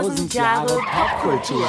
[0.00, 1.66] Tausend Jahre Popkultur.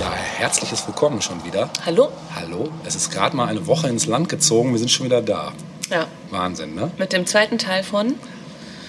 [0.00, 1.70] Ja, herzliches Willkommen schon wieder.
[1.86, 2.10] Hallo?
[2.34, 2.68] Hallo.
[2.84, 4.72] Es ist gerade mal eine Woche ins Land gezogen.
[4.72, 5.52] Wir sind schon wieder da.
[5.90, 6.90] Ja, Wahnsinn, ne?
[6.98, 8.14] mit dem zweiten Teil von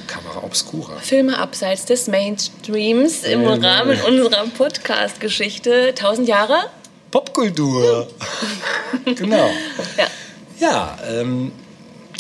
[0.08, 0.98] Kamera Obscura.
[1.02, 4.06] Filme abseits des Mainstreams im Ja, Rahmen ja.
[4.06, 6.58] unserer Podcast-Geschichte 1000 Jahre.
[7.12, 8.08] Popkultur.
[9.16, 9.50] genau.
[9.98, 10.08] Ja.
[10.60, 11.52] Ja, ähm,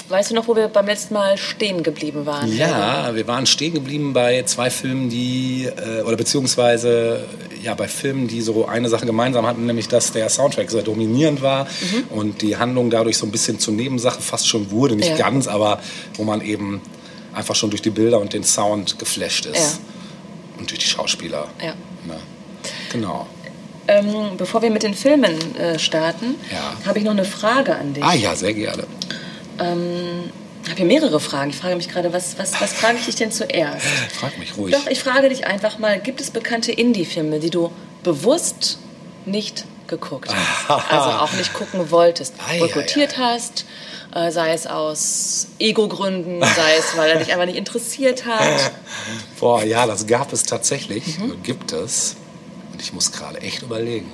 [0.07, 2.55] Weißt du noch, wo wir beim letzten Mal stehen geblieben waren?
[2.55, 7.25] ja, wir waren stehen geblieben bei zwei Filmen, die, äh, oder beziehungsweise
[7.63, 11.41] ja, bei Filmen, die so eine Sache gemeinsam hatten, nämlich dass der Soundtrack sehr dominierend
[11.41, 12.03] war Mhm.
[12.15, 14.95] und die Handlung dadurch so ein bisschen zur Nebensache fast schon wurde.
[14.95, 15.17] Nicht Ja.
[15.17, 15.79] ganz, aber
[16.15, 16.81] wo man eben
[17.33, 19.79] einfach schon durch die Bilder und den Sound geflasht ist.
[20.59, 21.47] Und durch die Schauspieler.
[21.59, 21.73] Ja.
[22.05, 22.17] Ne?
[22.91, 23.25] Genau.
[23.87, 26.75] Ähm, bevor wir mit den Filmen äh, starten, Ja.
[26.87, 28.03] habe ich noch eine Frage an dich.
[28.03, 28.85] Ah ja, sehr gerne.
[29.59, 30.31] Ähm,
[30.63, 31.51] ich habe hier mehrere Fragen.
[31.51, 33.85] Ich frage mich gerade, was, was, was frage ich dich denn zuerst?
[34.19, 34.73] Frag mich ruhig.
[34.73, 37.71] Doch, ich frage dich einfach mal, gibt es bekannte Indie-Filme, die du
[38.03, 38.79] bewusst
[39.25, 40.69] nicht geguckt hast?
[40.89, 43.65] Also auch nicht gucken wolltest, Ei, boykottiert hast,
[44.15, 48.71] äh, sei es aus Ego-Gründen, sei es, weil er dich einfach nicht interessiert hat.
[49.39, 51.19] Boah, ja, das gab es tatsächlich.
[51.19, 51.43] Mhm.
[51.43, 52.15] Gibt es.
[52.85, 54.11] Ich muss gerade echt überlegen.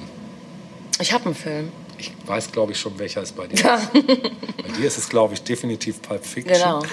[1.01, 1.73] Ich habe einen Film.
[1.97, 3.75] Ich weiß, glaube ich, schon, welcher es bei dir Ja.
[3.75, 3.91] ist.
[3.93, 6.53] Bei dir ist es, glaube ich, definitiv Pulp Fiction.
[6.53, 6.81] Genau.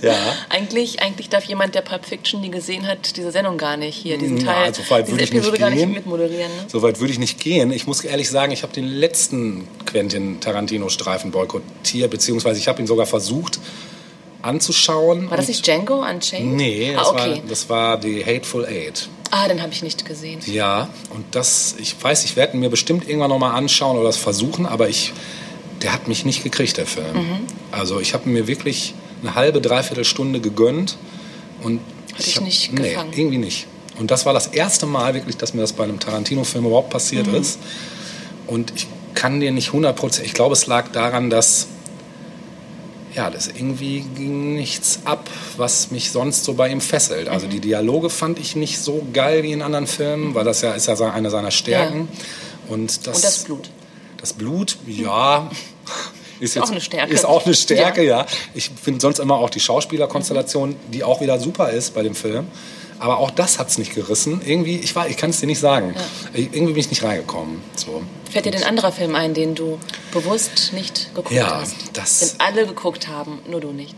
[0.00, 0.14] Ja.
[0.48, 4.16] Eigentlich, eigentlich darf jemand, der Pulp Fiction nie gesehen hat, diese Sendung gar nicht hier,
[4.16, 5.92] diesen Teil, so weit diese würde ich nicht Episode gar nicht gehen.
[5.92, 6.50] mitmoderieren.
[6.56, 6.64] Ne?
[6.68, 7.70] Soweit würde ich nicht gehen.
[7.70, 12.86] Ich muss ehrlich sagen, ich habe den letzten Quentin Tarantino-Streifen boykottiert, beziehungsweise ich habe ihn
[12.86, 13.60] sogar versucht
[14.42, 15.30] anzuschauen.
[15.30, 16.54] War das nicht Django Unchained?
[16.56, 17.18] Nee, ah, das, okay.
[17.30, 19.08] war, das war die Hateful Eight.
[19.30, 20.40] Ah, den habe ich nicht gesehen.
[20.46, 24.66] Ja, und das, ich weiß, ich werde mir bestimmt irgendwann nochmal anschauen oder das versuchen,
[24.66, 25.12] aber ich,
[25.80, 27.14] der hat mich nicht gekriegt, der Film.
[27.14, 27.38] Mhm.
[27.70, 30.98] Also ich habe mir wirklich eine halbe, dreiviertel Stunde gegönnt
[31.62, 31.80] und
[32.12, 33.12] Hat dich hab- nicht nee, gefangen?
[33.14, 33.66] irgendwie nicht.
[33.98, 37.26] Und das war das erste Mal wirklich, dass mir das bei einem Tarantino-Film überhaupt passiert
[37.28, 37.36] Mhm.
[37.36, 37.58] ist.
[38.46, 41.68] Und ich kann dir nicht 100%, ich glaube, es lag daran, dass
[43.14, 47.28] ja, das irgendwie ging nichts ab, was mich sonst so bei ihm fesselt.
[47.28, 50.72] Also die Dialoge fand ich nicht so geil wie in anderen Filmen, weil das ja
[50.72, 52.08] ist ja eine seiner Stärken.
[52.68, 53.70] Und, das, Und das Blut.
[54.18, 55.50] Das Blut, ja.
[56.40, 57.12] Ist, auch eine Stärke.
[57.12, 58.26] Ist auch eine Stärke, ja.
[58.52, 62.48] Ich finde sonst immer auch die Schauspielerkonstellation, die auch wieder super ist bei dem Film.
[63.02, 64.40] Aber auch das hat es nicht gerissen.
[64.46, 65.94] Irgendwie, ich, war- ich kann es dir nicht sagen.
[66.34, 67.60] Irgendwie bin ich nicht reingekommen.
[67.74, 68.00] So.
[68.30, 69.78] Fällt dir denn ein anderer Film ein, den du
[70.12, 71.74] bewusst nicht geguckt Ja, hast?
[71.94, 73.96] das- Den alle geguckt haben, nur du nicht.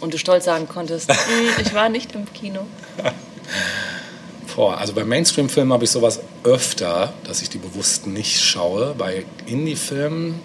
[0.00, 1.16] Und du stolz sagen konntest, "Hm,
[1.62, 2.60] ich war nicht im Kino.
[4.56, 8.94] Boah, also bei Mainstream-Filmen habe ich sowas öfter, dass ich die bewusst nicht schaue.
[8.96, 10.40] Bei Indie-Filmen,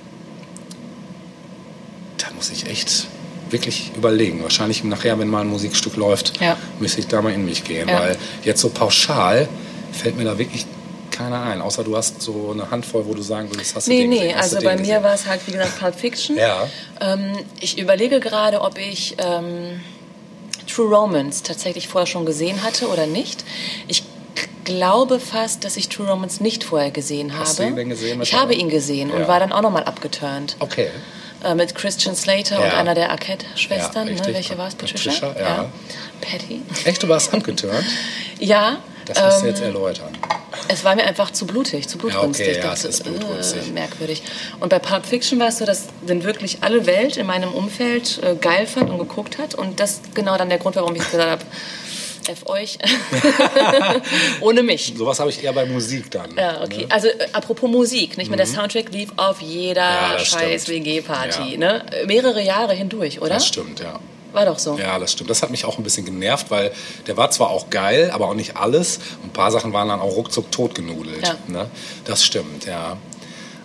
[2.17, 3.07] da muss ich echt
[3.51, 4.41] wirklich überlegen.
[4.43, 6.57] Wahrscheinlich nachher, wenn mal ein Musikstück läuft, Ja.
[6.79, 7.87] müsste ich da mal in mich gehen.
[7.89, 7.99] Ja.
[7.99, 9.47] Weil jetzt so pauschal
[9.91, 10.65] fällt mir da wirklich
[11.11, 11.61] keiner ein.
[11.61, 14.15] Außer du hast so eine Handvoll, wo du sagen würdest, hast du Nee, den nee,
[14.19, 16.37] gesehen, hast also du bei mir war es halt, wie gesagt, Pulp Fiction.
[16.37, 16.67] Ja.
[17.01, 19.81] Ähm, ich überlege gerade, ob ich ähm,
[20.73, 23.43] True Romance tatsächlich vorher schon gesehen hatte oder nicht.
[23.89, 24.03] Ich
[24.63, 27.43] glaube fast, dass ich True Romance nicht vorher gesehen habe.
[27.43, 29.27] Hast du ihn denn gesehen Ich habe ihn gesehen und Ja.
[29.27, 30.55] war dann auch nochmal abgeturnt.
[30.59, 30.87] Okay.
[31.43, 32.77] Äh, mit Christian Slater und Ja.
[32.77, 34.07] einer der Arquette-Schwestern.
[34.07, 34.33] Ja, ne?
[34.33, 34.75] Welche war es?
[34.75, 35.11] Patricia?
[35.11, 35.65] Patricia, ja.
[36.21, 36.61] Patty.
[36.85, 37.83] Echt, du warst abgeturnt?
[38.39, 38.77] Ja.
[39.05, 40.17] Das musst du ähm, jetzt erläutern.
[40.67, 42.45] Es war mir einfach zu blutig, zu blutrünstig.
[42.47, 43.67] Ja, okay, ja, Das ist blutrünstig.
[43.67, 44.23] Äh, merkwürdig.
[44.59, 48.19] Und bei Pulp Fiction war es so, dass den wirklich alle Welt in meinem Umfeld
[48.23, 49.53] äh, geil fand und geguckt hat.
[49.55, 51.43] Und das genau dann der Grund, warum ich gesagt habe,
[52.27, 52.77] F euch,
[54.41, 54.93] ohne mich.
[54.95, 56.35] Sowas habe ich eher bei Musik dann.
[56.37, 56.81] Ja, okay.
[56.81, 56.85] ne?
[56.89, 60.67] Also äh, apropos Musik, nicht mehr der Soundtrack lief auf jeder Ja, scheiß.
[60.67, 61.57] WG-Party, Ja.
[61.57, 61.85] ne?
[62.05, 63.29] Mehrere Jahre hindurch, oder?
[63.29, 63.99] Das stimmt, ja.
[64.33, 64.77] War doch so.
[64.77, 65.29] Ja, das stimmt.
[65.29, 66.71] Das hat mich auch ein bisschen genervt, weil
[67.07, 68.97] der war zwar auch geil, aber auch nicht alles.
[69.21, 71.27] Und ein paar Sachen waren dann auch ruckzuck totgenudelt.
[71.27, 71.35] Ja.
[71.47, 71.69] Ne?
[72.05, 72.97] Das stimmt, ja.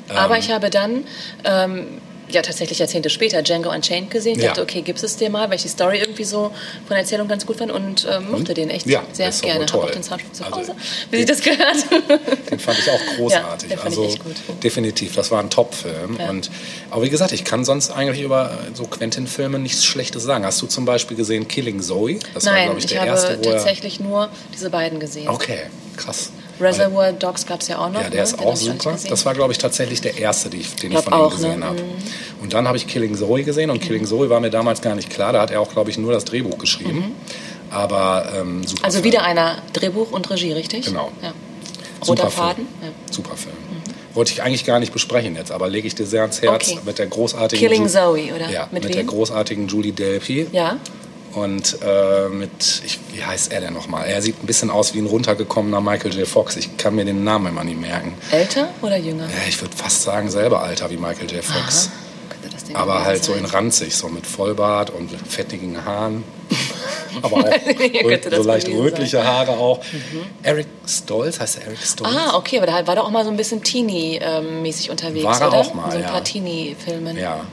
[0.08, 1.04] Aber ich habe dann,
[1.44, 1.86] ähm,
[2.31, 4.37] ja tatsächlich Jahrzehnte später, Django Unchained gesehen.
[4.37, 4.49] Ich Ja.
[4.49, 7.28] dachte, okay, gibst es dir mal, weil ich die Story irgendwie so von der Erzählung
[7.28, 9.67] ganz gut fand und ähm, mochte den echt Ja, sehr gerne.
[9.67, 10.75] Habe auch den Soundtrack zu Also, Hause,
[11.11, 11.76] wie sich das gehört.
[12.50, 13.70] Den fand ich auch großartig.
[13.73, 14.08] ich also
[14.62, 16.17] definitiv, das war ein Top-Film.
[16.19, 16.31] Ja.
[16.31, 16.50] Und
[16.90, 20.44] aber wie gesagt, ich kann sonst eigentlich über so Quentin-Filme nichts Schlechtes sagen.
[20.44, 22.19] Hast du zum Beispiel gesehen Killing Zoe?
[22.34, 23.56] Das war, Nein, glaube ich, ich der habe erste, wo er.
[23.56, 25.28] tatsächlich nur diese beiden gesehen.
[25.28, 25.61] Okay,
[25.96, 26.31] krass.
[26.60, 28.00] Reservoir Dogs gab es ja auch noch.
[28.02, 28.22] Ja, der ne?
[28.22, 28.96] ist Den auch nicht super.
[29.08, 31.60] Das war, glaube ich, tatsächlich der erste, die ich, den ich von ihm auch, gesehen
[31.60, 31.66] ne?
[31.66, 31.82] habe.
[32.42, 35.10] Und dann habe ich Killing Zoe gesehen und Killing Zoe war mir damals gar nicht
[35.10, 35.32] klar.
[35.32, 37.14] Da hat er auch, glaube ich, nur das Drehbuch geschrieben.
[37.70, 38.80] Aber ähm, super.
[38.80, 38.84] Mhm.
[38.84, 39.04] Also Film.
[39.12, 40.86] wieder einer Drehbuch und Regie, richtig?
[40.86, 41.10] Genau.
[41.22, 41.32] Ja.
[42.02, 42.46] Super Roter Film.
[42.46, 42.68] Faden?
[42.82, 42.88] Ja.
[43.10, 43.54] Super Film.
[44.14, 46.78] wollte ich eigentlich gar nicht besprechen jetzt, aber lege ich dir sehr ans Herz Okay.
[46.84, 48.50] mit der großartigen Killing Ju- Zoe, oder?
[48.50, 50.46] Ja, Mit mit, der großartigen Julie Delpy.
[50.52, 50.76] Ja?
[51.36, 54.06] Und äh, mit, ich, wie heißt er denn nochmal?
[54.08, 56.26] Er sieht ein bisschen aus wie ein runtergekommener Michael J.
[56.26, 56.56] Fox.
[56.56, 58.14] Ich kann mir den Namen immer nicht merken.
[58.30, 59.24] Älter oder jünger?
[59.24, 61.44] Ja, ich würde fast sagen, selber Alter wie Michael J.
[61.44, 61.90] Fox.
[62.72, 63.50] Aber halt so in sein?
[63.50, 66.24] ranzig, so mit Vollbart und fettigen Haaren.
[67.22, 67.50] Aber auch
[68.30, 69.80] so leicht rötliche Haare auch.
[70.42, 72.14] Eric Stolz, heißt er Eric Stolz?
[72.14, 75.48] Ah, okay, aber da war doch auch mal so ein bisschen Teenie-mäßig unterwegs, War er
[75.48, 75.56] oder?
[75.56, 76.10] auch mal, In so ein ja.
[76.10, 77.16] paar Teenie-Filmen.
[77.16, 77.46] Ja.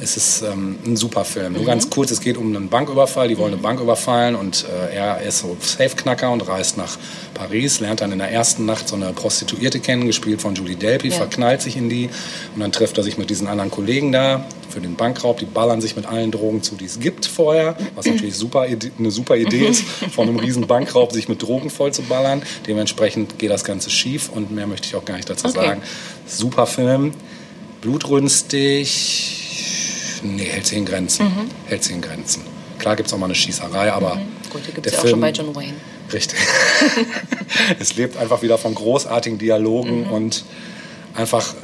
[0.00, 1.54] Es ist ähm, ein super Film.
[1.54, 3.28] Nur ganz kurz, es geht um einen Banküberfall.
[3.28, 6.96] Die wollen eine Bank überfallen und äh, er ist so Safeknacker und reist nach
[7.34, 11.08] Paris, lernt dann in der ersten Nacht so eine Prostituierte kennen, gespielt von Julie Delpy,
[11.08, 11.16] Ja.
[11.16, 12.10] verknallt sich in die
[12.54, 15.38] und dann trifft er sich mit diesen anderen Kollegen da für den Bankraub.
[15.38, 18.62] Die ballern sich mit allen Drogen zu, die es gibt vorher, was natürlich super,
[18.98, 19.82] eine super Idee ist,
[20.12, 22.42] von einem riesen Bankraub sich mit Drogen voll zu ballern.
[22.66, 25.58] Dementsprechend geht das Ganze schief und mehr möchte ich auch gar nicht dazu Okay.
[25.58, 25.82] sagen.
[26.26, 27.12] Super Film,
[27.80, 29.41] blutrünstig,
[30.22, 31.26] nee, hält sich in Grenzen.
[31.26, 31.48] Mhm.
[31.66, 32.42] Hält sich in Grenzen.
[32.78, 34.18] Klar gibt es auch mal eine Schießerei, aber
[34.50, 35.74] Gut, die gibt es ja auch schon Film- bei John Wayne.
[36.12, 36.38] Richtig.
[37.78, 40.10] es lebt einfach wieder von großartigen Dialogen Mhm.
[40.12, 40.44] und
[41.14, 41.54] einfach,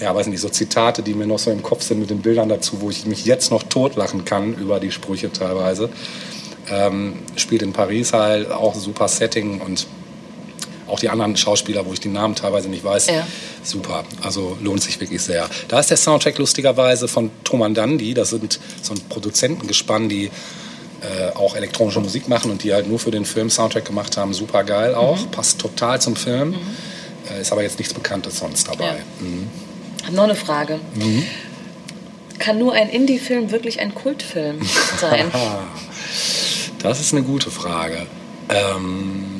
[0.00, 2.48] ja, weiß nicht, so Zitate, die mir noch so im Kopf sind mit den Bildern
[2.48, 5.90] dazu, wo ich mich jetzt noch totlachen kann über die Sprüche teilweise.
[6.70, 9.86] Ähm, spielt in Paris halt auch super Setting und
[10.92, 13.26] auch die anderen Schauspieler, wo ich die Namen teilweise nicht weiß, Ja.
[13.62, 14.04] super.
[14.22, 15.48] Also lohnt sich wirklich sehr.
[15.68, 18.14] Da ist der Soundtrack lustigerweise von Thoman Dandi.
[18.14, 22.98] Das sind so ein Produzentengespann, die äh, auch elektronische Musik machen und die halt nur
[22.98, 24.34] für den Film Soundtrack gemacht haben.
[24.34, 25.18] Super geil auch.
[25.20, 25.30] Mhm.
[25.32, 26.54] Passt total zum Film.
[27.34, 28.84] Äh, ist aber jetzt nichts Bekanntes sonst dabei.
[28.86, 28.94] Ja.
[29.20, 29.48] Mhm.
[30.06, 30.78] Hab noch eine Frage.
[32.38, 34.60] Kann nur ein Indie-Film wirklich ein Kultfilm
[35.00, 35.30] sein?
[36.82, 38.06] Das ist eine gute Frage.
[38.48, 39.31] Ähm,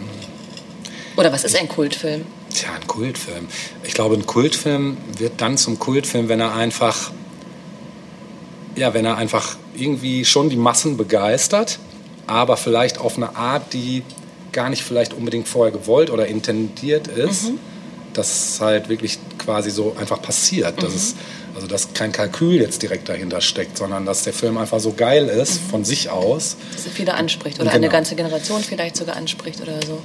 [1.16, 2.24] Oder was ist ein Kultfilm?
[2.54, 3.48] Tja, ein Kultfilm.
[3.84, 7.10] Ich glaube, ein Kultfilm wird dann zum Kultfilm, wenn er einfach,
[8.76, 11.78] ja, wenn er einfach irgendwie schon die Massen begeistert,
[12.26, 14.02] aber vielleicht auf eine Art, die
[14.52, 17.50] gar nicht vielleicht unbedingt vorher gewollt oder intendiert ist,
[18.12, 20.82] dass es halt wirklich quasi so einfach passiert.
[20.82, 21.14] Dass es,
[21.54, 25.28] also dass kein Kalkül jetzt direkt dahinter steckt, sondern dass der Film einfach so geil
[25.28, 27.76] ist von sich aus, Dass er viele anspricht oder Genau.
[27.76, 29.98] eine ganze Generation vielleicht sogar anspricht oder so.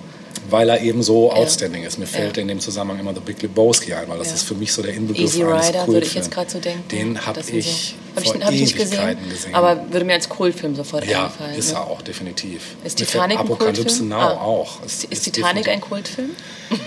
[0.49, 1.97] Weil er eben so outstanding ist.
[1.99, 2.41] Mir fällt Ja.
[2.41, 4.33] in dem Zusammenhang immer The Big Lebowski ein, weil das Ja.
[4.35, 6.87] ist für mich so der Inbegriff Easy eines Rider würde ich jetzt gerade so denken.
[6.89, 9.55] Den habe ich so, vor hab ich, hab ich nicht gesehen, gesehen.
[9.55, 11.55] aber würde mir als Kultfilm sofort ja, einfallen.
[11.55, 11.75] ist ne?
[11.79, 12.75] er auch, definitiv.
[12.83, 14.09] Ist Titanic ein Apokalypse Kultfilm?
[14.09, 14.41] Now Ah.
[14.41, 14.83] auch.
[14.85, 16.29] Ist, ist Titanic ein Kultfilm?
[16.69, 16.79] definitiv-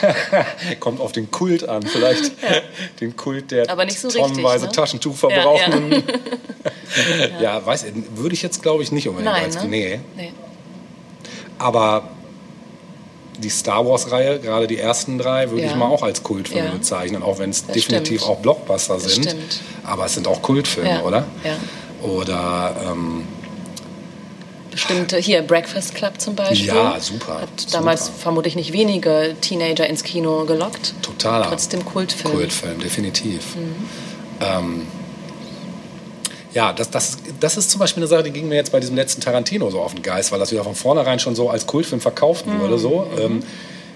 [0.80, 2.32] Kommt auf den Kult an, vielleicht
[3.00, 4.72] den Kult der Aber nicht so tonnenweise ne?
[4.72, 5.34] Taschentuch Ja, ja.
[5.42, 6.02] verbrauchenden.
[7.40, 9.64] Ja, weiß ich, würde ich jetzt glaube ich nicht unbedingt Nein, als ne?
[9.68, 10.00] nee.
[10.16, 10.32] Nee.
[11.56, 12.08] Aber
[13.40, 15.70] die Star Wars-Reihe, gerade die ersten drei, würde Ja.
[15.70, 16.72] ich mal auch als Kultfilme Ja.
[16.74, 18.36] bezeichnen, auch wenn es definitiv stimmt.
[18.36, 19.24] auch Blockbuster Das sind.
[19.24, 19.60] stimmt.
[19.84, 21.02] Aber es sind auch Kultfilme, Ja.
[21.02, 21.24] oder?
[21.44, 21.56] Ja.
[22.06, 23.24] Oder ähm,
[24.70, 26.68] Bestimmte, hier Breakfast Club zum Beispiel.
[26.68, 27.72] Ja, super, Hat super.
[27.72, 30.94] damals vermutlich nicht wenige Teenager ins Kino gelockt.
[31.02, 32.32] totaler Trotzdem Kultfilm.
[32.34, 33.56] Kultfilm, definitiv.
[33.56, 33.74] Mhm.
[34.40, 34.86] Ähm,
[36.52, 38.96] ja, das, das, das ist zum Beispiel eine Sache, die ging mir jetzt bei diesem
[38.96, 42.00] letzten Tarantino so auf den Geist, weil das wieder von vornherein schon so als Kultfilm
[42.00, 42.60] verkauft Mhm.
[42.60, 42.78] wurde.
[42.78, 43.06] So.
[43.18, 43.42] Ähm,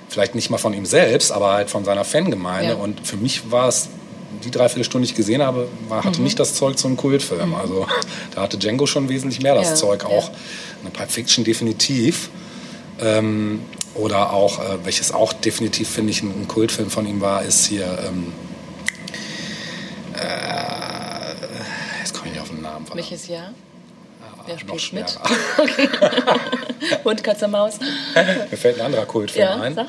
[0.08, 2.74] vielleicht nicht mal von ihm selbst, aber halt von seiner Fangemeinde.
[2.74, 2.78] Ja.
[2.78, 3.88] Und für mich war es,
[4.44, 6.24] die Dreiviertelstunde, die ich gesehen habe, war, hatte Mhm.
[6.24, 7.54] nicht das Zeug zu einem Kultfilm.
[7.54, 7.86] Also
[8.34, 10.02] da hatte Django schon wesentlich mehr das Ja, Zeug.
[10.02, 10.08] ja.
[10.08, 10.30] Auch
[10.82, 12.30] eine Pulp Fiction definitiv.
[13.00, 13.60] Ähm,
[13.96, 17.66] oder auch, äh, welches auch definitiv, finde ich, ein, ein Kultfilm von ihm war, ist
[17.66, 17.86] hier.
[18.06, 18.32] Ähm,
[20.14, 21.34] äh,
[22.00, 22.83] jetzt komme ich nicht auf den Namen.
[22.83, 22.83] verdammt.
[22.94, 23.52] Welches Jahr?
[24.46, 25.10] Wer Noch spielt mit?
[25.10, 26.40] schwerer.
[27.04, 27.78] Hund, Katze, Maus.
[28.50, 29.74] Mir fällt ein anderer Kultfilm Ja, ein.
[29.74, 29.86] sag.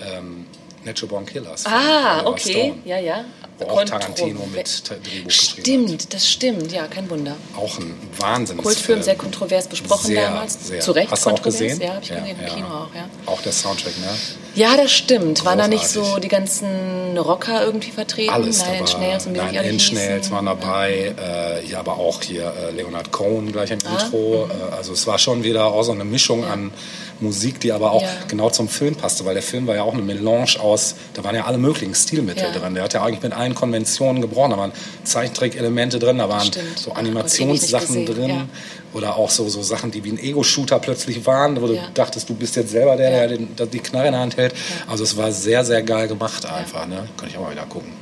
[0.00, 0.46] Ähm,
[0.84, 1.66] Natural Born Killers.
[1.66, 2.52] Ah, okay.
[2.52, 2.74] Stone.
[2.84, 3.24] Ja, ja.
[3.58, 6.72] Wo auch Tarantino mit Drehbuch geschrieben Stimmt, das stimmt.
[6.72, 7.36] Ja, kein Wunder.
[7.56, 8.62] Auch ein Wahnsinnsfilm.
[8.62, 10.68] Kultfilm, sehr kontrovers besprochen Sehr, damals.
[10.68, 10.80] Sehr.
[10.80, 11.80] Zu Recht Hast du auch gesehen?
[11.80, 12.26] Ja, habe ich gesehen.
[12.26, 13.08] Im Kino auch, ja.
[13.26, 14.06] Auch der Soundtrack, ne?
[14.54, 15.44] Ja, das stimmt.
[15.44, 16.22] Waren da nicht so Großartig.
[16.22, 18.32] die ganzen Rocker irgendwie vertreten?
[18.32, 18.78] Alles dabei.
[18.78, 19.94] Nails und hießen?
[19.94, 24.48] Nails waren dabei, äh, ja, aber auch hier äh, Leonard Cohen gleich im Ah, Intro.
[24.50, 26.72] Äh, also es war schon wieder auch so eine Mischung an
[27.20, 28.08] Musik, die aber auch Ja.
[28.28, 31.34] genau zum Film passte, weil der Film war ja auch eine Melange aus, da waren
[31.34, 32.52] ja alle möglichen Stilmittel Ja.
[32.58, 32.74] drin.
[32.74, 34.50] Der hat ja eigentlich mit allen Konventionen gebrochen.
[34.52, 34.72] Da waren
[35.04, 36.78] Zeichentrick-Elemente drin, da waren Stimmt.
[36.78, 38.28] so Animationssachen drin.
[38.28, 38.46] ja.
[38.94, 42.34] Oder auch so, so Sachen, die wie ein Ego-Shooter plötzlich waren, wo du dachtest, du
[42.34, 44.54] bist jetzt selber der, der der die Knarre in der Hand hält.
[44.86, 46.86] Also es war sehr, sehr geil gemacht einfach.
[46.86, 47.06] Ne?
[47.16, 47.92] Könnte ich auch mal wieder gucken.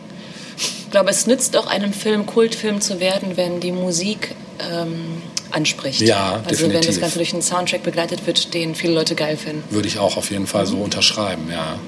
[0.56, 6.00] Ich glaube, es nützt auch einem Film, Kultfilm zu werden, wenn die Musik ähm, anspricht.
[6.02, 7.00] Ja, Also wenn das definitiv.
[7.00, 9.62] Ganze durch einen Soundtrack begleitet wird, den viele Leute geil finden.
[9.70, 10.68] Würde ich auch auf jeden Fall Mhm.
[10.70, 11.78] so unterschreiben, ja.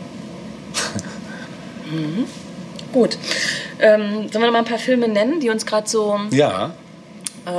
[2.93, 3.19] Gut.
[3.81, 6.73] Ähm, sollen wir noch mal ein paar Filme nennen, die uns gerade so, Ja,
[7.47, 7.51] äh,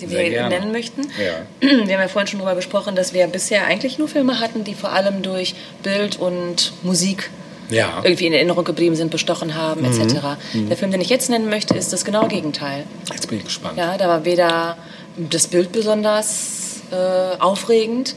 [0.00, 0.48] die Sehr wir gerne.
[0.58, 1.02] nennen möchten?
[1.02, 1.46] ja.
[1.86, 4.74] Wir haben ja vorhin schon darüber gesprochen, dass wir bisher eigentlich nur Filme hatten, die
[4.74, 7.30] vor allem durch Bild und Musik
[7.70, 8.00] Ja.
[8.04, 10.36] irgendwie in Erinnerung geblieben sind, bestochen haben, etc.
[10.68, 12.84] Der Film, den ich jetzt nennen möchte, ist das genaue Gegenteil.
[13.10, 13.78] Jetzt bin ich gespannt.
[13.78, 14.76] Ja, da war weder
[15.16, 18.14] das Bild besonders äh, aufregend,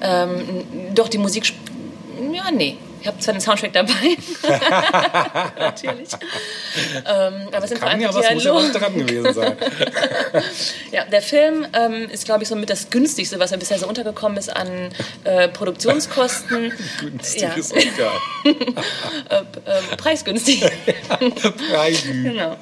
[0.00, 1.52] ähm, doch die Musik,
[2.32, 2.76] ja, nee.
[3.08, 4.18] Ich habe zwar den Soundtrack dabei,
[5.58, 6.10] natürlich,
[7.06, 8.74] ähm, aber es sind vor allem ja die was, muss ja Dialoge.
[8.74, 9.56] was dran gewesen sein.
[10.92, 13.88] Ja, der Film ähm, ist, glaube ich, so mit das günstigste, was mir bisher so
[13.88, 14.90] untergekommen ist an
[15.24, 16.72] äh, Produktionskosten.
[17.00, 17.80] Günstig ja, ist auch
[18.44, 20.62] äh, äh, preisgünstig.
[21.70, 22.24] Preisgü.
[22.24, 22.56] genau.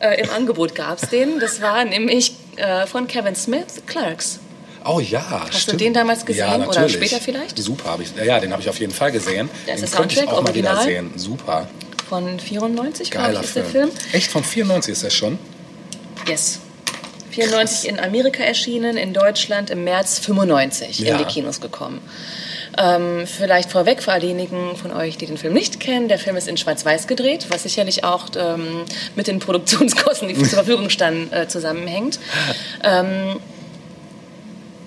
[0.00, 1.38] Äh, Im Angebot gab es den.
[1.38, 4.40] Das war nämlich äh, von Kevin Smith, Clerks.
[4.86, 5.80] Oh ja, du stimmt.
[5.80, 7.58] den damals gesehen ja, oder später vielleicht?
[7.58, 8.14] Super, habe ich.
[8.22, 9.48] Ja, den habe ich auf jeden Fall gesehen.
[9.66, 11.12] Da ist den der könnte ich Soundtrack, auch mal wieder sehen.
[11.16, 11.66] Super,
[12.08, 13.90] Von 94, glaube ich, ist der Film.
[14.12, 15.38] Echt von 94 ist der schon?
[16.28, 16.60] Yes.
[17.30, 21.12] 94 in Amerika erschienen, in Deutschland im März 95 Ja.
[21.12, 22.00] in die Kinos gekommen.
[22.76, 26.36] Ähm, vielleicht vorweg für all diejenigen von euch, die den Film nicht kennen, der Film
[26.36, 31.32] ist in Schwarz-Weiß gedreht, was sicherlich auch ähm, mit den Produktionskosten, die zur Verfügung standen,
[31.32, 32.18] äh, zusammenhängt.
[32.82, 33.36] Ähm,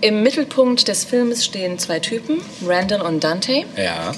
[0.02, 3.64] Im Mittelpunkt des Films stehen zwei Typen, Randall und Dante.
[3.76, 4.12] Ja.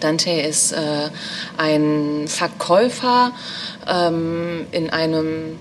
[0.00, 1.08] Dante ist äh,
[1.56, 3.32] ein Verkäufer
[3.88, 5.58] ähm, in einem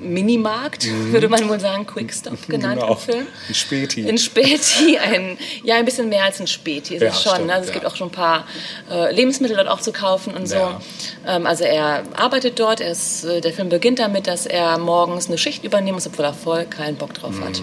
[0.00, 2.80] Minimarkt, würde man wohl sagen, Quickstop genannt Mhm.
[2.80, 2.92] Genau.
[2.94, 3.26] im Film.
[3.48, 4.08] Ein Späti.
[4.08, 7.32] Ein Späti, ein, ja, ein bisschen mehr als ein Späti ist Ja, es schon.
[7.32, 7.52] stimmt, ne?
[7.52, 7.74] also es ja.
[7.74, 8.46] gibt auch schon ein paar
[8.90, 10.54] äh, Lebensmittel dort auch zu kaufen und so.
[10.56, 10.80] Ja.
[11.26, 12.80] Ähm, also er arbeitet dort.
[12.80, 16.24] Er ist, äh, der Film beginnt damit, dass er morgens eine Schicht übernehmen muss, obwohl
[16.24, 17.60] er voll keinen Bock drauf hat.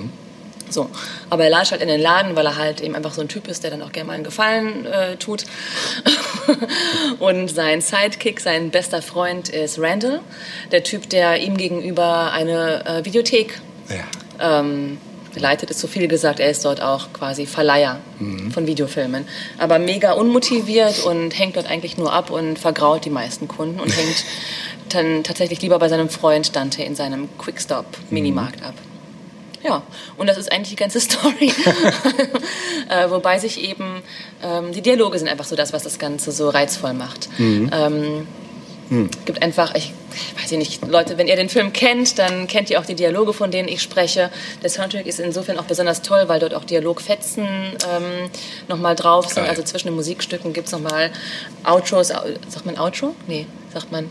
[0.67, 0.71] Mhm.
[0.71, 0.89] So,
[1.29, 3.47] aber er latscht halt in den Laden, weil er halt eben einfach so ein Typ
[3.47, 5.45] ist, der dann auch gerne mal einen Gefallen äh, tut.
[7.19, 10.21] und sein Sidekick, sein bester Freund ist Randall,
[10.71, 13.59] der Typ, der ihm gegenüber eine äh, Videothek
[13.89, 14.59] Ja.
[14.59, 14.97] ähm,
[15.35, 16.39] leitet, ist zu viel gesagt.
[16.39, 17.99] Er ist dort auch quasi Verleiher
[18.51, 19.27] von Videofilmen.
[19.59, 23.89] Aber mega unmotiviert und hängt dort eigentlich nur ab und vergrault die meisten Kunden und
[23.95, 24.25] hängt
[24.89, 28.73] dann tatsächlich lieber bei seinem Freund Dante in seinem Quickstop-Minimarkt ab.
[29.67, 29.83] Ja,
[30.15, 31.51] und das ist eigentlich die ganze Story.
[32.89, 34.01] äh, wobei sich eben,
[34.41, 37.29] ähm, die Dialoge sind einfach so das, was das Ganze so reizvoll macht.
[37.39, 38.27] Ähm,
[39.25, 39.93] gibt einfach, ich
[40.41, 43.33] weiß ich nicht, Leute, wenn ihr den Film kennt, dann kennt ihr auch die Dialoge,
[43.33, 44.31] von denen ich spreche.
[44.63, 48.29] Der Soundtrack ist insofern auch besonders toll, weil dort auch Dialogfetzen ähm,
[48.69, 49.43] nochmal drauf sind.
[49.43, 49.49] Geil.
[49.49, 51.11] Also zwischen den Musikstücken gibt es nochmal
[51.65, 52.07] Outros.
[52.07, 53.13] Sagt man Outro?
[53.27, 54.09] Nee, sagt man.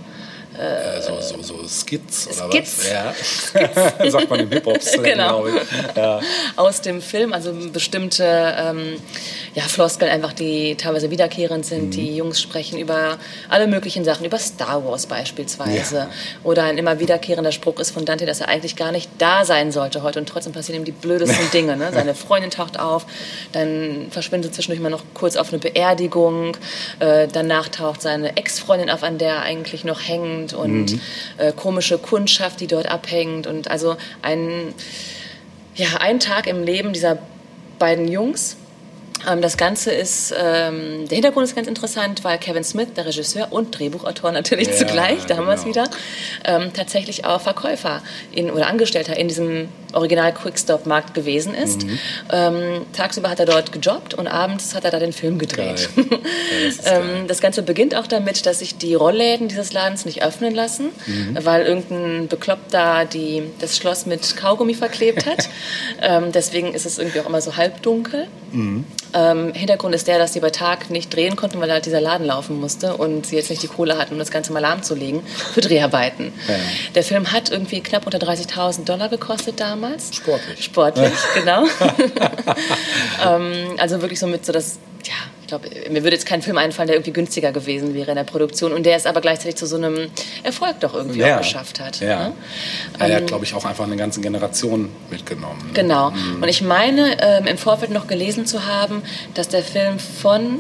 [0.59, 2.79] Äh, so, so, so Skits oder Skits.
[2.79, 3.53] was?
[4.01, 4.11] Ja.
[4.11, 5.43] Sagt man im Hip-Hop-Slang, Genau.
[5.43, 5.97] glaube ich.
[5.97, 6.21] Ja.
[6.57, 8.25] aus dem Film, also bestimmte
[8.59, 8.97] ähm,
[9.55, 11.93] ja, Floskeln einfach, die teilweise wiederkehrend sind.
[11.95, 15.97] Die Jungs sprechen über alle möglichen Sachen, über Star Wars beispielsweise.
[15.97, 16.11] Ja.
[16.43, 19.71] Oder ein immer wiederkehrender Spruch ist von Dante, dass er eigentlich gar nicht da sein
[19.73, 21.77] sollte heute und trotzdem passieren ihm die blödesten Dinge.
[21.77, 21.91] Ne?
[21.93, 23.07] Seine Freundin taucht auf,
[23.53, 26.57] dann verschwindet zwischendurch mal noch kurz auf eine Beerdigung,
[27.01, 30.01] äh, danach taucht seine Ex-Freundin auf, an der er eigentlich noch
[30.53, 31.01] hängt und
[31.39, 34.75] äh, komische Kundschaft, die dort abhängt und also ein
[35.75, 37.19] ja, ein Tag im Leben dieser
[37.79, 38.57] beiden Jungs.
[39.29, 43.49] Ähm, das Ganze ist, ähm, der Hintergrund ist ganz interessant, weil Kevin Smith, der Regisseur
[43.51, 45.85] und Drehbuchautor natürlich Ja, zugleich, da haben wir es wieder,
[46.45, 51.85] ähm, tatsächlich auch Verkäufer in, oder Angestellter in diesem Original Quickstop-Markt gewesen ist.
[51.87, 51.99] Mhm.
[52.31, 55.89] Ähm, tagsüber hat er dort gejobbt und abends hat er da den Film gedreht.
[55.97, 56.03] Ja,
[56.67, 56.87] das.
[56.87, 60.91] Ähm, das Ganze beginnt auch damit, dass sich die Rollläden dieses Ladens nicht öffnen lassen,
[61.07, 61.39] Mhm.
[61.43, 65.49] weil irgendein Bekloppter die, das Schloss mit Kaugummi verklebt hat.
[66.03, 68.27] ähm, deswegen ist es irgendwie auch immer so halbdunkel.
[68.53, 68.85] Mhm.
[69.17, 72.27] Ähm, Hintergrund ist der, dass sie bei Tag nicht drehen konnten, weil halt dieser Laden
[72.27, 75.23] laufen musste und sie jetzt nicht die Kohle hatten, um das Ganze mal lahmzulegen
[75.55, 76.35] für Dreharbeiten.
[76.47, 76.55] Ja.
[76.95, 80.15] Der Film hat irgendwie knapp unter 30.000 Dollar gekostet damals.
[80.15, 80.63] Sportlich.
[80.63, 81.65] Sportlich, genau.
[83.27, 86.59] ähm, also wirklich so mit so das, ja, ich glaube, mir würde jetzt kein Film
[86.59, 89.67] einfallen, der irgendwie günstiger gewesen wäre in der Produktion und der es aber gleichzeitig zu
[89.67, 90.11] so einem
[90.43, 92.01] Erfolg doch irgendwie auch geschafft hat.
[92.01, 92.29] Ja.
[92.29, 92.35] ne?
[92.99, 95.61] Er hat, glaube ich, auch einfach eine ganze Generation mitgenommen.
[95.69, 95.73] ne?
[95.75, 96.09] Genau.
[96.09, 99.03] Und ich meine, ähm, im Vorfeld noch gelesen zu haben,
[99.35, 100.59] dass der Film von,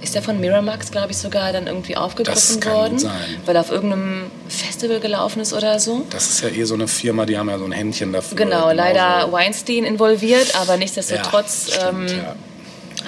[0.00, 3.12] ist der von Miramax, glaube ich, sogar dann irgendwie aufgegriffen kann worden, gut sein.
[3.44, 6.06] weil er auf irgendeinem Festival gelaufen ist oder so.
[6.08, 8.36] Das ist ja eh so eine Firma, die haben ja so ein Händchen dafür.
[8.36, 12.36] Genau, leider Weinstein involviert, aber ja, nichtsdestotrotz stimmt, ähm, ja.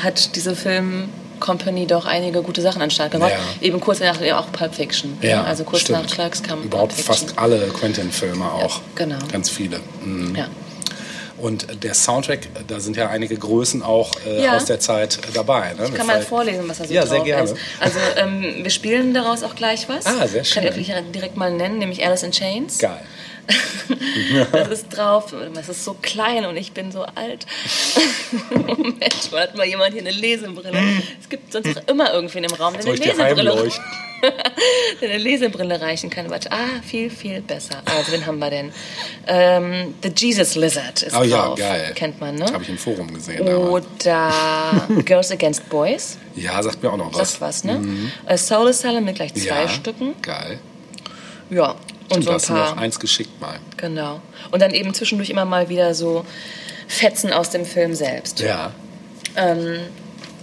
[0.02, 1.09] Hat diese Film
[1.40, 3.33] Company doch einige gute Sachen an den Start gebracht.
[3.33, 3.67] Ja.
[3.67, 5.17] Eben kurz danach ja, auch Pulp Fiction.
[5.23, 6.02] Ja, also kurz stimmt.
[6.02, 8.81] nach Clerks kam Überhaupt fast alle Quentin-Filme auch.
[8.95, 9.19] genau.
[9.31, 9.81] Ganz viele.
[10.05, 10.35] Mhm.
[10.35, 10.49] Ja.
[11.40, 14.57] Und der Soundtrack, da sind ja einige Größen auch äh, Ja.
[14.57, 15.73] aus der Zeit dabei.
[15.75, 15.85] Ne?
[15.87, 17.45] Ich kann mal vorlesen, was da so Ja, drauf sehr gerne.
[17.45, 17.57] ist.
[17.78, 20.05] Also ähm, wir spielen daraus auch gleich was.
[20.07, 21.12] Ah, sehr Kann ich schön.
[21.12, 22.78] direkt mal nennen, nämlich Alice in Chains.
[22.78, 23.00] Geil.
[24.52, 25.33] Das ist drauf.
[25.59, 27.47] Es ist so klein und ich bin so alt.
[28.50, 30.78] Moment, hat mal jemand hier eine Lesebrille?
[31.21, 33.71] Es gibt sonst auch immer irgendwen im Raum, der eine Lesebrille,
[35.00, 36.28] der eine Lesebrille reichen kann.
[36.31, 37.83] Warte, ah, viel, viel besser.
[37.87, 38.73] Also, wen haben wir denn?
[39.26, 41.59] Ähm, The Jesus Lizard ist Oh ja, drauf.
[41.59, 41.93] geil.
[41.95, 42.45] Kennt man, ne?
[42.52, 43.49] Habe ich im Forum gesehen.
[43.49, 44.33] Oder
[45.05, 46.19] Girls Against Boys.
[46.37, 47.64] Ja, sagt mir auch noch Das was.
[47.64, 48.11] was, ne?
[48.26, 50.14] Äh, Soul Asylum mit gleich zwei ja, Stücken.
[50.21, 50.59] Geil.
[51.50, 51.76] Ja.
[52.11, 52.79] Und so du ein paar.
[52.79, 53.59] eins geschickt mal.
[53.77, 54.21] Genau.
[54.50, 56.25] Und dann eben zwischendurch immer mal wieder so
[56.87, 58.41] Fetzen aus dem Film selbst.
[58.41, 58.73] Ja,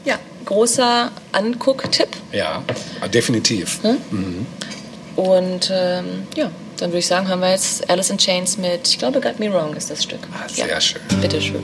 [0.05, 2.09] Ja, großer Anguck-Tipp.
[2.31, 2.63] ja,
[3.01, 3.79] ah, definitiv.
[5.15, 8.99] Und ähm, ja, dann würde ich sagen, haben wir jetzt Alice in Chains mit, ich
[8.99, 10.19] glaube, Got Me Wrong ist das Stück.
[10.33, 10.79] Ah, sehr ja.
[10.79, 11.01] schön.
[11.21, 11.63] Bitteschön.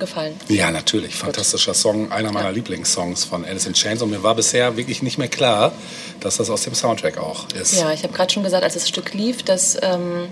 [0.00, 0.34] Gefallen?
[0.48, 1.14] Ja, natürlich.
[1.14, 4.02] Fantastischer Song, einer meiner Lieblingssongs von Alice in Chains.
[4.02, 5.72] Und mir war bisher wirklich nicht mehr klar,
[6.18, 7.74] dass das aus dem Soundtrack auch ist.
[7.78, 10.28] Ja, ich habe gerade schon gesagt, als das Stück lief, dass ähm,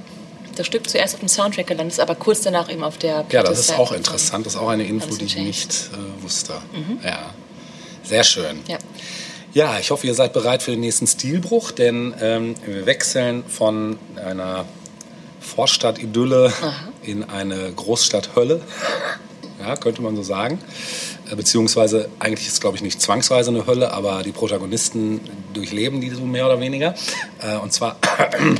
[0.56, 3.42] das Stück zuerst auf dem Soundtrack gelandet ist, aber kurz danach eben auf der Ja,
[3.42, 4.46] das ist auch interessant.
[4.46, 6.54] Das ist auch eine Info, die ich nicht äh, wusste.
[7.04, 7.30] Ja,
[8.02, 8.60] sehr schön.
[8.66, 8.78] Ja.
[9.54, 13.98] Ja, ich hoffe, ihr seid bereit für den nächsten Stilbruch, denn ähm, wir wechseln von
[14.16, 14.66] einer
[15.40, 16.52] Vorstadt-Idylle
[17.02, 18.60] in eine Großstadt-Hölle.
[19.68, 20.58] Ja, könnte man so sagen.
[21.30, 25.20] Äh, Beziehungsweise, eigentlich ist es, glaube ich, nicht zwangsweise eine Hölle, aber die Protagonisten
[25.52, 26.94] durchleben die so mehr oder weniger.
[27.40, 27.96] Äh, und zwar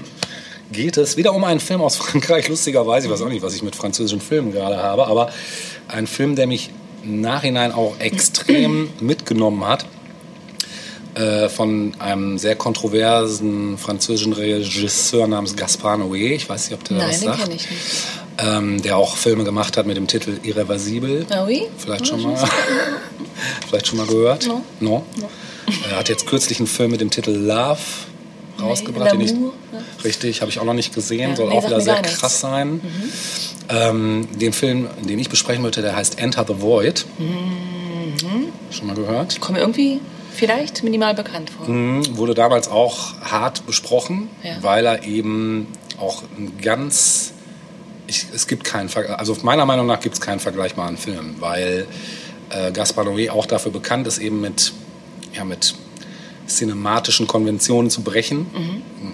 [0.72, 3.06] geht es wieder um einen Film aus Frankreich, lustigerweise.
[3.06, 5.30] Ich weiß auch nicht, was ich mit französischen Filmen gerade habe, aber
[5.88, 6.70] ein Film, der mich
[7.02, 9.86] im Nachhinein auch extrem mitgenommen hat
[11.14, 16.34] äh, von einem sehr kontroversen französischen Regisseur namens Gaspard Noé.
[16.34, 17.38] Ich weiß nicht, ob der Nein, den sagt.
[17.40, 17.86] kenne ich nicht.
[18.40, 21.26] Ähm, der auch Filme gemacht hat mit dem Titel Irreversibel.
[21.30, 21.62] Ah oui?
[21.76, 22.36] Vielleicht schon mal,
[23.68, 24.46] vielleicht schon mal gehört.
[24.46, 24.62] No.
[24.80, 25.04] No.
[25.90, 27.78] Er hat jetzt kürzlich einen Film mit dem Titel Love
[28.60, 29.12] rausgebracht.
[29.12, 29.50] den ich, ne?
[30.04, 31.30] richtig, habe ich auch noch nicht gesehen.
[31.30, 32.80] Ja, Soll nee, auch wieder sehr krass sein.
[33.68, 37.06] Ähm, den Film, den ich besprechen möchte, der heißt Enter the Void.
[37.18, 38.48] Mhm.
[38.70, 39.40] Schon mal gehört?
[39.40, 40.00] Kommt mir irgendwie
[40.32, 41.68] vielleicht minimal bekannt vor.
[41.68, 44.52] Mhm, wurde damals auch hart besprochen, Ja.
[44.62, 45.66] weil er eben
[45.98, 47.32] auch ein ganz.
[48.08, 51.86] Ich, es gibt keinen Ver- also meiner Meinung nach gibt es keinen vergleichbaren Film, weil
[52.50, 54.72] äh, Gaspar Noé auch dafür bekannt ist, eben mit,
[55.34, 55.74] ja, mit
[56.46, 58.46] cinematischen Konventionen zu brechen.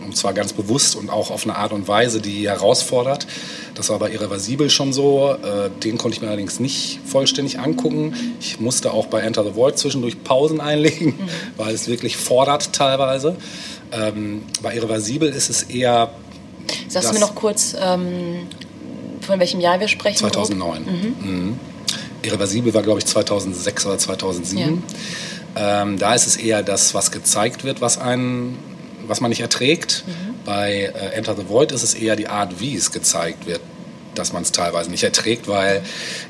[0.06, 3.26] Und zwar ganz bewusst und auch auf eine Art und Weise, die herausfordert.
[3.74, 5.32] Das war bei Irreversibel schon so.
[5.42, 8.14] Äh, Den konnte ich mir allerdings nicht vollständig angucken.
[8.40, 11.14] Ich musste auch bei Enter the Void zwischendurch Pausen einlegen,
[11.56, 13.34] weil es wirklich fordert teilweise.
[13.90, 16.10] Ähm, bei Irreversibel ist es eher
[16.88, 18.46] Sagst du mir noch kurz, ähm,
[19.24, 20.20] von welchem Jahr wir sprechen?
[20.20, 20.46] grob?
[20.46, 20.82] 2009.
[20.84, 21.58] Mhm.
[22.22, 24.82] Irreversibel war, glaube ich, 2006 oder 2007.
[25.56, 28.58] Ähm, da ist es eher das, was gezeigt wird, was, einen,
[29.06, 30.04] was man nicht erträgt.
[30.44, 33.60] Bei äh, Enter the Void ist es eher die Art, wie es gezeigt wird,
[34.14, 35.82] dass man es teilweise nicht erträgt, weil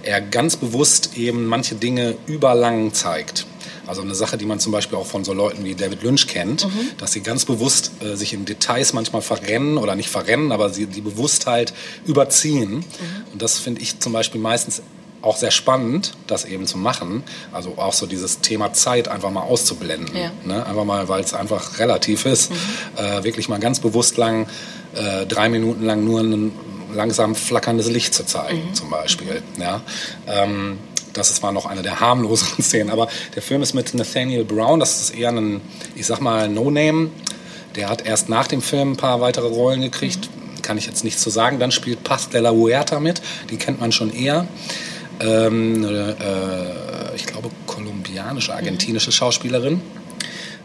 [0.03, 3.47] er ganz bewusst eben manche Dinge überlang zeigt.
[3.87, 6.67] Also eine Sache, die man zum Beispiel auch von so Leuten wie David Lynch kennt,
[6.99, 10.87] dass sie ganz bewusst äh, sich in Details manchmal verrennen oder nicht verrennen, aber sie
[10.87, 11.75] die Bewusstheit
[12.07, 12.85] überziehen.
[13.33, 14.83] Und das finde ich zum Beispiel meistens
[15.25, 17.23] auch sehr spannend, das eben zu machen.
[17.53, 20.15] Also auch so dieses Thema Zeit einfach mal auszublenden.
[20.17, 20.31] Ja.
[20.45, 20.65] Ne?
[20.67, 22.53] Einfach mal, weil es einfach relativ ist,
[22.97, 24.47] äh, wirklich mal ganz bewusst lang,
[24.95, 26.53] äh, drei Minuten lang nur ein
[26.95, 29.43] langsam flackerndes Licht zu zeigen, zum Beispiel.
[29.59, 29.81] Ja?
[30.27, 30.79] Ähm,
[31.15, 32.91] das war noch eine der harmloseren Szenen.
[32.91, 35.61] Aber der Film ist mit Nathaniel Brown, das ist eher ein,
[35.95, 37.11] ich sag mal, No-Name.
[37.77, 40.29] Der hat erst nach dem Film ein paar weitere Rollen gekriegt.
[40.63, 41.59] Kann ich jetzt nichts zu sagen.
[41.59, 43.21] Dann spielt Paz de la Huerta mit.
[43.51, 44.47] Die kennt man schon eher.
[45.21, 49.81] Ähm, äh, ich glaube, kolumbianische, argentinische Schauspielerin.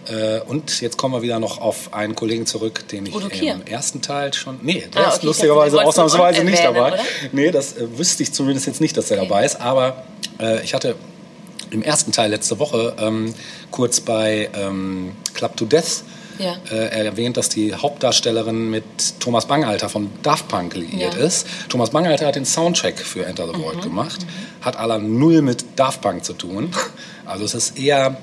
[0.09, 3.53] Äh, und jetzt kommen wir wieder noch auf einen Kollegen zurück, den ich Udo Kier.
[3.53, 4.59] im ersten Teil schon.
[4.63, 6.93] Nee, der Ah, ist okay, ich lustigerweise ausnahmsweise nicht erwähnen, dabei.
[6.93, 7.03] oder?
[7.31, 9.61] Nee, das äh, wüsste ich zumindest jetzt nicht, dass er dabei ist.
[9.61, 10.03] Aber
[10.39, 10.95] äh, ich hatte
[11.71, 13.33] im ersten Teil letzte Woche ähm,
[13.71, 16.03] kurz bei ähm, Club to Death
[16.39, 16.55] Ja.
[16.71, 18.83] äh, erwähnt, dass die Hauptdarstellerin mit
[19.19, 21.19] Thomas Bangalter von Daft Punk liiert Ja.
[21.21, 21.45] ist.
[21.67, 23.61] Thomas Bangalter hat den Soundtrack für Enter the Mhm.
[23.63, 24.25] Void gemacht,
[24.61, 26.71] hat aller null mit Daft Punk zu tun.
[27.25, 28.17] Also es ist eher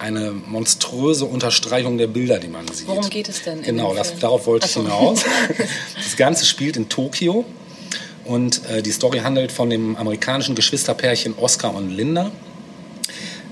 [0.00, 2.88] eine monströse Unterstreichung der Bilder, die man sieht.
[2.88, 5.24] Worum geht es denn Genau, das, darauf wollte Ach ich hinaus.
[5.94, 7.44] Das Ganze spielt in Tokio
[8.24, 12.30] und äh, die Story handelt von dem amerikanischen Geschwisterpärchen Oscar und Linda,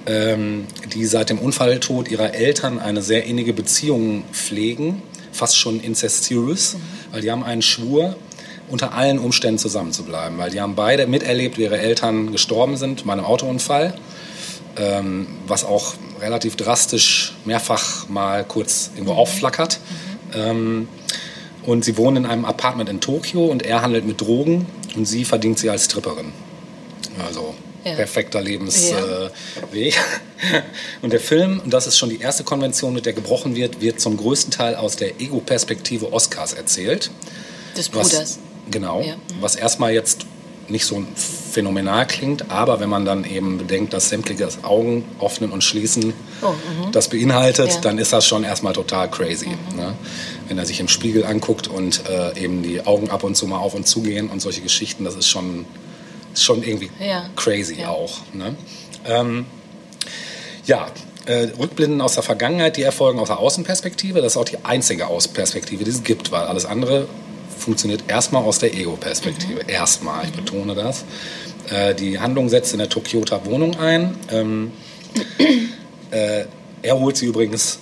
[0.06, 6.76] ähm, die seit dem Unfalltod ihrer Eltern eine sehr innige Beziehung pflegen, fast schon incestuös,
[7.12, 8.16] weil die haben einen Schwur,
[8.70, 12.76] unter allen Umständen zusammen zu bleiben, weil die haben beide miterlebt, wie ihre Eltern gestorben
[12.76, 13.94] sind bei einem Autounfall,
[14.76, 19.78] ähm, was auch relativ drastisch mehrfach mal kurz irgendwo aufflackert.
[20.34, 20.88] Ähm,
[21.64, 25.24] und sie wohnen in einem Apartment in Tokio und er handelt mit Drogen und sie
[25.24, 26.32] verdient sie als Stripperin.
[27.26, 27.54] Also
[27.84, 27.94] Ja.
[27.94, 28.94] perfekter Lebensweg.
[28.98, 29.26] Ja.
[29.72, 29.92] Äh,
[31.02, 34.00] und der Film, und das ist schon die erste Konvention, mit der gebrochen wird, wird
[34.00, 37.10] zum größten Teil aus der Ego-Perspektive Oscars erzählt.
[37.76, 38.38] Des Was, Bruders.
[38.70, 39.02] Genau.
[39.02, 39.14] Ja.
[39.40, 40.26] Was erstmal jetzt
[40.70, 45.64] nicht so phänomenal klingt, aber wenn man dann eben bedenkt, dass sämtliches Augen öffnen und
[45.64, 46.54] schließen Oh,
[46.92, 47.76] das beinhaltet, Ja.
[47.78, 47.82] Mhm.
[47.82, 49.48] dann ist das schon erstmal total crazy.
[49.76, 49.94] Ne?
[50.46, 53.58] Wenn er sich im Spiegel anguckt und äh, eben die Augen ab und zu mal
[53.58, 55.64] auf und zu gehen und solche Geschichten, das ist schon,
[56.34, 57.28] ist schon irgendwie Ja.
[57.36, 57.88] crazy Ja.
[57.88, 58.18] auch.
[58.34, 58.54] Ne?
[59.06, 59.46] Ähm,
[60.66, 60.86] ja,
[61.26, 64.20] äh, Rückblenden aus der Vergangenheit, die erfolgen aus der Außenperspektive.
[64.20, 67.06] Das ist auch die einzige Außenperspektive, die es gibt, weil alles andere
[67.58, 69.60] funktioniert erstmal aus der Ego-Perspektive.
[69.66, 71.04] Erstmal, ich betone das.
[71.70, 74.16] Äh, die Handlung setzt in der Tokioter Wohnung ein.
[74.30, 74.72] Ähm,
[76.10, 76.44] äh,
[76.82, 77.80] er holt sie übrigens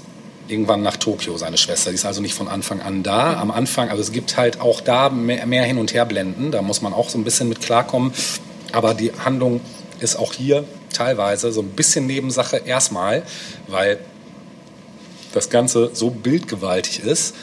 [0.48, 1.90] irgendwann nach Tokio, seine Schwester.
[1.90, 3.38] Die ist also nicht von Anfang an da.
[3.38, 6.50] Am Anfang, also es gibt halt auch da mehr, mehr Hin- und Herblenden.
[6.50, 8.12] Da muss man auch so ein bisschen mit klarkommen.
[8.72, 9.60] Aber die Handlung
[10.00, 13.22] ist auch hier teilweise so ein bisschen Nebensache erstmal,
[13.66, 13.98] weil
[15.32, 17.34] das Ganze so bildgewaltig ist.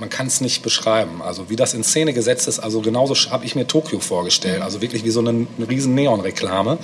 [0.00, 1.20] Man kann es nicht beschreiben.
[1.20, 4.62] Also wie das in Szene gesetzt ist, also genauso habe ich mir Tokio vorgestellt.
[4.62, 6.78] Also wirklich wie so eine, eine riesen Neon-Reklame,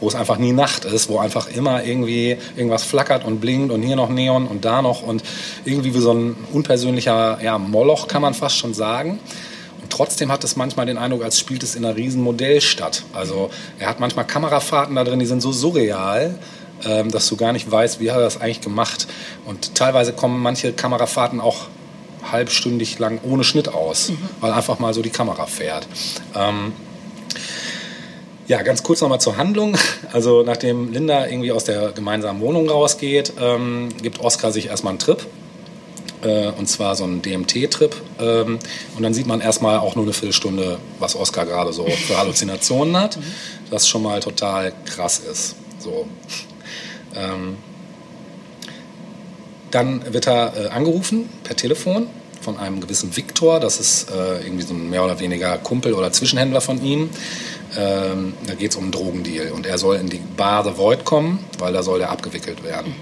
[0.00, 3.82] wo es einfach nie Nacht ist, wo einfach immer irgendwie irgendwas flackert und blinkt und
[3.82, 5.22] hier noch Neon und da noch und
[5.64, 9.18] irgendwie wie so ein unpersönlicher ja, Moloch, kann man fast schon sagen.
[9.80, 13.04] Und trotzdem hat es manchmal den Eindruck, als spielt es in einer riesen Modellstadt.
[13.14, 16.38] Also er hat manchmal Kamerafahrten da drin, die sind so surreal,
[16.84, 19.06] ähm, dass du gar nicht weißt, wie hat er das eigentlich gemacht.
[19.46, 21.68] Und teilweise kommen manche Kamerafahrten auch
[22.30, 25.86] halbstündig lang ohne Schnitt aus, weil einfach mal so die Kamera fährt.
[26.34, 26.72] Ähm,
[28.48, 29.76] ja, ganz kurz nochmal zur Handlung.
[30.10, 34.98] Also nachdem Linda irgendwie aus der gemeinsamen Wohnung rausgeht, ähm, gibt Oskar sich erstmal einen
[34.98, 35.26] Trip.
[36.22, 37.94] Äh, und zwar so einen DMT-Trip.
[38.18, 38.58] Ähm,
[38.96, 42.98] und dann sieht man erstmal auch nur eine Viertelstunde, was Oskar gerade so für Halluzinationen
[42.98, 43.18] hat.
[43.70, 45.56] Das schon mal total krass ist.
[45.78, 46.08] So.
[47.14, 47.58] Ähm,
[49.70, 52.06] dann wird er äh, angerufen per Telefon
[52.40, 53.60] von einem gewissen Viktor.
[53.60, 57.10] Das ist äh, irgendwie so ein mehr oder weniger Kumpel oder Zwischenhändler von ihm.
[57.76, 59.50] Ähm, da geht es um einen Drogendeal.
[59.52, 62.94] Und er soll in die Bar The Void kommen, weil da soll er abgewickelt werden.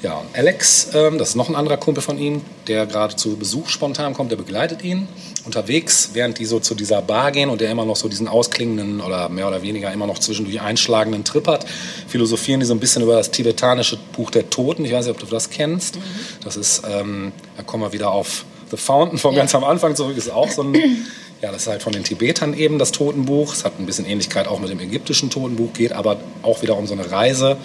[0.00, 3.36] Ja, und Alex, ähm, das ist noch ein anderer Kumpel von ihm, der gerade zu
[3.36, 5.08] Besuch spontan kommt, der begleitet ihn
[5.44, 9.00] unterwegs, während die so zu dieser Bar gehen und der immer noch so diesen ausklingenden
[9.00, 11.66] oder mehr oder weniger immer noch zwischendurch einschlagenden Trip hat,
[12.06, 14.84] philosophieren die so ein bisschen über das tibetanische Buch der Toten.
[14.84, 15.98] Ich weiß nicht, ob du das kennst.
[16.44, 20.16] Das ist, ähm, da kommen wir wieder auf The Fountain von ganz am Anfang zurück,
[20.16, 20.74] ist auch so ein,
[21.42, 23.54] ja, das ist halt von den Tibetern eben das Totenbuch.
[23.54, 26.86] Es hat ein bisschen Ähnlichkeit auch mit dem ägyptischen Totenbuch, geht aber auch wieder um
[26.86, 27.56] so eine Reise,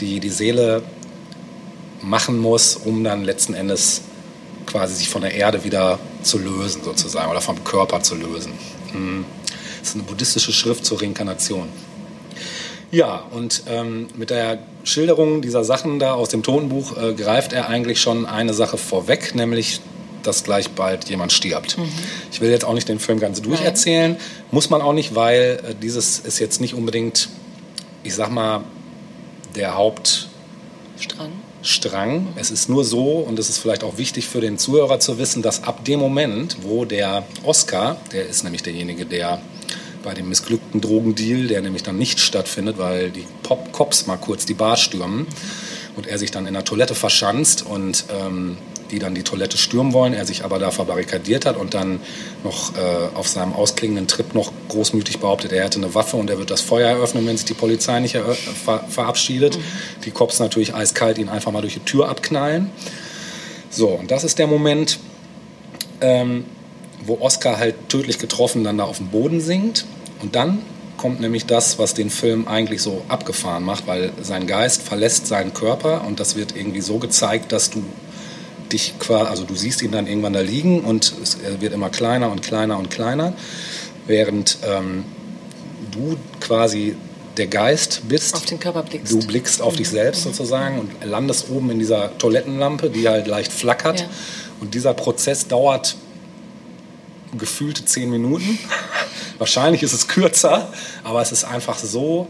[0.00, 0.82] die die Seele
[2.02, 4.02] machen muss, um dann letzten Endes
[4.66, 8.52] quasi sich von der Erde wieder zu lösen, sozusagen, oder vom Körper zu lösen.
[8.92, 9.24] Mhm.
[9.80, 11.68] Das ist eine buddhistische Schrift zur Reinkarnation.
[12.90, 17.68] Ja, und ähm, mit der Schilderung dieser Sachen da aus dem Totenbuch äh, greift er
[17.68, 19.80] eigentlich schon eine Sache vorweg, nämlich,
[20.22, 21.76] dass gleich bald jemand stirbt.
[22.32, 24.16] Ich will jetzt auch nicht den Film ganz durcherzählen,
[24.50, 27.28] muss man auch nicht, weil äh, dieses ist jetzt nicht unbedingt,
[28.02, 28.62] ich sag mal,
[29.56, 30.28] der Haupt
[31.66, 32.28] Strang.
[32.36, 35.42] Es ist nur so, und es ist vielleicht auch wichtig für den Zuhörer zu wissen,
[35.42, 39.40] dass ab dem Moment, wo der Oscar, der ist nämlich derjenige, der
[40.04, 44.46] bei dem missglückten Drogendeal, der nämlich dann nicht stattfindet, weil die Pop Cops mal kurz
[44.46, 45.26] die Bar stürmen
[45.96, 48.56] und er sich dann in der Toilette verschanzt und ähm,
[48.90, 52.00] die dann die Toilette stürmen wollen, er sich aber da verbarrikadiert hat und dann
[52.44, 56.38] noch äh, auf seinem ausklingenden Trip noch großmütig behauptet, er hätte eine Waffe und er
[56.38, 59.58] wird das Feuer eröffnen, wenn sich die Polizei nicht erö- ver verabschiedet.
[60.04, 62.70] Die Cops natürlich eiskalt ihn einfach mal durch die Tür abknallen.
[63.70, 64.98] So, und das ist der Moment,
[66.00, 66.44] ähm,
[67.04, 69.84] wo Oscar halt tödlich getroffen dann da auf dem Boden sinkt.
[70.22, 70.62] Und dann
[70.96, 75.52] kommt nämlich das, was den Film eigentlich so abgefahren macht, weil sein Geist verlässt seinen
[75.52, 77.82] Körper und das wird irgendwie so gezeigt, dass du
[78.72, 81.90] dich quasi, also du siehst ihn dann irgendwann da liegen und es er wird immer
[81.90, 83.34] kleiner und kleiner und kleiner,
[84.06, 85.04] während ähm,
[85.90, 86.96] du quasi
[87.36, 88.34] der Geist bist.
[88.34, 89.12] Auf den Körper blickst.
[89.12, 93.52] Du blickst auf dich selbst sozusagen und landest oben in dieser Toilettenlampe, die halt leicht
[93.52, 94.00] flackert.
[94.00, 94.06] Ja.
[94.60, 95.96] Und dieser Prozess dauert
[97.36, 98.58] gefühlte zehn Minuten.
[99.38, 100.72] Wahrscheinlich ist es kürzer,
[101.04, 102.28] aber es ist einfach so.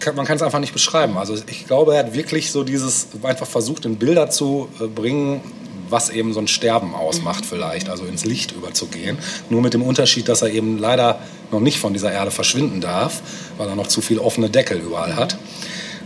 [0.00, 1.16] Kann- Man kann es einfach nicht beschreiben.
[1.18, 5.40] Also ich glaube, er hat wirklich so dieses einfach versucht, in Bilder zu äh, bringen,
[5.88, 9.18] was eben so ein Sterben ausmacht vielleicht, also ins Licht überzugehen.
[9.48, 11.18] Nur mit dem Unterschied, dass er eben leider
[11.50, 13.22] noch nicht von dieser Erde verschwinden darf,
[13.58, 15.36] weil er noch zu viel offene Deckel überall hat.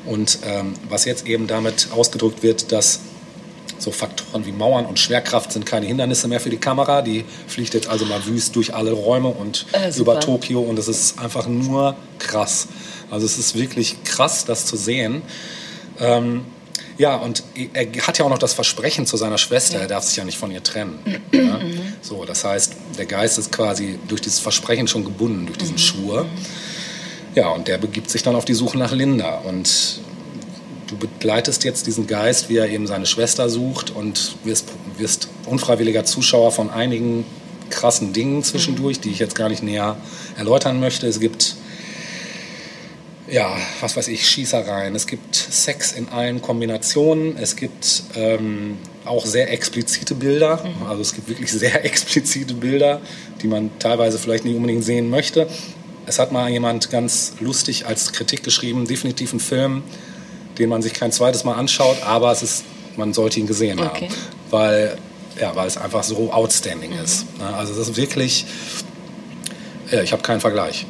[0.07, 3.00] Und ähm, was jetzt eben damit ausgedrückt wird, dass
[3.79, 7.03] so Faktoren wie Mauern und Schwerkraft sind keine Hindernisse mehr für die Kamera.
[7.03, 10.89] Die fliegt jetzt also mal wüst durch alle Räume und Äh, über Tokio und es
[10.89, 12.69] ist einfach nur krass.
[13.11, 15.23] Also es ist wirklich krass, das zu sehen.
[16.01, 16.45] Ähm,
[16.97, 20.17] ja, und er hat ja auch noch das Versprechen zu seiner Schwester, er darf sich
[20.17, 20.99] ja nicht von ihr trennen.
[21.33, 21.59] ja?
[22.03, 26.27] So, das heißt, der Geist ist quasi durch dieses Versprechen schon gebunden, durch diesen Schwur.
[27.35, 29.39] Ja, und der begibt sich dann auf die Suche nach Linda.
[29.39, 30.01] Und
[30.87, 34.68] du begleitest jetzt diesen Geist, wie er eben seine Schwester sucht und wirst,
[34.99, 37.25] wirst unfreiwilliger Zuschauer von einigen
[37.70, 39.97] krassen Dingen zwischendurch, die ich jetzt gar nicht näher
[40.37, 41.07] erläutern möchte.
[41.07, 41.57] Es gibt,
[43.29, 49.27] ja, was weiß ich, Schießereien, es gibt Sex in allen Kombinationen, es gibt ähm, auch
[49.27, 53.01] sehr explizite Bilder, also es gibt wirklich sehr explizite Bilder,
[53.42, 55.49] die man teilweise vielleicht nicht unbedingt sehen möchte.
[56.07, 59.83] es hat mal jemand ganz lustig als Kritik geschrieben, definitiv ein Film,
[60.59, 62.64] den man sich kein zweites Mal anschaut, aber es ist,
[62.97, 64.07] man sollte ihn gesehen Okay.
[64.09, 64.14] haben,
[64.51, 64.99] weil,
[65.40, 67.27] ja, weil es einfach so outstanding ist.
[67.38, 67.47] Ne?
[67.57, 68.47] Also das ist wirklich,
[69.90, 70.87] ja, ich habe keinen Vergleich.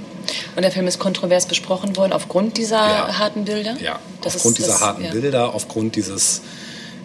[0.57, 3.19] Und der Film ist kontrovers besprochen worden aufgrund dieser Ja.
[3.19, 3.77] harten Bilder?
[3.81, 5.11] Ja, Das aufgrund ist- dieser das- harten ja.
[5.11, 6.43] Bilder, aufgrund dieses,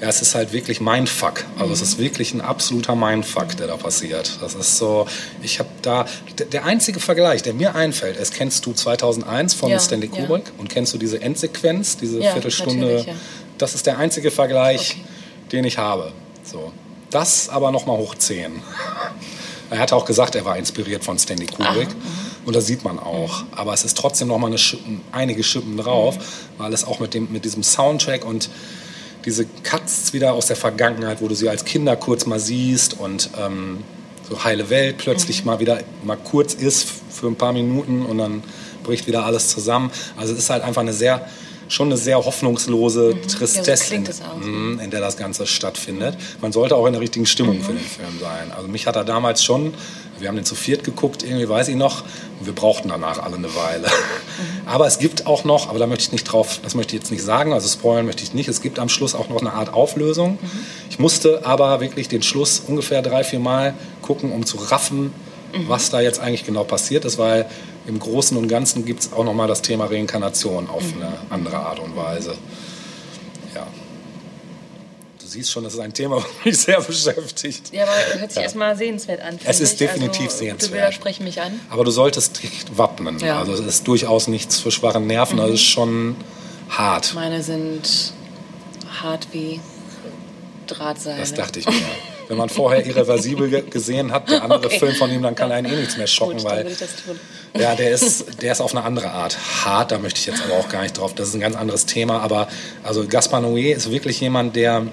[0.02, 1.44] ja, es ist halt wirklich Mindfuck.
[1.58, 2.04] Also es ist Mhm.
[2.04, 4.38] wirklich ein absoluter Mindfuck, der da passiert.
[4.42, 5.06] Das ist so,
[5.42, 6.06] ich habe da,
[6.52, 10.22] der, einzige Vergleich, der mir einfällt, ist, kennst du 2001 von Ja, Stanley ja.
[10.22, 13.04] Kubrick und kennst du diese Endsequenz, diese Ja, Viertelstunde?
[13.08, 13.14] ja.
[13.58, 15.02] Das ist der einzige Vergleich, Okay.
[15.52, 16.14] den ich habe.
[16.44, 16.72] So.
[17.10, 18.62] Das aber nochmal hoch 10.
[19.72, 21.90] Er hat auch gesagt, er war inspiriert von Stanley Kubrick.
[22.44, 23.44] Und das sieht man auch.
[23.52, 26.18] Aber es ist trotzdem noch mal eine Schippen, einige Schippen drauf,
[26.58, 28.50] weil es auch mit, dem, mit diesem Soundtrack und
[29.30, 33.30] diese Cuts wieder aus der Vergangenheit, wo du sie als Kinder kurz mal siehst und
[33.40, 33.84] ähm,
[34.28, 38.44] so heile Welt plötzlich mal wieder mal kurz ist für ein paar Minuten und dann
[38.84, 39.92] bricht wieder alles zusammen.
[40.18, 41.28] Also es ist halt einfach eine sehr
[41.70, 44.38] schon eine sehr hoffnungslose Tristesse, Ja, so auch.
[44.38, 46.16] Mhm, in der das Ganze stattfindet.
[46.42, 48.52] Man sollte auch in der richtigen Stimmung für den Film sein.
[48.56, 49.74] Also mich hat er damals schon,
[50.20, 52.02] wir haben den zu viert geguckt, irgendwie weiß ich noch,
[52.40, 53.88] und wir brauchten danach alle eine Weile.
[54.66, 57.12] Aber es gibt auch noch, aber da möchte ich nicht drauf, das möchte ich jetzt
[57.12, 59.74] nicht sagen, also spoilern möchte ich nicht, es gibt am Schluss auch noch eine Art
[59.74, 60.40] Auflösung.
[60.90, 65.14] Ich musste aber wirklich den Schluss ungefähr drei, vier Mal gucken, um zu raffen,
[65.68, 67.46] was da jetzt eigentlich genau passiert ist, weil
[67.90, 71.58] im Großen und Ganzen gibt es auch noch mal das Thema Reinkarnation auf eine andere
[71.58, 72.36] Art und Weise.
[73.54, 73.68] Ja.
[75.20, 77.74] Du siehst schon, das ist ein Thema, das mich sehr beschäftigt.
[77.74, 79.40] Ja, aber hört sich erstmal sehenswert an.
[79.44, 79.80] Es ist ich.
[79.80, 80.72] definitiv also, sehenswert.
[80.72, 81.60] Du widersprechen mich an.
[81.70, 83.18] Aber du solltest dich wappnen.
[83.20, 83.34] Ja.
[83.34, 83.40] Mhm.
[83.40, 86.16] Also es ist durchaus nichts für schwache Nerven, das ist schon
[86.70, 87.14] hart.
[87.16, 88.14] Meine sind
[89.02, 89.60] hart wie
[90.68, 91.20] Drahtseile.
[91.20, 91.74] Das dachte ich mir.
[92.30, 94.78] Wenn man vorher irreversibel ge- gesehen hat, der andere Okay.
[94.80, 96.68] Film von ihm, dann kann einen eh nichts mehr schocken, Gut, weil.
[97.60, 99.92] Ja, der ist, der ist auf eine andere Art hart.
[99.92, 101.16] Da möchte ich jetzt aber auch gar nicht drauf.
[101.16, 102.22] Das ist ein ganz anderes Thema.
[102.22, 102.48] Aber
[102.84, 104.86] also Gaspar Noé ist wirklich jemand, der,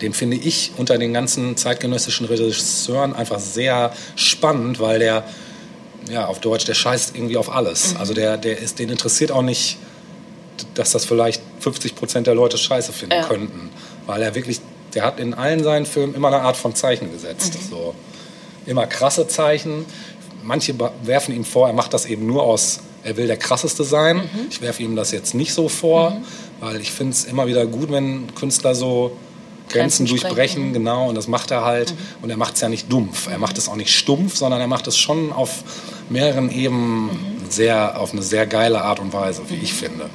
[0.00, 5.22] den finde ich unter den ganzen zeitgenössischen Regisseuren einfach sehr spannend, weil der,
[6.10, 7.94] ja, auf Deutsch, der scheißt irgendwie auf alles.
[7.96, 9.78] Also der, der ist, den interessiert auch nicht,
[10.74, 13.22] dass das vielleicht 50 Prozent der Leute scheiße finden Ja.
[13.28, 13.70] könnten.
[14.06, 14.60] Weil er wirklich,
[14.94, 17.56] der hat in allen seinen Filmen immer eine Art von Zeichen gesetzt.
[17.70, 17.94] So
[18.66, 19.84] immer krasse Zeichen.
[20.42, 20.74] Manche
[21.04, 24.28] werfen ihm vor, er macht das eben nur aus, er will der krasseste sein.
[24.50, 26.16] Ich werfe ihm das jetzt nicht so vor,
[26.60, 29.16] weil ich finde es immer wieder gut, wenn Künstler so
[29.68, 30.72] Grenzen, Grenzen durchbrechen, mhm.
[30.72, 31.94] genau, und das macht er halt.
[32.20, 33.28] Und er macht es ja nicht dumpf.
[33.28, 35.62] Er macht es auch nicht stumpf, sondern er macht es schon auf
[36.10, 37.10] mehreren Ebenen
[37.48, 40.10] sehr, auf eine sehr geile Art und Weise, wie ich finde.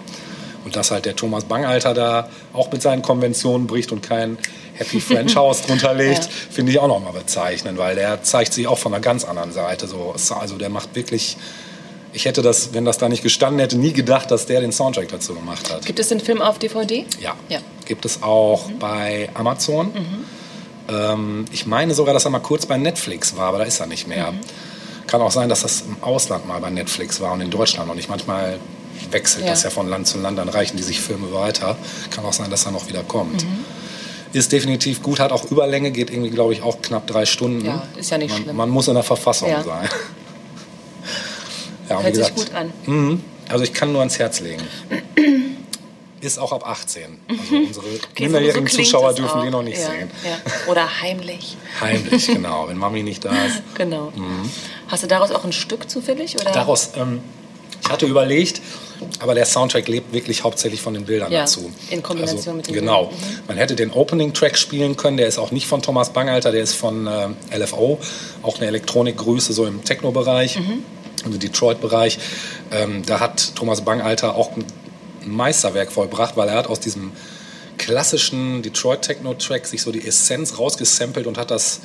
[0.68, 4.38] Und dass halt der Thomas Bangalter da auch mit seinen Konventionen bricht und kein
[4.74, 6.30] Happy French House drunter legt, Ja.
[6.52, 9.88] finde ich auch nochmal bezeichnend, weil der zeigt sich auch von einer ganz anderen Seite.
[9.88, 11.38] So, also der macht wirklich,
[12.12, 15.08] ich hätte das, wenn das da nicht gestanden hätte, nie gedacht, dass der den Soundtrack
[15.08, 15.86] dazu gemacht hat.
[15.86, 17.06] Gibt es den Film auf DVD?
[17.22, 17.34] Ja.
[17.48, 17.60] Ja.
[17.60, 17.64] Mhm.
[17.86, 19.94] Gibt es auch bei Amazon.
[20.90, 23.88] Ähm, ich meine sogar, dass er mal kurz bei Netflix war, aber da ist er
[23.88, 24.34] nicht mehr.
[24.34, 24.40] Mhm.
[25.08, 27.96] Kann auch sein, dass das im Ausland mal bei Netflix war und in Deutschland noch
[27.96, 28.10] nicht.
[28.10, 28.60] Manchmal
[29.12, 29.52] wechselt Ja.
[29.52, 31.78] das ja von Land zu Land, dann reichen die sich Filme weiter.
[32.12, 33.44] Kann auch sein, dass er noch wieder kommt.
[33.44, 33.66] Mhm.
[34.34, 37.66] Ist definitiv gut, hat auch Überlänge, geht irgendwie, glaube ich, auch knapp drei Stunden.
[37.66, 38.56] Ja, ist ja nicht man, schlimm.
[38.58, 39.64] Man muss in der Verfassung Ja.
[39.64, 39.90] sein.
[41.90, 42.74] Ja, Hört wie sich gesagt, gut an.
[42.86, 43.24] Mhm.
[43.48, 44.62] Also ich kann nur ans Herz legen.
[46.20, 47.18] Ist auch ab 18.
[47.30, 50.12] Also unsere Okay, minderjährigen so Zuschauer dürfen die noch nicht ja, sehen.
[50.26, 50.72] Ja.
[50.72, 51.56] Oder heimlich.
[51.80, 53.62] Heimlich, genau, wenn Mami nicht da ist.
[53.76, 54.12] Genau.
[54.90, 56.36] Hast du daraus auch ein Stück zufällig?
[56.36, 56.50] Oder?
[56.50, 56.54] Mhm.
[56.54, 57.22] Daraus, ähm,
[57.84, 58.62] ich hatte überlegt,
[59.20, 61.72] aber der Soundtrack lebt wirklich hauptsächlich von den Bildern Ja, dazu.
[61.90, 63.06] in Kombination mit den Genau.
[63.06, 63.16] Mhm.
[63.48, 66.74] Man hätte den Opening-Track spielen können, der ist auch nicht von Thomas Bangalter, der ist
[66.74, 68.00] von äh, LFO,
[68.44, 70.84] auch eine Elektronikgröße so im Techno-Bereich, Mhm.
[71.26, 72.20] also Detroit-Bereich.
[72.72, 74.66] Ähm, da hat Thomas Bangalter auch ein
[75.26, 77.12] Meisterwerk vollbracht, weil er hat aus diesem
[77.78, 81.82] klassischen Detroit-Techno-Track sich so die Essenz rausgesampelt und hat das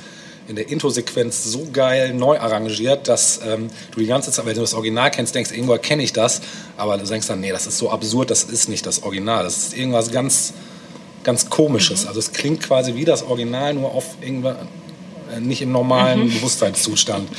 [0.47, 4.61] in der Intro-Sequenz so geil neu arrangiert, dass ähm, du die ganze Zeit, wenn du
[4.61, 6.41] das Original kennst, denkst, irgendwo kenne ich das,
[6.77, 9.57] aber du denkst dann, nee, das ist so absurd, das ist nicht das Original, das
[9.57, 10.53] ist irgendwas ganz,
[11.23, 12.05] ganz Komisches.
[12.05, 14.57] Also es klingt quasi wie das Original, nur auf irgendwas,
[15.33, 17.29] äh, nicht im normalen Bewusstseinszustand.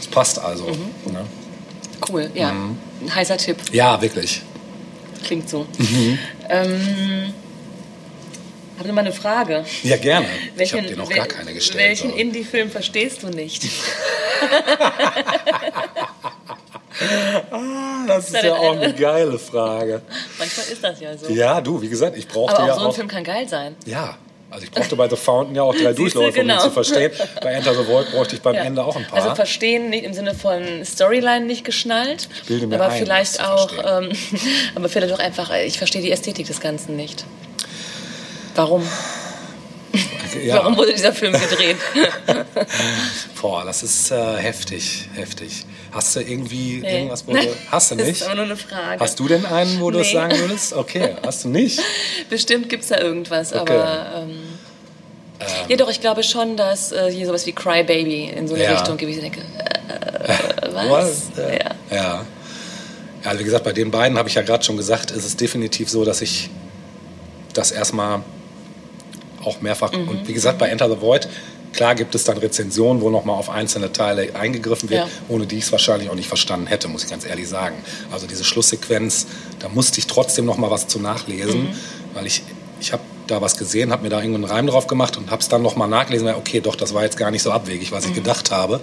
[0.00, 0.66] Es passt also.
[0.66, 1.24] Ne?
[2.08, 2.52] Cool, ja.
[2.52, 2.76] Mhm.
[3.02, 3.58] Ein heißer Tipp.
[3.72, 4.42] Ja, wirklich.
[5.24, 5.66] Klingt so.
[5.78, 6.18] Mhm.
[6.48, 7.34] Ähm,
[8.78, 9.64] habe mal eine Frage.
[9.82, 10.26] Ja, gerne.
[10.54, 11.88] ich Welchen, habe dir noch wel- gar keine gestellt.
[11.88, 13.64] Welchen aber- Indie-Film verstehst du nicht?
[18.06, 20.02] das ist ja auch eine geile Frage.
[20.38, 21.30] Manchmal ist das ja so.
[21.32, 22.94] Ja, du, wie gesagt, ich brauchte Aber auch ja so ein auch.
[22.94, 23.74] Film kann geil sein.
[23.86, 24.16] Ja,
[24.50, 26.60] Also ich brauchte bei The Fountain ja auch drei Durchläufe, um ihn genau.
[26.62, 27.10] zu verstehen.
[27.42, 28.62] Bei Enter the Void bräuchte ich beim Ja.
[28.62, 29.22] Ende auch ein paar.
[29.22, 32.28] Also verstehen nicht im Sinne von Storyline nicht geschnallt,
[32.70, 34.10] aber ein, vielleicht auch, ähm,
[34.76, 37.24] aber vielleicht auch einfach, ich verstehe die Ästhetik des Ganzen nicht.
[38.54, 38.86] Warum?
[40.44, 40.56] ja.
[40.56, 41.76] Warum wurde dieser Film gedreht?
[43.40, 45.64] Boah, das ist äh, heftig, heftig.
[45.92, 46.96] Hast du irgendwie Nee.
[46.98, 47.38] irgendwas, wo du...
[47.70, 48.20] Hast du Das nicht?
[48.20, 49.00] ist aber nur eine Frage.
[49.00, 50.12] Hast du denn einen, wo du es Nee.
[50.14, 50.72] sagen würdest?
[50.72, 51.80] Okay, hast du nicht?
[52.30, 53.72] Bestimmt gibt es da irgendwas, Okay.
[53.76, 54.26] aber.
[54.28, 54.38] Ähm,
[55.68, 58.64] ja, doch, ich glaube schon, dass äh, hier sowas wie Cry Baby in so eine
[58.64, 58.72] Ja.
[58.72, 59.12] Richtung gibt.
[59.12, 60.88] Ich denke, äh, was?
[60.90, 61.38] Was?
[61.38, 61.70] Äh, Ja.
[61.90, 61.96] ja.
[61.96, 62.26] ja.
[63.24, 65.88] Also wie gesagt, bei den beiden habe ich ja gerade schon gesagt, ist es definitiv
[65.88, 66.50] so, dass ich
[67.52, 68.22] das erstmal
[69.46, 70.08] auch mehrfach Mhm.
[70.08, 71.28] und wie gesagt bei Enter the Void
[71.72, 75.08] klar gibt es dann Rezensionen, wo nochmal auf einzelne Teile eingegriffen wird, Ja.
[75.28, 77.74] ohne die ich es wahrscheinlich auch nicht verstanden hätte, muss ich ganz ehrlich sagen.
[78.12, 79.26] Also diese Schlusssequenz,
[79.58, 81.68] da musste ich trotzdem noch mal was zu nachlesen, Mhm.
[82.14, 82.42] weil ich
[82.80, 85.40] ich habe da was gesehen, habe mir da irgendwo einen Reim drauf gemacht und habe
[85.40, 87.90] es dann noch mal nachgelesen, weil okay, doch, das war jetzt gar nicht so abwegig,
[87.92, 88.14] was ich Mhm.
[88.16, 88.80] gedacht habe.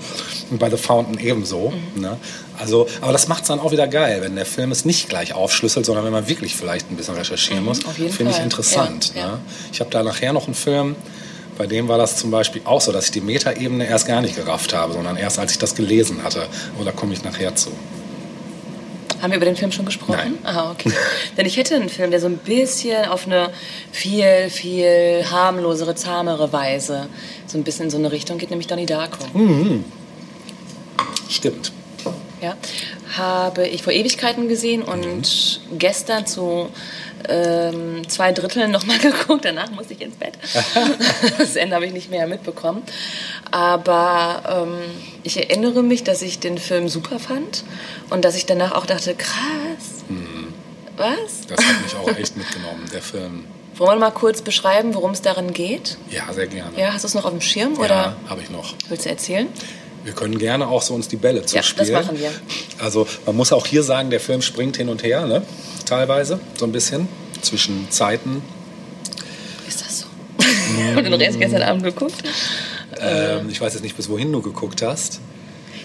[0.50, 1.72] Und bei The Fountain ebenso.
[1.96, 2.18] Ne?
[2.62, 5.34] Also, aber das macht es dann auch wieder geil, wenn der Film es nicht gleich
[5.34, 7.82] aufschlüsselt, sondern wenn man wirklich vielleicht ein bisschen recherchieren muss.
[7.82, 9.14] Mhm, auf jeden Finde ich interessant.
[9.16, 9.32] Ja, ja.
[9.32, 9.40] Ne?
[9.74, 10.96] Ich habe da nachher noch einen Film,
[11.58, 14.36] bei dem war das zum Beispiel auch so, dass ich die Metaebene erst gar nicht
[14.36, 16.46] gerafft habe, sondern erst als ich das gelesen hatte.
[16.76, 17.72] Aber da komme ich nachher zu.
[19.22, 20.14] Haben wir über den Film schon gesprochen?
[20.16, 20.38] Nein.
[20.44, 20.92] Ah, okay.
[21.38, 23.50] Denn ich hätte einen Film, der so ein bisschen auf eine
[23.92, 27.08] viel, viel harmlosere, zahmere Weise
[27.48, 29.18] so ein bisschen in so eine Richtung geht, nämlich Donnie Darko.
[31.28, 31.72] Stimmt.
[32.42, 32.56] Ja,
[33.18, 36.70] habe ich vor Ewigkeiten gesehen und gestern zu
[37.30, 39.46] ähm, zwei Dritteln nochmal geguckt.
[39.46, 40.34] Danach musste ich ins Bett.
[41.38, 42.82] das Ende habe ich nicht mehr mitbekommen.
[43.52, 44.80] Aber ähm,
[45.24, 47.64] ich erinnere mich, dass ich den Film super fand
[48.10, 50.04] und dass ich danach auch dachte, krass.
[50.98, 51.48] Was?
[51.48, 53.46] Das hat mich auch echt mitgenommen, der Film.
[53.76, 55.98] Wollen wir mal kurz beschreiben, worum es darin geht?
[56.10, 56.72] Ja, sehr gerne.
[56.78, 58.74] Ja, hast du es noch auf dem Schirm oder Ja, habe ich noch.
[58.90, 59.48] willst du erzählen?
[60.04, 61.94] Wir können gerne auch so uns die Bälle zuspielen.
[61.94, 62.32] das machen wir.
[62.80, 65.44] Also man muss auch hier sagen, der Film springt hin und her, ne?
[65.92, 67.10] teilweise so ein bisschen
[67.42, 68.42] zwischen Zeiten.
[69.68, 70.06] Ist das so?
[70.96, 72.24] Hast du noch erst gestern Abend geguckt?
[73.00, 75.20] Ähm, ich weiß jetzt nicht, bis wohin du geguckt hast.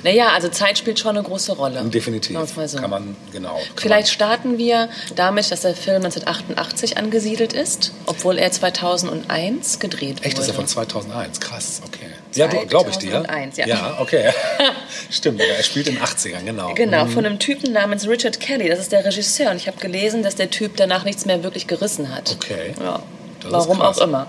[0.05, 1.83] Naja, also Zeit spielt schon eine große Rolle.
[1.85, 2.39] Definitiv.
[2.67, 2.79] So.
[2.79, 3.55] Kann man, genau.
[3.55, 10.17] Kann Vielleicht starten wir damit, dass der Film 1988 angesiedelt ist, obwohl er 2001 gedreht
[10.17, 10.51] man, echt, ist wurde.
[10.51, 11.41] er von 2001.
[11.41, 12.06] Krass, okay.
[12.37, 13.11] Ja, glaube ich dir.
[13.13, 13.67] 2001, ja.
[13.67, 14.31] Ja, okay.
[15.11, 16.75] Stimmt, er spielt in den 80ern, genau.
[16.75, 18.69] Genau, von einem Typen namens Richard Kelly.
[18.69, 19.51] Das ist der Regisseur.
[19.51, 22.33] Und ich habe gelesen, dass der Typ danach nichts mehr wirklich gerissen hat.
[22.33, 22.75] Okay.
[22.81, 23.01] Ja.
[23.43, 24.27] Das Warum auch immer.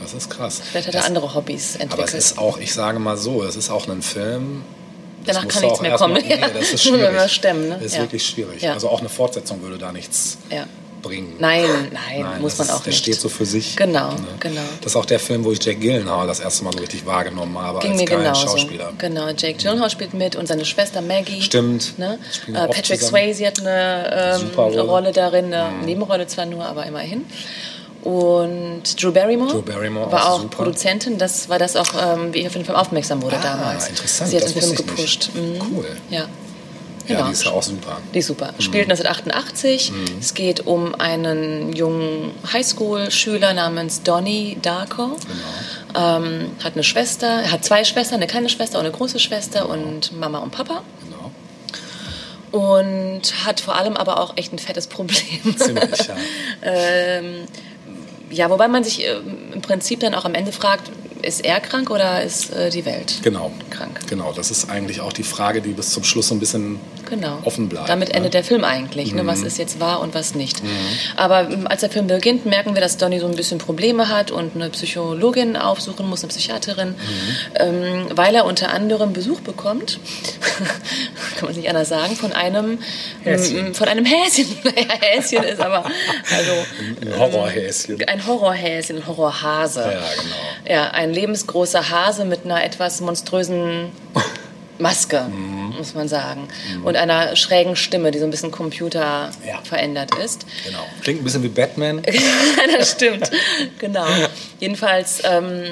[0.00, 0.60] Das ist krass.
[0.70, 2.14] Vielleicht hat er Das- andere Hobbys Aber es entwickelt.
[2.14, 4.62] ist auch, ich sage mal so, es ist auch ein Film.
[5.26, 6.28] Danach kann nichts mehr erst mal- kommen.
[6.28, 7.32] Nee, das ist schwierig.
[7.32, 7.74] stemmen, ne?
[7.76, 8.00] Das ist Ja.
[8.02, 8.62] wirklich schwierig.
[8.62, 8.72] Ja.
[8.74, 10.64] Also auch eine Fortsetzung würde da nichts Ja.
[11.02, 11.34] Bringen.
[11.38, 12.98] Nein, nein, muss das man ist, auch der nicht.
[13.02, 13.76] steht so für sich.
[13.76, 14.16] Genau, Ne?
[14.40, 14.60] genau.
[14.80, 17.58] Das ist auch der Film, wo ich Jack Gyllenhaal das erste Mal so richtig wahrgenommen
[17.58, 18.46] habe Ging als mir geilen genauso.
[18.48, 18.92] Schauspieler.
[18.98, 21.40] Genau, Jake Gyllenhaal spielt mit und seine Schwester Maggie.
[21.42, 21.98] Stimmt.
[21.98, 22.18] Ne?
[22.48, 23.00] Äh, Patrick.
[23.00, 24.82] Swayze hat eine ähm, Rolle.
[24.82, 24.88] Mhm.
[24.90, 27.24] Rolle darin, eine Nebenrolle zwar nur, aber immerhin.
[28.02, 30.56] Und Drew Barrymore, Drew Barrymore, war auch auch super.
[30.58, 31.18] Produzentin.
[31.18, 33.88] Das war das auch, ähm, wie ich auf den Film aufmerksam wurde Ah, damals.
[33.88, 35.30] interessant, Sie hat das den Film gepusht.
[35.34, 35.60] Mhm.
[35.74, 35.86] Cool.
[36.10, 36.26] Ja.
[37.08, 37.26] Ja, Genau.
[37.26, 37.98] die ist ja auch super.
[38.14, 38.52] Die ist super.
[38.58, 39.92] Spielt 1988.
[40.20, 45.16] Es geht um einen jungen Highschool-Schüler namens Donnie Darko.
[45.94, 46.16] Genau.
[46.18, 49.68] Ähm, hat eine Schwester, er hat zwei Schwestern, eine kleine Schwester und eine große Schwester
[49.68, 50.82] und Mama und Papa.
[51.04, 51.30] Genau.
[52.50, 55.18] Und hat vor allem aber auch echt ein fettes Problem.
[55.56, 56.16] Ziemlich, ja.
[56.62, 57.44] ähm,
[58.30, 60.90] ja, wobei man sich ähm, im Prinzip dann auch am Ende fragt,
[61.22, 63.50] ist er krank oder ist äh, die Welt Genau.
[63.70, 64.00] krank?
[64.08, 66.78] Genau, das ist eigentlich auch die Frage, die bis zum Schluss so ein bisschen
[67.08, 67.38] Genau.
[67.44, 67.88] offen bleibt.
[67.88, 68.14] Damit ne?
[68.14, 69.26] endet der Film eigentlich, ne?
[69.26, 70.60] was ist jetzt wahr und was nicht.
[71.16, 74.30] Aber ähm, als der Film beginnt, merken wir, dass Donny so ein bisschen Probleme hat
[74.30, 76.94] und eine Psychologin aufsuchen muss, eine Psychiaterin,
[77.58, 79.98] ähm, weil er unter anderem Besuch bekommt,
[81.38, 82.78] kann man nicht anders sagen, von einem
[83.22, 83.66] Häschen.
[83.68, 84.46] m- von einem Häschen.
[84.64, 86.52] Naja, Häschen ist aber also
[87.00, 88.02] Ein Horrorhäschen.
[88.06, 89.80] ein Horrorhäschen, ein Horrorhase.
[89.80, 90.36] Ja, genau.
[90.82, 93.90] Ja, ein lebensgroßer Hase mit einer etwas monströsen
[94.78, 95.74] Maske, Mhm.
[95.76, 96.48] muss man sagen.
[96.84, 99.60] Und einer schrägen Stimme, die so ein bisschen Computer Ja.
[99.64, 100.46] verändert ist.
[100.64, 100.84] Genau.
[101.02, 102.02] Klingt ein bisschen wie Batman.
[102.78, 103.30] das stimmt,
[103.78, 104.06] genau.
[104.60, 105.64] Jedenfalls ähm,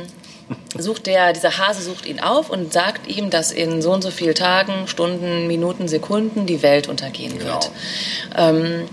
[0.78, 4.10] sucht der, dieser Hase sucht ihn auf und sagt ihm, dass in so und so
[4.10, 7.54] vielen Tagen, Stunden, Minuten, Sekunden die Welt untergehen Genau.
[7.54, 7.70] wird.
[8.36, 8.88] Ähm,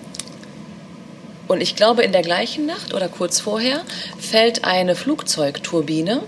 [1.48, 3.82] und ich glaube, in der gleichen Nacht oder kurz vorher
[4.18, 6.22] fällt eine Flugzeugturbine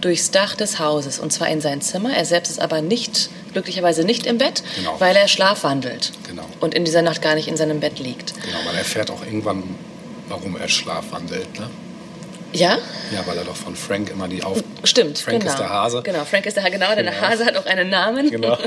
[0.00, 2.14] durchs Dach des Hauses und zwar in sein Zimmer.
[2.16, 4.96] Er selbst ist aber nicht, glücklicherweise nicht im Bett, Genau.
[4.98, 6.44] weil er schlafwandelt Genau.
[6.60, 8.34] und in dieser Nacht gar nicht in seinem Bett liegt.
[8.42, 9.62] Genau, man erfährt auch irgendwann,
[10.28, 11.58] warum er schlafwandelt.
[11.58, 11.68] Ne?
[12.52, 12.78] Ja?
[13.12, 14.62] Ja, weil er doch von Frank immer die auf.
[14.82, 15.52] Stimmt, Frank genau.
[15.52, 16.02] ist der Hase.
[16.02, 17.26] Genau, Frank ist der Hase, genau, denn der Genau.
[17.28, 18.28] Hase hat auch einen Namen.
[18.30, 18.58] Genau.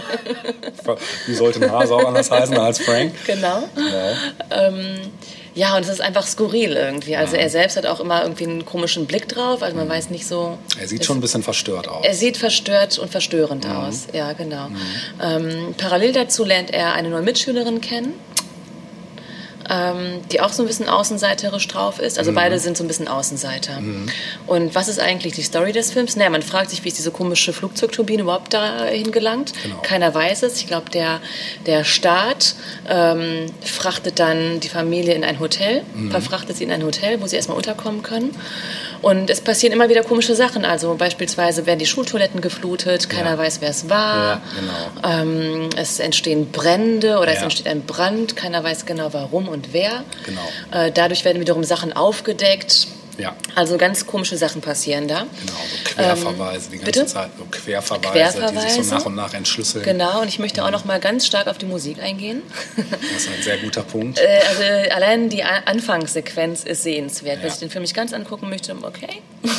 [1.28, 3.14] Wie sollte ein Hase auch anders heißen als Frank?
[3.26, 3.64] Genau.
[4.52, 5.00] Ähm,
[5.56, 7.16] ja, und es ist einfach skurril irgendwie.
[7.16, 9.62] Also er selbst hat auch immer irgendwie einen komischen Blick drauf.
[9.62, 10.58] Also man weiß nicht so.
[10.80, 12.04] Er sieht es- schon ein bisschen verstört aus.
[12.06, 14.08] Er sieht verstört und verstörend aus.
[14.14, 14.68] Ja, genau.
[15.22, 18.14] Ähm, parallel dazu lernt er eine neue Mitschülerin kennen.
[19.70, 22.20] Ähm, die auch so ein bisschen außenseiterisch drauf ist.
[22.20, 23.82] Also beide sind so ein bisschen Außenseiter.
[24.46, 26.16] Und was ist eigentlich die Story des Films?
[26.18, 29.54] Naja, man fragt sich, wie ist diese komische Flugzeugturbine überhaupt dahin gelangt?
[29.64, 29.78] Genau.
[29.82, 30.58] Keiner weiß es.
[30.58, 31.22] Ich glaube, der,
[31.66, 32.56] der Staat
[32.90, 37.36] ähm, frachtet dann die Familie in ein Hotel, verfrachtet sie in ein Hotel, wo sie
[37.38, 38.36] erstmal unterkommen können.
[39.02, 40.66] Und es passieren immer wieder komische Sachen.
[40.66, 43.38] Also beispielsweise werden die Schultoiletten geflutet, keiner Ja.
[43.38, 44.24] weiß, wer es war.
[44.26, 44.42] Ja,
[45.02, 45.22] genau.
[45.22, 47.44] Ähm, es entstehen Brände oder es Ja.
[47.44, 50.04] entsteht ein Brand, keiner weiß genau warum und wer.
[50.26, 50.42] Genau.
[50.72, 52.88] Äh, dadurch werden wiederum Sachen aufgedeckt.
[53.16, 55.20] Ja, Also ganz komische Sachen passieren da.
[55.20, 55.30] genau.
[55.86, 57.06] So Querverweise die ganze bitte?
[57.06, 57.30] Zeit.
[57.38, 58.84] So Querverweise, die sich Querverweise.
[58.84, 59.86] so nach und nach entschlüsseln.
[59.86, 62.42] Genau, und ich möchte auch noch mal ganz stark auf die Musik eingehen.
[62.76, 64.18] Das ist ein sehr guter Punkt.
[64.18, 64.64] Äh, also
[64.96, 67.38] allein die Anfangssequenz ist sehenswert.
[67.42, 67.52] Wer Ja.
[67.52, 69.22] sich den Film nicht ganz angucken möchte, okay.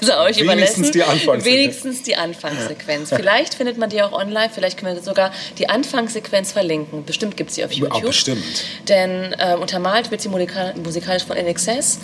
[0.00, 0.92] Ist euch Wenigstens überlassen.
[0.92, 1.44] die Anfangssequenz.
[1.44, 3.08] Wenigstens die Anfangssequenz.
[3.14, 7.04] Vielleicht findet man die auch online, vielleicht können wir sogar die Anfangssequenz verlinken.
[7.04, 8.02] Bestimmt gibt es die auf YouTube.
[8.02, 8.44] bestimmt.
[8.88, 11.98] Denn ähm, untermalt wird sie musikal- musikalisch von NXS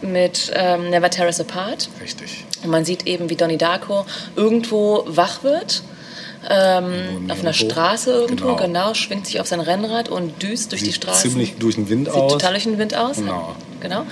[0.00, 0.12] Genau.
[0.12, 1.88] mit ähm, Never Tear Us Apart.
[2.02, 2.44] Richtig.
[2.62, 5.82] Und man sieht eben, wie Donnie Darko irgendwo wach wird.
[6.48, 7.52] Ähm, Irgendwo auf einer.
[7.52, 8.56] Straße irgendwo, Genau.
[8.56, 8.94] genau.
[8.94, 11.22] schwingt sich auf sein Rennrad und düst durch die Sieht Straße.
[11.28, 12.32] ziemlich durch den Wind Sieht aus.
[12.32, 13.16] total durch den Wind aus.
[13.16, 13.56] Genau.
[13.80, 14.06] genau.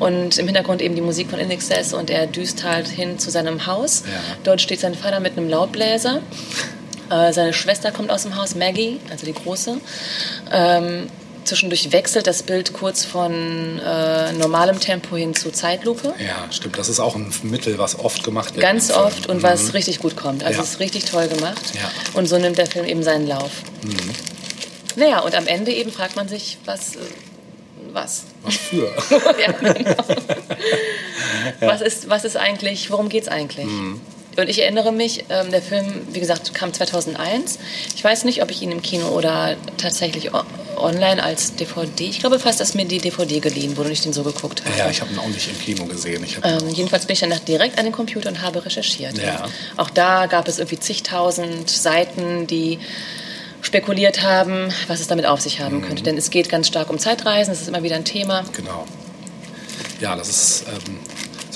[0.00, 3.66] Und im Hintergrund eben die Musik von InXS und er düst halt hin zu seinem
[3.66, 4.02] Haus.
[4.04, 4.12] Ja.
[4.44, 6.20] Dort steht sein Vater mit einem Laubbläser.
[7.08, 9.76] Äh, seine Schwester kommt aus dem Haus, Maggie, also die Große.
[10.52, 11.06] Ähm,
[11.46, 16.14] zwischendurch wechselt das Bild kurz von äh, normalem Tempo hin zu Zeitlupe.
[16.18, 16.78] Ja, stimmt.
[16.78, 18.62] Das ist auch ein Mittel, was oft gemacht wird.
[18.62, 20.44] Ganz oft und was richtig gut kommt.
[20.44, 20.64] Also Ja.
[20.64, 21.62] es ist richtig toll gemacht.
[21.74, 21.80] Ja.
[21.82, 22.18] Mhm.
[22.18, 23.50] Und so nimmt der Film eben seinen Lauf.
[24.96, 26.96] Naja, und am Ende eben fragt man sich, was.
[26.96, 26.98] äh,
[27.92, 28.24] Was?
[28.42, 28.92] Was für?
[29.40, 29.94] ja, genau.
[31.60, 33.66] was, ist, was ist eigentlich, worum geht es eigentlich?
[33.66, 34.00] Mhm.
[34.36, 37.58] Und ich erinnere mich, ähm, der Film, wie gesagt, kam 2001.
[37.94, 40.30] Ich weiß nicht, ob ich ihn im Kino oder tatsächlich
[40.76, 44.12] online als DVD, ich glaube fast, dass mir die DVD geliehen wurde und ich den
[44.12, 44.76] so geguckt habe.
[44.78, 46.24] Ja, ich habe ihn auch nicht im Kino gesehen.
[46.44, 49.16] Ähm, jedenfalls bin ich danach direkt an den Computer und habe recherchiert.
[49.16, 49.46] Ja.
[49.78, 52.78] Auch da gab es irgendwie zigtausend Seiten, die
[53.62, 55.64] spekuliert haben, was es damit auf sich Mhm.
[55.64, 56.02] haben könnte.
[56.02, 58.44] Denn es geht ganz stark um Zeitreisen, das ist immer wieder ein Thema.
[58.54, 58.84] Genau.
[60.00, 60.98] Ja, das ist ähm,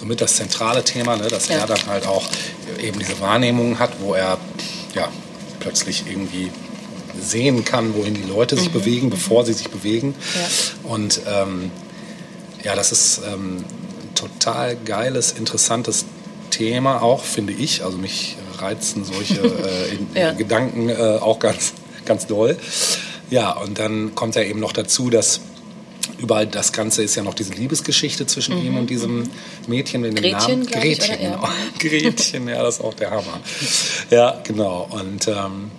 [0.00, 1.58] somit das zentrale Thema, ne, dass Ja.
[1.58, 2.26] er dann halt auch
[2.82, 4.38] eben diese Wahrnehmung hat, wo er
[4.94, 5.08] ja,
[5.60, 6.50] plötzlich irgendwie
[7.20, 10.08] sehen kann, wohin die Leute sich bewegen, bevor sie sich bewegen.
[10.08, 10.14] Mhm.
[10.34, 10.90] Ja.
[10.90, 11.70] Und ähm,
[12.64, 16.04] ja, das ist ähm, ein total geiles, interessantes
[16.50, 17.84] Thema auch, finde ich.
[17.84, 20.32] Also mich reizen solche äh, in, Ja.
[20.32, 21.72] Gedanken äh, auch ganz,
[22.06, 22.56] ganz doll.
[23.30, 25.40] Ja, und dann kommt ja eben noch dazu, dass
[26.20, 29.28] überall das Ganze ist ja noch diese Liebesgeschichte zwischen ihm und diesem
[29.66, 30.28] Mädchen mit dem Mhm.
[30.36, 30.68] Gretchen, Namen.
[30.68, 31.22] ich, Gretchen?
[31.22, 31.30] Ja.
[31.36, 31.48] genau.
[31.78, 33.40] Gretchen, ja, das ist auch der Hammer.
[34.10, 34.86] Ja, genau.
[34.90, 35.70] Und ähm,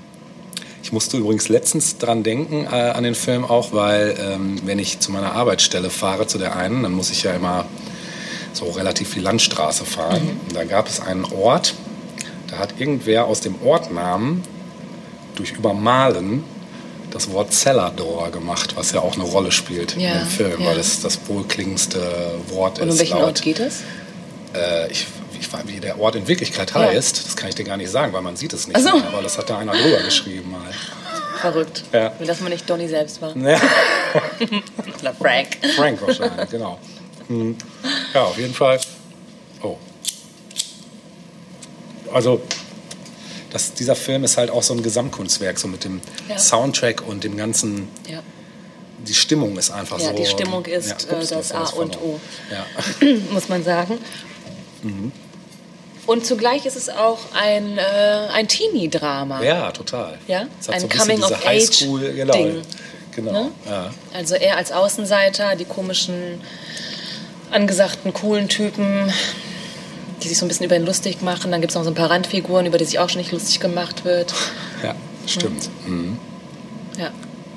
[0.83, 4.99] ich musste übrigens letztens dran denken, äh, an den Film auch, weil ähm, wenn ich
[4.99, 7.65] zu meiner Arbeitsstelle fahre, zu der einen, dann muss ich ja immer
[8.53, 10.23] so relativ viel Landstraße fahren.
[10.23, 10.39] Mhm.
[10.47, 11.75] Und da gab es einen Ort,
[12.47, 14.43] da hat irgendwer aus dem Ortnamen
[15.35, 16.43] durch Übermalen
[17.11, 20.65] das Wort Cellador gemacht, was ja auch eine Rolle spielt Ja, in dem Film, ja.
[20.67, 22.01] weil es das wohlklingendste
[22.49, 22.93] Wort Und ist.
[22.93, 23.81] um welchen laut, Ort geht es?
[24.55, 25.05] Äh, ich,
[25.39, 26.79] ich weiß, wie der Ort in Wirklichkeit Ja.
[26.81, 28.79] heißt, das kann ich dir gar nicht sagen, weil man sieht es nicht.
[28.79, 28.97] So.
[28.97, 30.61] mehr, aber das hat da einer drüber geschrieben mal.
[31.39, 31.83] Verrückt.
[31.91, 32.11] Ja.
[32.19, 33.35] Nur, dass man nicht Donny selbst war.
[33.35, 33.59] Ja.
[35.01, 35.47] Oder Frank.
[35.75, 36.77] Frank wahrscheinlich, genau.
[37.27, 37.55] Hm.
[38.13, 38.79] Ja, auf jeden Fall.
[39.63, 39.77] Oh.
[42.13, 42.41] Also,
[43.51, 46.37] das, dieser Film ist halt auch so ein Gesamtkunstwerk, so mit dem Ja.
[46.37, 47.87] Soundtrack und dem ganzen.
[48.09, 48.21] Ja.
[49.07, 50.13] Die Stimmung ist einfach Ja, so.
[50.15, 51.97] die Stimmung ist, Ja, äh, ups, das war A und.
[52.01, 52.19] O.
[52.51, 53.07] Ja.
[53.31, 53.97] muss man sagen.
[54.83, 55.11] Mhm.
[56.07, 57.81] Und zugleich ist es auch ein, äh,
[58.33, 59.43] ein Teenie-Drama.
[59.43, 60.17] ja, total.
[60.27, 60.41] Ja?
[60.41, 61.47] Ein so bisschen diese Coming-of-Age-Ding.
[61.49, 62.47] Highschool, genau.
[63.15, 63.31] Genau.
[63.31, 63.51] Ne?
[63.69, 63.93] Ja.
[64.13, 66.41] Also er als Außenseiter, die komischen,
[67.51, 69.11] angesagten, coolen Typen,
[70.23, 71.51] die sich so ein bisschen über ihn lustig machen.
[71.51, 73.59] Dann gibt es noch so ein paar Randfiguren, über die sich auch schon nicht lustig
[73.59, 74.33] gemacht wird.
[74.83, 74.95] ja,
[75.25, 75.69] stimmt.
[75.87, 76.17] Mhm.
[76.97, 77.11] Ja.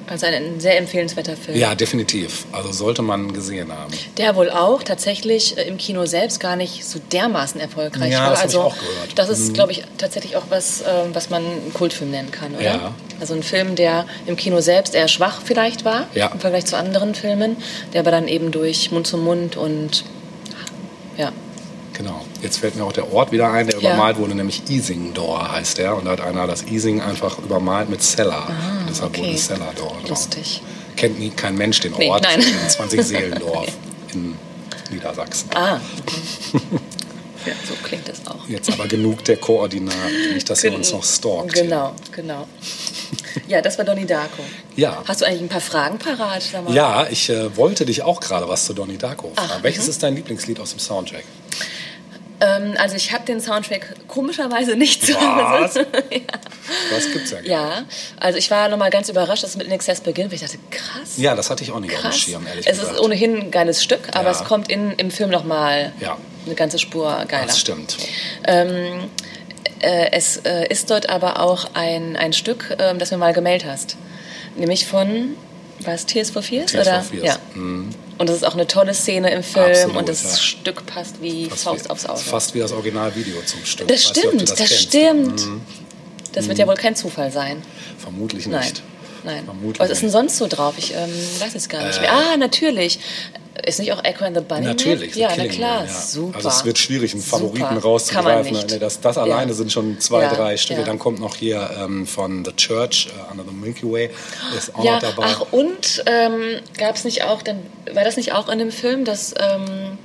[0.07, 1.57] Also ein, sehr empfehlenswerter Film.
[1.59, 2.45] Ja, definitiv.
[2.53, 3.91] Also sollte man gesehen haben.
[4.19, 8.31] Der wohl auch tatsächlich äh, im Kino selbst gar nicht so dermaßen erfolgreich Ja, war.
[8.33, 9.13] das hab ich also auch gehört.
[9.19, 9.53] das ist, Mhm.
[9.55, 12.63] glaube ich, tatsächlich auch was, ähm, was man einen Kultfilm nennen kann, oder?
[12.63, 12.95] Ja.
[13.19, 16.27] Also ein Film, der im Kino selbst eher schwach vielleicht war Ja.
[16.27, 17.57] im Vergleich zu anderen Filmen,
[17.95, 20.05] der aber dann eben durch Mund zu Mund und
[21.17, 21.33] ja,
[21.95, 22.25] Genau.
[22.43, 23.91] Jetzt fällt mir auch der Ort wieder ein, der Ja.
[23.93, 25.97] übermalt wurde, nämlich Easingdor heißt der.
[25.97, 28.49] Und da hat einer das Easing einfach übermalt mit Cellar.
[28.81, 29.29] Und deshalb Ah, okay.
[29.29, 30.09] wurde Cellar dort.
[30.09, 30.61] Lustig.
[30.97, 32.23] Kennt nie, kein Mensch den Nee, Ort.
[32.25, 32.41] nein.
[32.41, 33.69] In 20 Seelendorf
[34.13, 34.35] in
[34.91, 35.49] Niedersachsen.
[35.55, 35.81] Ah.
[37.47, 38.49] ja, so klingt das auch.
[38.49, 40.35] Jetzt aber genug der Koordinaten.
[40.35, 41.55] Nicht, dass ihr uns noch stalkt.
[41.55, 42.47] Genau, genau.
[43.49, 44.43] Ja, das war Donnie Darko.
[44.77, 45.03] Ja.
[45.07, 46.43] Hast du eigentlich ein paar Fragen parat?
[46.71, 49.51] Ja, ich äh, wollte dich auch gerade was zu Donnie Darko fragen.
[49.59, 49.91] Ach, Welches mhm.
[49.91, 51.25] ist dein Lieblingslied aus dem Soundtrack?
[52.41, 55.77] Ähm, also ich habe den Soundtrack komischerweise nicht zu Was?
[55.77, 55.87] Hause.
[57.13, 57.51] Gibt's ja gar nicht.
[57.51, 57.85] ja,
[58.19, 60.59] also ich war nochmal ganz überrascht, dass es mit In Excess beginnt, weil ich dachte,
[60.71, 61.13] krass.
[61.17, 62.19] Ja, das hatte ich auch nicht auf dem Krass.
[62.19, 62.97] Schirm, ehrlich es gesagt.
[62.97, 64.31] ist ohnehin ein geiles Stück, aber Ja.
[64.33, 66.17] es kommt in, im Film nochmal Ja.
[66.45, 67.47] eine ganze Spur geiler.
[67.47, 67.97] das stimmt.
[68.47, 69.05] Ähm,
[69.81, 73.69] äh, es äh, ist dort aber auch ein, ein Stück, ähm, das mir mal gemeldet
[73.71, 73.97] hast.
[74.57, 75.37] Nämlich von,
[75.81, 76.73] was, Tears for Fears?
[76.73, 77.03] Tears oder?
[77.03, 77.27] for Fears.
[77.55, 77.61] Ja.
[77.61, 77.91] Mhm.
[78.19, 80.37] Und das ist auch eine tolle Szene im Film Absolut, und das ja.
[80.37, 82.21] Stück passt wie Fast Faust wie, aufs Auge.
[82.21, 83.89] Fast wie das Originalvideo zum Stück.
[83.89, 84.75] Das ob du stimmt, das, kennst.
[84.83, 85.47] stimmt.
[85.47, 85.61] Mhm.
[86.33, 87.63] Das wird ja wohl kein Zufall sein.
[87.99, 88.61] Vermutlich Nein.
[88.61, 88.83] nicht.
[89.25, 89.45] Nein.
[89.45, 90.75] Vermutlich Was ist denn sonst so drauf?
[90.79, 91.11] Ich ähm,
[91.41, 92.03] weiß es gar nicht Äh.
[92.03, 92.13] mehr.
[92.13, 92.99] Ah, natürlich.
[93.67, 94.67] Ist nicht auch Echo and the Bunny?
[94.67, 95.15] Natürlich?
[95.15, 95.93] Ja, na klar, Man, ja.
[95.95, 96.37] super.
[96.37, 97.39] Also es wird schwierig, einen Super.
[97.39, 98.53] Favoriten man rauszugreifen.
[98.53, 98.71] nicht.
[98.71, 99.57] Ne, Das, das alleine Ja.
[99.57, 100.81] sind schon zwei, Ja, drei Stücke.
[100.81, 100.87] ja.
[100.87, 104.11] Dann kommt noch hier ähm, von The Church, äh, Under the Milky Way,
[104.57, 105.25] ist auch Ja, noch dabei.
[105.29, 107.61] ach und ähm, gab es nicht auch, dann
[107.93, 109.97] war das nicht auch in dem Film, dass ähm,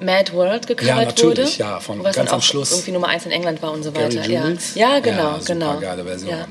[0.00, 1.70] Mad World gecovert Ja, natürlich, wurde?
[1.70, 2.70] ja, von Was ganz dann am Schluss.
[2.70, 4.30] irgendwie Nummer eins in England war und so Gary weiter.
[4.30, 4.44] Ja.
[4.44, 4.74] Jules?
[4.76, 5.80] ja, genau, ja, super genau.
[5.80, 6.46] geile Version, Ja.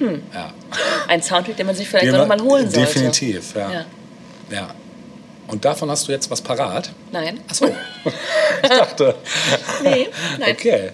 [0.00, 0.10] ja.
[0.34, 0.52] ja.
[1.08, 2.86] Ein Soundtrack, den man sich vielleicht Den auch noch man- mal holen sollte.
[2.92, 3.84] Definitiv, ja.
[4.50, 4.74] Ja.
[5.48, 6.90] Und davon hast du jetzt was parat?
[7.10, 7.40] Nein.
[7.50, 7.66] Ach so.
[8.62, 9.14] ich dachte.
[9.82, 10.52] Nee, nein.
[10.52, 10.90] Okay.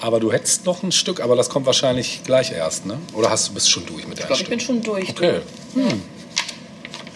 [0.00, 2.98] Aber du hättest noch ein Stück, aber das kommt wahrscheinlich gleich erst, ne?
[3.14, 4.48] Oder hast du bist schon durch mit Ich deinem glaube, ich Stück?
[4.50, 5.08] bin schon durch.
[5.10, 5.40] Okay.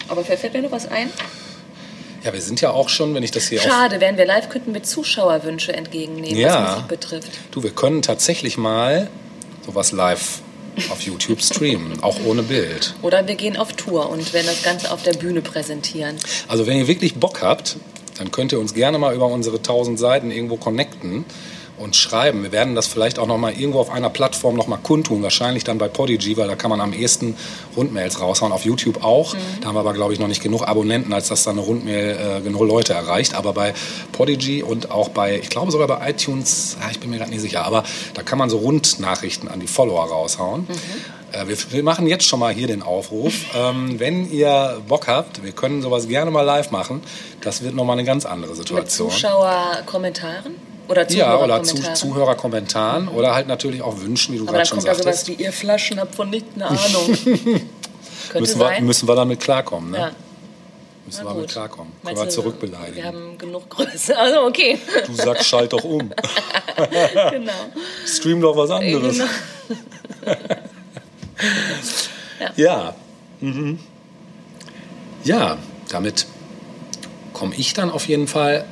[0.07, 1.11] Aber fällt mir noch was ein?
[2.23, 4.73] Ja, wir sind ja auch schon, wenn ich das hier Schade, wären wir live, könnten
[4.73, 6.63] wir Zuschauerwünsche entgegennehmen, Ja.
[6.63, 7.31] was Musik betrifft.
[7.51, 9.09] Du, wir können tatsächlich mal
[9.65, 10.39] sowas live
[10.89, 12.95] auf YouTube streamen, auch ohne Bild.
[13.01, 16.17] Oder wir gehen auf Tour und werden das Ganze auf der Bühne präsentieren.
[16.47, 17.77] Also wenn ihr wirklich Bock habt,
[18.17, 21.25] dann könnt ihr uns gerne mal über unsere 1000 Seiten irgendwo connecten
[21.77, 22.43] und schreiben.
[22.43, 25.63] Wir werden das vielleicht auch noch mal irgendwo auf einer Plattform noch mal kundtun, wahrscheinlich
[25.63, 27.35] dann bei Podigy, weil da kann man am ehesten
[27.75, 28.51] Rundmails raushauen.
[28.51, 29.35] Auf YouTube auch.
[29.61, 32.39] Da haben wir aber, glaube ich, noch nicht genug Abonnenten, als dass da eine Rundmail
[32.39, 33.35] äh, genug Leute erreicht.
[33.35, 33.73] Aber bei
[34.11, 37.41] Podigy und auch bei, ich glaube sogar bei iTunes, ah, ich bin mir gerade nicht
[37.41, 40.67] sicher, aber da kann man so Rundnachrichten an die Follower raushauen.
[41.31, 43.33] Äh, Wir, machen jetzt schon mal hier den Aufruf.
[43.55, 47.01] Ähm, wenn ihr Bock habt, wir können sowas gerne mal live machen.
[47.41, 49.11] Das wird nochmal eine ganz andere Mit Situation.
[49.11, 50.55] Zuschauerkommentaren?
[50.87, 51.95] Oder ja, oder zu, Zuhörerkommentaren?
[51.95, 55.39] Zuhörerkommentaren oder halt natürlich auch Wünschen, wie du Aber gerade schon kommt da sowas sagtest.
[55.39, 57.07] wie, ihr Flaschen habt von nicht eine Ahnung.
[57.09, 58.85] Müssen wir, sein.
[58.85, 59.97] müssen wir damit klarkommen, ne?
[59.97, 60.11] ja.
[61.05, 61.93] Müssen Na wir damit klarkommen.
[62.03, 62.95] Können wir zurückbeleidigen.
[62.95, 64.17] Wir haben genug Größe.
[64.17, 64.77] Also okay.
[65.05, 65.99] Du sagst, schalt doch um.
[67.31, 67.51] genau.
[68.05, 69.17] Stream doch was anderes.
[69.17, 69.29] genau.
[72.57, 72.93] Ja.
[73.39, 73.79] Mhm.
[75.23, 75.57] Ja,
[75.89, 76.25] damit
[77.33, 78.65] komme ich dann auf jeden Fall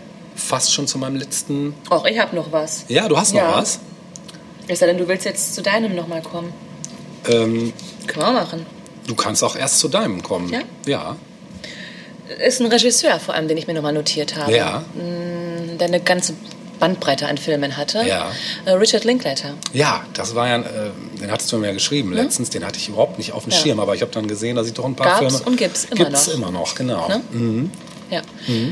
[0.46, 1.74] fast schon zu meinem letzten.
[1.90, 2.86] Och, ich habe noch was.
[2.88, 3.56] Ja, du hast noch Ja.
[3.58, 3.80] was.
[4.68, 6.52] Es sei denn, du willst jetzt zu deinem nochmal kommen.
[7.28, 7.74] Ähm,
[8.08, 8.66] Können wir auch machen.
[9.08, 10.50] du kannst auch erst zu deinem kommen.
[10.52, 10.60] Ja?
[10.86, 11.16] Ja.
[12.46, 14.56] Ist ein Regisseur vor allem, den ich mir nochmal notiert habe.
[14.56, 14.84] Ja.
[15.80, 16.34] Der eine ganze
[16.80, 18.04] Bandbreite an Filmen hatte.
[18.06, 18.32] Ja.
[18.66, 19.54] Äh, Richard Linklater.
[19.74, 20.64] Ja, das war ja, äh,
[21.22, 23.58] den hattest du mir ja geschrieben letztens, den hatte ich überhaupt nicht auf dem Ja.
[23.60, 25.50] Schirm, aber ich habe dann gesehen, dass ich doch ein paar Gab's Filme...
[25.50, 26.34] und gibt's immer gibt's noch.
[26.34, 27.08] immer noch, genau.
[27.08, 27.22] Ne?
[27.32, 27.72] Mhm.
[28.10, 28.22] Ja.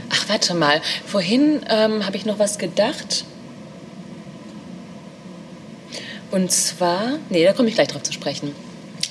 [0.10, 0.82] Ach, warte mal.
[1.06, 3.26] Vorhin ähm, habe ich noch was gedacht.
[6.32, 8.56] Und zwar, nee, da komme ich gleich drauf zu sprechen.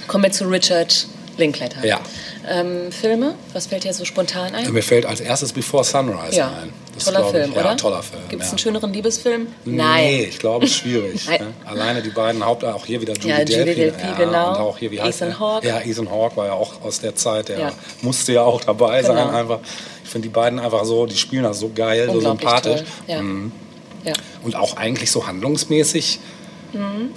[0.08, 1.06] Kommen wir zu Richard
[1.38, 1.84] Linklater.
[1.86, 2.00] Ja.
[2.48, 4.72] Ähm, Filme, was fällt dir so spontan ein?
[4.72, 6.72] Mir fällt als erstes Before Sunrise Ja, ein.
[6.94, 7.76] Das toller ich, Film, ja, oder?
[7.76, 8.22] toller Film.
[8.28, 8.52] Gibt es ja.
[8.52, 9.46] einen schöneren Liebesfilm?
[9.64, 11.26] Nee, ich glaube, es ist schwierig.
[11.28, 11.40] Nein.
[11.40, 11.46] ne?
[11.64, 12.64] Alleine die beiden Haupt...
[12.64, 14.02] Auch hier wieder Julie Ja, Julie Delpy.
[14.02, 14.50] Delpy, genau.
[14.50, 15.38] Und auch hier, wie heißt Ethan?
[15.38, 15.66] Hawke.
[15.68, 17.48] Ja, Ethan Hawke war ja auch aus der Zeit.
[17.48, 17.72] Der Ja.
[18.02, 19.28] musste ja auch dabei sein Genau.
[19.30, 19.60] einfach.
[20.12, 22.82] Ich finde die beiden einfach so, die spielen das so geil, so sympathisch.
[23.08, 23.22] Ja.
[23.22, 23.50] Mhm.
[24.04, 24.12] Ja.
[24.42, 26.20] Und auch eigentlich so handlungsmäßig
[26.74, 27.08] Mhm.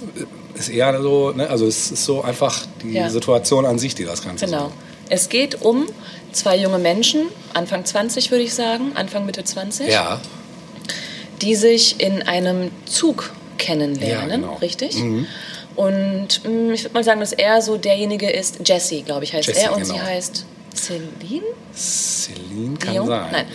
[0.54, 1.50] ist eher so, ne?
[1.50, 3.10] also es ist so einfach die Ja.
[3.10, 4.68] Situation an sich, die das Ganze Genau.
[4.68, 4.72] so.
[5.10, 5.88] Es geht um
[6.32, 7.24] zwei junge Menschen,
[7.54, 10.22] Anfang 20 würde ich sagen, Anfang Mitte 20, Ja,
[11.42, 14.54] die sich in einem Zug kennenlernen, Ja, genau.
[14.62, 14.96] richtig?
[15.76, 19.50] Und mh, ich würde mal sagen, dass er so derjenige ist, Jesse, glaube ich, heißt
[19.50, 19.96] Jesse, er, und genau.
[19.96, 20.46] sie heißt
[20.86, 21.46] Celine?
[21.74, 23.08] Celine kann Dion?
[23.08, 23.32] sein.
[23.32, 23.46] Nein.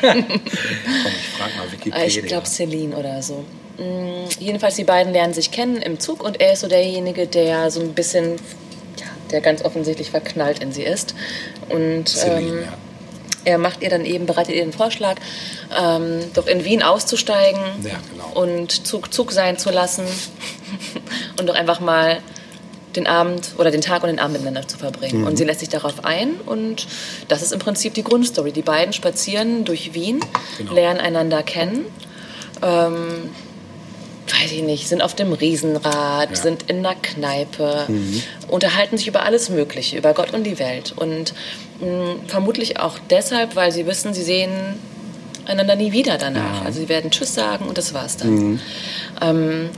[0.00, 2.04] Komm, ich frag mal Wikipedia.
[2.06, 3.44] Ich glaube Celine oder so.
[3.78, 7.70] Mm, Jedenfalls, die beiden lernen sich kennen im Zug und er ist so derjenige, der
[7.70, 8.36] so ein bisschen,
[8.98, 11.14] ja, der ganz offensichtlich verknallt in sie ist.
[11.68, 12.72] Und Celine, ähm, ja.
[13.44, 15.16] er macht ihr dann eben, bereitet ihr den Vorschlag,
[15.78, 18.40] ähm, doch in Wien auszusteigen Ja, genau.
[18.40, 20.04] und Zug, Zug sein zu lassen
[21.38, 22.20] und doch einfach mal
[22.96, 25.20] den Abend oder den Tag und den Abend miteinander zu verbringen.
[25.22, 25.26] Mhm.
[25.26, 26.86] Und sie lässt sich darauf ein und
[27.28, 28.52] das ist im Prinzip die Grundstory.
[28.52, 30.20] Die beiden spazieren durch Wien,
[30.58, 30.72] Genau.
[30.74, 31.84] lernen einander kennen.
[32.62, 33.30] Ähm,
[34.26, 36.36] weiß ich nicht, sind auf dem Riesenrad, Ja.
[36.36, 37.86] sind in einer Kneipe,
[38.48, 40.94] unterhalten sich über alles Mögliche, über Gott und die Welt.
[40.96, 41.34] Und
[41.80, 44.50] mh, vermutlich auch deshalb, weil sie wissen, sie sehen
[45.46, 46.64] einander nie wieder danach.
[46.64, 48.60] Also sie werden Tschüss sagen und das war's dann.
[49.20, 49.68] Ähm,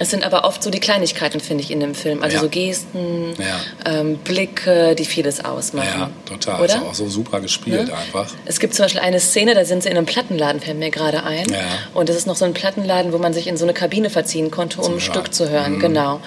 [0.00, 2.22] es sind aber oft so die Kleinigkeiten, finde ich, in dem Film.
[2.22, 2.40] Also Ja.
[2.42, 3.60] so Gesten, Ja.
[4.00, 5.86] ähm, Blicke, die vieles ausmachen.
[5.96, 6.56] Ja, total.
[6.62, 6.74] Oder?
[6.76, 7.94] Ist auch so super gespielt Ne?
[7.96, 8.26] einfach.
[8.46, 11.22] Es gibt zum Beispiel eine Szene, da sind sie in einem Plattenladen, fällt mir gerade
[11.22, 11.48] ein.
[11.50, 11.58] Ja.
[11.94, 14.50] Und das ist noch so ein Plattenladen, wo man sich in so eine Kabine verziehen
[14.50, 15.00] konnte, um ein.
[15.00, 15.74] Stück zu hören.
[15.76, 15.80] Mhm.
[15.80, 16.20] Genau.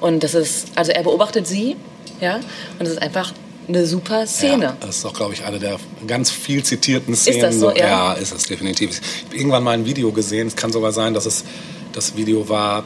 [0.00, 1.76] Und das ist, also er beobachtet sie,
[2.20, 2.36] ja,
[2.78, 3.32] und es ist einfach
[3.68, 4.64] eine super Szene.
[4.64, 5.76] Ja, das ist doch, glaube ich, eine der
[6.06, 7.40] ganz viel zitierten Szenen.
[7.42, 7.70] das so?
[7.70, 7.76] Ja.
[7.76, 8.90] ja, ist es definitiv.
[9.00, 10.48] Ich habe irgendwann mal ein Video gesehen.
[10.48, 11.44] Es kann sogar sein, dass es
[11.92, 12.82] das Video war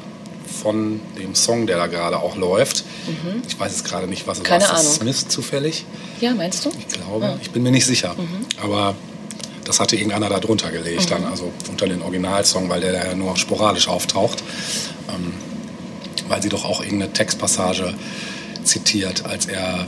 [0.62, 2.84] von dem Song, der da gerade auch läuft.
[3.48, 4.46] Ich weiß jetzt gerade nicht, was es Mhm.
[4.48, 4.70] Keine war.
[4.70, 5.12] Ist das Ahnung.
[5.14, 5.84] Smith zufällig?
[6.20, 6.70] Ja, meinst du?
[6.78, 7.38] Ich glaube.
[7.42, 8.14] Ich bin mir nicht sicher.
[8.16, 8.46] Mhm.
[8.62, 8.94] Aber
[9.64, 13.14] das hatte irgendeiner da drunter gelegt, dann, also unter den Originalsong, weil der da ja
[13.14, 14.42] nur sporadisch auftaucht.
[15.08, 15.32] Ähm,
[16.28, 17.94] weil sie doch auch irgendeine Textpassage
[18.62, 19.86] zitiert, als er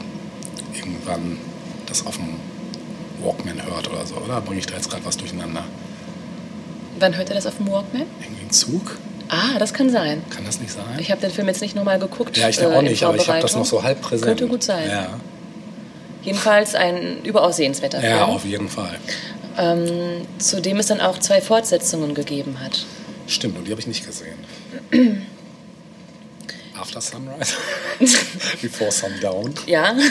[0.75, 1.39] irgendwann
[1.87, 2.35] das auf dem
[3.25, 4.41] Walkman hört oder so, oder?
[4.43, 5.65] Bringe ich da jetzt gerade was durcheinander?
[6.99, 8.05] Wann hört er das auf dem Walkman?
[8.21, 8.99] Irgendwie ein Zug?
[9.29, 10.23] Ah, das kann sein.
[10.31, 10.85] Kann das nicht sein?
[10.99, 12.37] Ich habe den Film jetzt nicht nochmal geguckt.
[12.37, 14.27] ja, ich äh, auch nicht, aber ich habe das noch so halb präsent.
[14.29, 14.89] Könnte gut sein.
[14.89, 15.21] Ja,
[16.23, 18.99] Jedenfalls ein überaus sehenswerter ja Film, auf jeden Fall.
[19.59, 22.85] ähm, zu dem es dann auch zwei Fortsetzungen gegeben hat.
[23.29, 24.37] Stimmt, und die habe ich nicht gesehen.
[26.79, 27.55] After Sunrise?
[28.63, 29.55] Before Sundown?
[29.67, 29.95] Ja.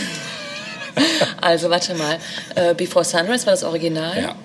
[1.41, 2.17] Also warte mal.
[2.55, 4.17] Äh, Before Sunrise war das Original.
[4.17, 4.35] Ja.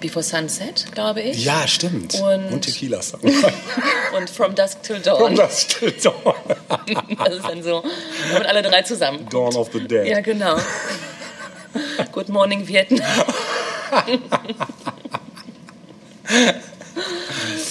[0.00, 1.44] Before Sunset, glaube ich.
[1.44, 2.14] Ja, stimmt.
[2.20, 3.52] Und- Tequila Sunrise.
[4.16, 5.34] Und From Dusk Till Und Dawn.
[5.36, 6.14] das steht Dawn.
[7.18, 7.82] Das ist dann so.
[8.36, 9.26] Und alle drei zusammen.
[9.30, 10.06] Dawn of the Dead.
[10.06, 10.56] Ja, genau.
[12.12, 13.00] Good Morning Vietnam.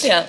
[0.02, 0.24] ja.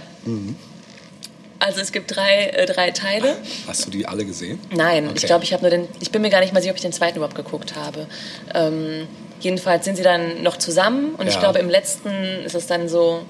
[1.60, 3.36] Also es gibt drei, äh, drei Teile.
[3.68, 4.60] Hast du die alle gesehen?
[4.72, 5.18] Nein, Okay.
[5.18, 5.88] ich glaube, ich habe nur den.
[6.00, 8.08] Ich bin mir gar nicht mal sicher, ob ich den zweiten überhaupt geguckt habe.
[8.54, 9.08] Ähm,
[9.40, 11.40] jedenfalls sind sie dann noch zusammen und ich Ja.
[11.40, 12.10] glaube, im letzten
[12.46, 13.22] ist es dann so.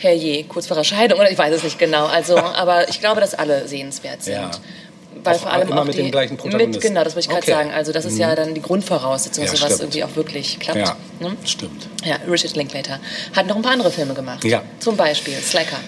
[0.00, 2.06] Herrje, kurz vor der Scheidung oder ich weiß es nicht genau.
[2.06, 4.34] Also, aber ich glaube, dass alle sehenswert sind.
[4.34, 4.50] Ja.
[5.24, 6.70] Weil Auch vor allem immer auch mit die, den gleichen Protagonisten.
[6.74, 7.50] Mit, genau, das wollte ich gerade Okay.
[7.52, 7.56] Mhm.
[7.70, 7.70] sagen.
[7.72, 10.78] Also das ist ja dann die Grundvoraussetzung, Ja, sowas irgendwie auch wirklich klappt.
[10.78, 11.36] Ja, Ne?
[11.44, 11.88] stimmt.
[12.04, 13.00] Ja, Richard Linklater
[13.34, 14.44] hat noch ein paar andere Filme gemacht.
[14.44, 14.62] Ja.
[14.78, 15.78] Zum Beispiel Slacker,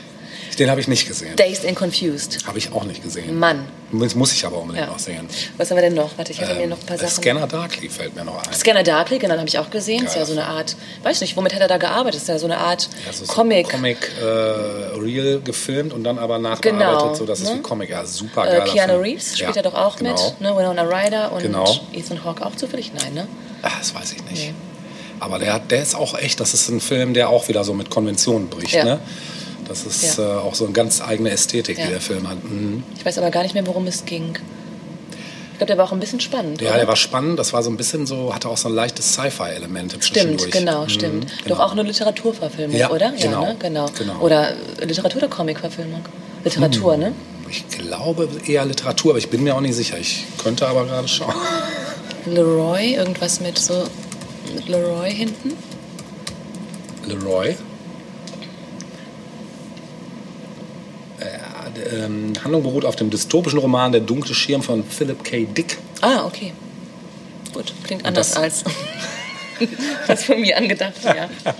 [0.58, 1.36] Den habe ich nicht gesehen.
[1.36, 2.46] Dazed and Confused.
[2.46, 3.38] Habe ich auch nicht gesehen.
[3.38, 3.66] Mann.
[3.92, 4.92] Das muss ich aber unbedingt Ja.
[4.92, 5.26] noch sehen.
[5.56, 6.16] Was haben wir denn noch?
[6.16, 7.22] Warte, ich hatte mir Ähm, noch ein paar äh, Sachen.
[7.22, 8.52] Scanner Darkly fällt mir noch ein.
[8.52, 10.04] Scanner Darkly, genau, habe ich auch gesehen.
[10.04, 10.22] Ist Geil.
[10.22, 12.20] ja so eine Art, weiß nicht, womit hat er da gearbeitet?
[12.20, 13.68] Ist ja so eine Art Ja, so ist Comic.
[13.70, 17.56] Comic äh, Real gefilmt und dann aber nachbearbeitet, Genau, so dass es ne?
[17.56, 17.90] wie Comic.
[17.90, 18.68] Ja, super Äh, geil.
[18.72, 20.12] Keanu Reeves spielt ja, doch auch genau.
[20.12, 20.56] mit, ne?
[20.56, 21.64] Winona Ryder und Genau.
[21.92, 22.92] Ethan Hawke auch zufällig?
[22.94, 23.28] Nein, ne?
[23.62, 24.48] Ah, das weiß ich nicht.
[24.48, 24.54] Nee.
[25.18, 27.90] Aber der, der ist auch echt, das ist ein Film, der auch wieder so mit
[27.90, 28.72] Konventionen bricht.
[28.72, 28.84] Ja.
[28.84, 29.00] Ne?
[29.70, 30.24] Das ist Ja.
[30.24, 31.84] äh, auch so eine ganz eigene Ästhetik, Ja.
[31.86, 32.42] die der Film hat.
[32.42, 32.82] Mhm.
[32.98, 34.36] Ich weiß aber gar nicht mehr, worum es ging.
[35.52, 36.60] Ich glaube, der war auch ein bisschen spannend.
[36.60, 36.78] Ja, oder?
[36.78, 37.38] der war spannend.
[37.38, 40.88] Das war so ein bisschen so, hatte auch so ein leichtes Sci-Fi-Element Stimmt, genau, Mhm,
[40.88, 41.26] stimmt.
[41.44, 41.54] genau.
[41.56, 43.12] Doch auch eine Literaturverfilmung, Ja, oder?
[43.12, 43.56] genau, Ja, ne?
[43.60, 43.86] genau.
[43.96, 44.18] genau.
[44.20, 46.02] Oder äh, Literatur oder Comicverfilmung?
[46.42, 47.00] Literatur, Hm.
[47.00, 47.12] ne?
[47.48, 49.98] Ich glaube eher Literatur, aber ich bin mir auch nicht sicher.
[49.98, 51.34] Ich könnte aber gerade schauen.
[52.26, 53.84] Leroy, irgendwas mit so
[54.56, 55.52] mit Leroy hinten?
[57.06, 57.54] Leroy.
[61.20, 65.44] Ja, d- ähm, Handlung beruht auf dem dystopischen Roman Der dunkle Schirm von Philip K.
[65.46, 65.78] Dick.
[66.00, 66.52] Ah, okay.
[67.52, 68.64] Gut, klingt anders als
[70.08, 71.28] das von mir angedacht, ja.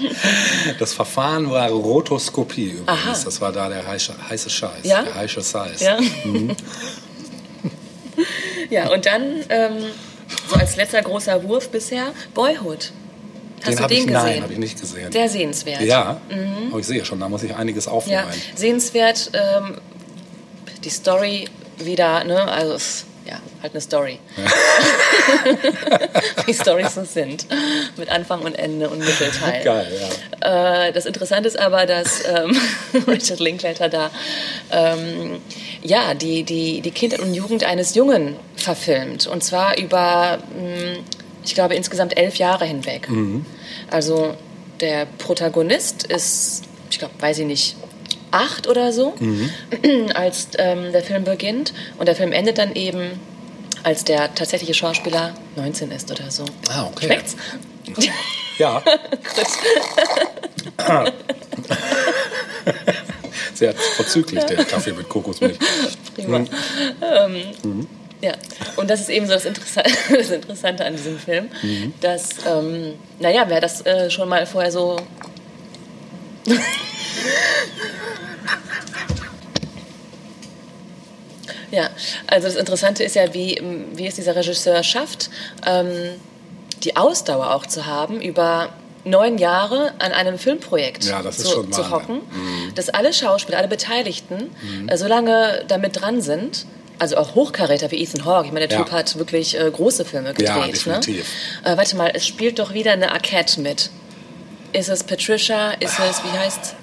[0.79, 2.89] Das Verfahren war Rotoskopie übrigens.
[2.89, 3.17] Aha.
[3.25, 4.85] Das war da der heiße, heiße Scheiß.
[4.85, 5.03] Ja?
[5.03, 5.81] Der heiße Scheiß.
[5.81, 6.57] Ja, Mhm.
[8.71, 9.73] ja und dann ähm,
[10.49, 12.93] so als letzter großer Wurf bisher Boyhood.
[13.63, 14.13] Hast Den du den ich, gesehen?
[14.13, 15.13] nein, habe ich nicht gesehen.
[15.13, 15.83] Sehr sehenswert.
[15.83, 16.19] ja,
[16.73, 18.25] oh, ich sehe schon, da muss ich einiges Ja, aufholen.
[18.55, 19.31] sehenswert.
[19.35, 19.77] Ähm,
[20.85, 21.47] die Story
[21.79, 22.43] wieder, ne?
[22.51, 24.19] Also, es- ja, halt eine Story.
[26.47, 27.47] Wie Storys so sind.
[27.97, 29.63] Mit Anfang und Ende und Mittelteil.
[29.63, 29.93] Geil,
[30.43, 30.87] ja.
[30.87, 32.57] Äh, das Interessante ist aber, dass ähm,
[33.07, 34.11] Richard Linklater da
[34.73, 35.41] ähm,
[35.83, 39.27] ja, die, die, die Kindheit und Jugend eines Jungen verfilmt.
[39.27, 40.99] Und zwar über, mh,
[41.45, 43.09] ich glaube, insgesamt elf Jahre hinweg.
[43.91, 44.35] Also
[44.81, 47.77] der Protagonist ist, ich glaube, weiß ich nicht,
[48.31, 49.15] acht oder so,
[50.15, 51.73] als ähm, der Film beginnt.
[51.99, 53.21] Und der Film endet dann eben,
[53.83, 56.45] als der tatsächliche Schauspieler 19 ist oder so.
[56.69, 57.07] Ah, okay.
[57.07, 57.37] Schmeckt's?
[58.59, 58.83] Ja.
[63.55, 65.59] Sehr vorzüglich, der Kaffee mit Kokosmilch.
[66.15, 66.45] Prima.
[67.03, 67.89] Ähm,
[68.23, 68.33] ja,
[68.77, 71.49] und das ist eben so das Interessante, das Interessante an diesem Film,
[72.01, 74.97] dass, ähm, naja, wer das äh, schon mal vorher so
[81.71, 81.89] Ja,
[82.27, 83.61] also das Interessante ist ja, wie,
[83.95, 85.31] wie es dieser Regisseur schafft,
[85.67, 85.89] ähm,
[86.83, 88.71] die Ausdauer auch zu haben, über
[89.05, 92.21] neun Jahre an einem Filmprojekt Ja, zu, zu hocken,
[92.75, 94.51] dass alle Schauspieler, alle Beteiligten
[94.89, 96.67] äh, so lange damit dran sind.
[96.99, 98.49] Also auch Hochkaräter wie Ethan Hawke.
[98.49, 98.85] Ich meine, der Ja.
[98.85, 100.49] Typ hat wirklich äh, große Filme gedreht.
[100.55, 101.27] Ja, definitiv.
[101.65, 101.73] Ne?
[101.73, 103.89] Äh, warte mal, es spielt doch wieder eine Arquette mit.
[104.75, 105.71] Ist es Patricia?
[105.81, 106.75] Ist es, wie heißt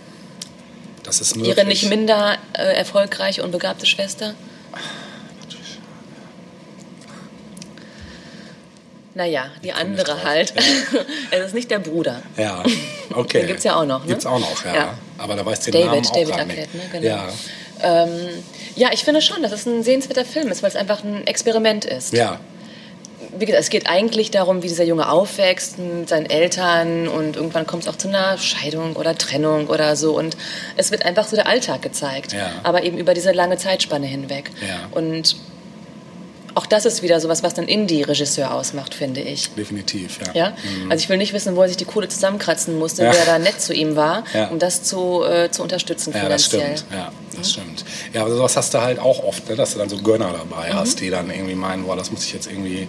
[1.04, 1.56] Das ist möglich.
[1.56, 4.34] ihre nicht minder äh, erfolgreiche und begabte Schwester?
[9.18, 10.54] Naja, die andere halt.
[11.32, 12.22] es ist nicht der Bruder.
[12.38, 12.62] Ja,
[13.16, 13.40] okay.
[13.42, 14.10] Den gibt's ja auch noch, ne?
[14.10, 14.74] Gibt's auch noch, ja.
[14.76, 14.94] Ja.
[15.18, 16.74] Aber da weiß den David, Namen auch David Arquette, nicht.
[16.76, 16.82] ne?
[16.92, 17.06] Genau.
[17.08, 17.28] Ja,
[17.82, 18.10] Ähm,
[18.76, 21.84] ja, ich finde schon, dass es ein sehenswerter Film ist, weil es einfach ein Experiment
[21.86, 22.14] ist.
[22.14, 22.40] ja,
[23.38, 27.66] Wie gesagt, es geht eigentlich darum, wie dieser Junge aufwächst mit seinen Eltern und irgendwann
[27.66, 30.38] kommt es auch zu einer Scheidung oder Trennung oder so und
[30.76, 32.52] es wird einfach so der Alltag gezeigt, Ja.
[32.64, 34.52] aber eben über diese lange Zeitspanne hinweg.
[34.62, 34.88] Ja.
[34.92, 35.36] Und
[36.58, 39.50] auch das ist wieder sowas, was dann Indie-Regisseur ausmacht, finde ich.
[39.52, 40.34] definitiv, ja.
[40.34, 40.54] Ja?
[40.90, 43.14] Also ich will nicht wissen, wo er sich die Kohle zusammenkratzen musste, Ja.
[43.14, 44.48] wer da nett zu ihm war, Ja.
[44.48, 46.78] um das zu, äh, zu unterstützen Ja, das finanziell.
[46.78, 46.92] stimmt.
[46.94, 47.86] Ja, das stimmt.
[48.14, 49.56] Ja, aber sowas hast du halt auch oft, ne?
[49.56, 50.78] dass du dann so Gönner dabei Mhm.
[50.80, 52.88] hast, die dann irgendwie meinen, boah, das muss ich jetzt irgendwie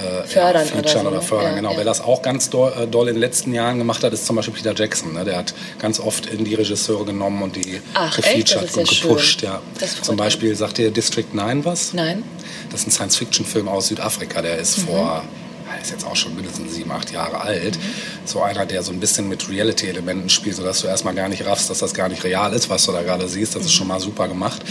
[0.00, 1.22] äh, Fördern ja, oder featuren so, oder, ne?
[1.22, 1.50] fördern.
[1.50, 1.70] Ja, genau.
[1.72, 1.76] ja.
[1.78, 4.36] Wer das auch ganz doll, äh, doll in den letzten Jahren gemacht hat, ist zum
[4.36, 5.12] Beispiel Peter Jackson.
[5.14, 5.24] Ne?
[5.24, 9.42] Der hat ganz oft in die Regisseure genommen und die Ach, gefeatured und gepusht.
[9.42, 9.60] Ja.
[10.02, 10.16] Zum.
[10.16, 11.92] Beispiel sagt dir District 9 was?
[11.94, 12.22] Nein?
[12.70, 14.62] Das ist ein Science-Fiction-Film aus Südafrika, der Mhm.
[14.62, 15.49] ist vor, der
[15.82, 17.76] ist jetzt auch schon mindestens sieben, acht Jahre alt.
[17.76, 17.82] Mhm.
[18.24, 21.70] So einer, der so ein bisschen mit Reality-Elementen spielt, sodass du erstmal gar nicht raffst,
[21.70, 23.56] dass das gar nicht real ist, was du da gerade siehst.
[23.56, 24.62] Das ist schon mal super gemacht.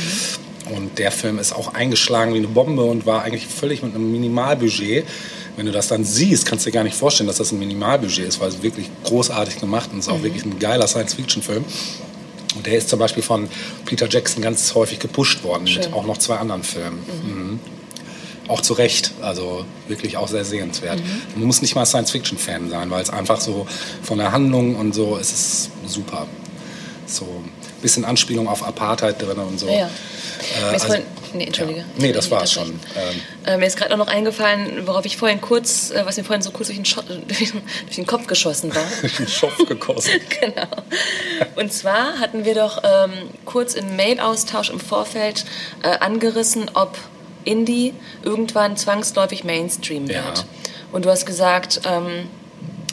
[0.75, 4.11] Und der Film ist auch eingeschlagen wie eine Bombe und war eigentlich völlig mit einem
[4.11, 5.05] Minimalbudget.
[5.55, 8.25] Wenn du das dann siehst, kannst du dir gar nicht vorstellen, dass das ein Minimalbudget
[8.25, 11.65] ist, weil es wirklich großartig gemacht und es ist auch wirklich ein geiler Science-Fiction-Film.
[12.55, 13.47] Und der ist zum Beispiel von
[13.85, 15.93] Peter Jackson ganz häufig gepusht worden, mit Schön.
[15.93, 16.99] auch noch zwei anderen Filmen.
[17.23, 17.59] Mhm.
[18.49, 20.99] Auch zu Recht, also wirklich auch sehr sehenswert.
[21.35, 23.65] Man muss nicht mal Science-Fiction-Fan sein, weil es einfach so
[24.03, 26.27] von der Handlung und so ist es super.
[27.05, 29.67] So ein bisschen Anspielung auf Apartheid drin und so.
[29.67, 29.89] Ja, ja.
[30.61, 31.79] Äh, also- vorhin, nee, Entschuldige.
[31.81, 31.85] Ja.
[31.97, 32.79] Nee, das war's unterbreche.
[32.95, 33.13] schon.
[33.13, 36.23] Ähm, Äh, mir ist gerade auch noch eingefallen, worauf ich vorhin kurz, äh, was mir
[36.23, 38.83] vorhin so kurz durch den, Scho durch den, durch den Kopf geschossen war.
[39.01, 40.21] durch den Schopf gekostet.
[40.41, 40.67] genau.
[41.55, 43.11] Und zwar hatten wir doch ähm,
[43.45, 45.45] kurz im Mail-Austausch im Vorfeld
[45.83, 46.97] äh, angerissen, ob
[47.49, 47.93] Indie
[48.23, 50.37] irgendwann zwangsläufig Mainstream wird.
[50.37, 50.43] Ja.
[50.91, 52.27] Und du hast gesagt, ähm,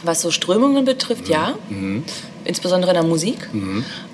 [0.02, 1.54] was so Strömungen betrifft, ja.
[1.68, 2.04] Mhm.
[2.44, 3.48] Insbesondere in der Musik.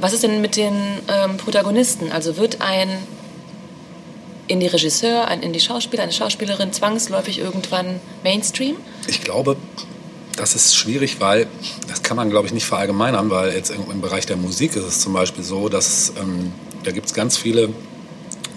[0.01, 0.75] Was ist denn mit den
[1.09, 2.11] ähm, Protagonisten?
[2.13, 2.89] Also wird ein
[4.49, 8.77] Indie-Regisseur, ein Indie-Schauspieler, eine Schauspielerin zwangsläufig irgendwann Mainstream?
[9.07, 9.57] Ich glaube,
[10.37, 11.47] das ist schwierig, weil
[11.89, 14.85] das kann man, glaube ich, nicht verallgemeinern, weil jetzt im im Bereich der Musik ist
[14.85, 16.53] es zum Beispiel so, dass ähm,
[16.85, 17.69] da gibt es ganz viele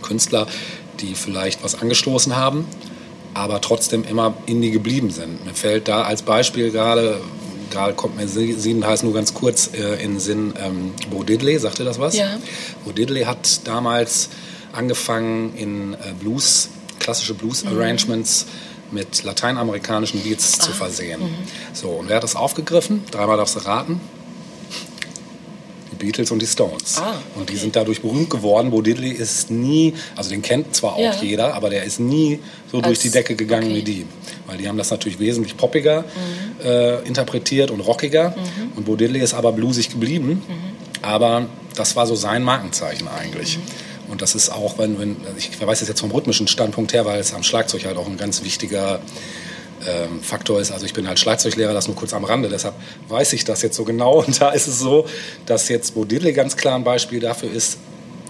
[0.01, 0.47] Künstler,
[1.01, 2.65] die vielleicht was angestoßen haben,
[3.33, 5.45] aber trotzdem immer Indie geblieben sind.
[5.45, 7.19] Mir fällt da als Beispiel gerade,
[7.69, 11.79] gerade kommt mir siebenteils nur ganz kurz äh, in den Sinn, ähm, Bo Diddley, sagt
[11.79, 12.15] ihr das was?
[12.15, 12.37] Ja.
[12.83, 14.29] Bo Diddley hat damals
[14.73, 16.69] angefangen in äh, Blues,
[16.99, 18.45] klassische Blues-Arrangements
[18.91, 21.21] mit lateinamerikanischen Beats zu versehen.
[21.73, 23.03] So, und wer hat das aufgegriffen?
[23.11, 23.99] Dreimal darfst du raten.
[26.05, 26.97] Die Beatles und die Stones.
[26.99, 27.61] Ah, Und die okay.
[27.63, 28.69] sind dadurch berühmt geworden.
[28.69, 31.13] Bo Diddley ist nie, also den kennt zwar auch Ja.
[31.21, 32.39] jeder, aber der ist nie
[32.71, 33.75] so durch Als- die Decke gegangen okay.
[33.77, 34.05] wie die.
[34.45, 36.05] Weil die haben das natürlich wesentlich poppiger
[36.63, 38.35] äh, interpretiert und rockiger.
[38.75, 40.43] Und Bo Diddley ist aber bluesig geblieben.
[41.01, 43.57] Aber das war so sein Markenzeichen eigentlich.
[44.07, 47.19] Und das ist auch, wenn, wenn ich weiß es jetzt vom rhythmischen Standpunkt her, weil
[47.19, 48.99] es am Schlagzeug halt auch ein ganz wichtiger
[49.87, 50.71] ähm, Faktor ist.
[50.71, 52.75] Also ich bin halt Schlagzeuglehrer, das nur kurz am Rande, deshalb
[53.09, 54.19] weiß ich das jetzt so genau.
[54.25, 55.05] Und da ist es so,
[55.45, 57.77] dass jetzt Bo Diddley ganz klar ein Beispiel dafür ist,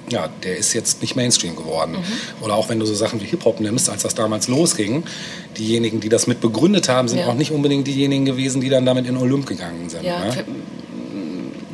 [0.09, 1.97] ja, der ist jetzt nicht Mainstream geworden.
[2.41, 5.03] Oder auch wenn du so Sachen wie Hip-Hop nimmst, als das damals losging,
[5.57, 7.27] diejenigen, die das mit begründet haben, sind Ja.
[7.27, 10.03] auch nicht unbedingt diejenigen gewesen, die dann damit in Olymp gegangen sind.
[10.03, 10.45] Ja, ne?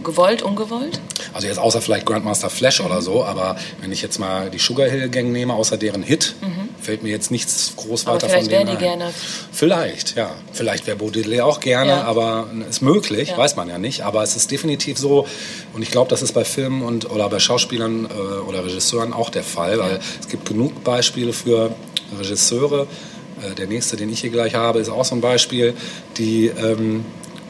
[0.03, 0.99] Gewollt, ungewollt?
[1.33, 4.87] Also jetzt außer vielleicht Grandmaster Flash oder so, aber wenn ich jetzt mal die Sugar
[4.89, 6.35] Hill Gang nehme, außer deren Hit,
[6.81, 8.07] fällt mir jetzt nichts groß Mhm.
[8.09, 8.99] Aber weiter vielleicht von denen wären die ein.
[8.99, 9.13] gerne-
[9.51, 10.31] Vielleicht, ja.
[10.53, 12.03] Vielleicht wäre Diddley auch gerne, Ja.
[12.03, 13.37] aber ist möglich, Ja.
[13.37, 14.01] weiß man ja nicht.
[14.01, 15.27] Aber es ist definitiv so,
[15.73, 18.09] und ich glaube, das ist bei Filmen und oder bei Schauspielern äh,
[18.47, 21.73] oder Regisseuren auch der Fall, weil es gibt genug Beispiele für
[22.19, 22.87] Regisseure.
[23.41, 25.73] Äh, der nächste, den ich hier gleich habe, ist auch so ein Beispiel,
[26.17, 27.05] die ähm,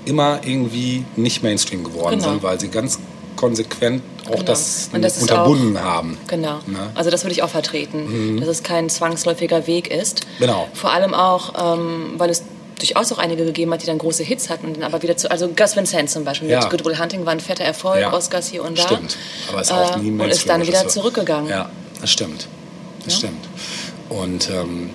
[0.06, 2.32] immer irgendwie nicht Mainstream geworden Genau.
[2.32, 3.00] sind, weil sie ganz
[3.36, 4.44] konsequent auch Genau.
[4.44, 6.18] das, das unterbunden haben.
[6.28, 6.60] Genau.
[6.68, 6.92] Ne?
[6.96, 10.22] Also das würde ich auch vertreten, dass es kein zwangsläufiger Weg ist.
[10.40, 10.68] Genau.
[10.74, 12.44] Vor allem auch, ähm, weil es
[12.78, 15.30] durchaus auch einige gegeben hat, die dann große Hits hatten und dann aber wieder zu,
[15.30, 16.62] also Gus Van Sant zum Beispiel Ja.
[16.62, 18.12] mit Good Will Hunting war ein fetter Erfolg, Ja.
[18.14, 18.84] Oscars hier und da.
[18.84, 19.18] Stimmt.
[19.50, 21.50] Aber ist auch Äh, nie ein Und ist dann wieder zurückgegangen.
[21.50, 22.48] Ja, das stimmt.
[23.06, 23.48] Das stimmt.
[24.10, 24.90] Und ähm,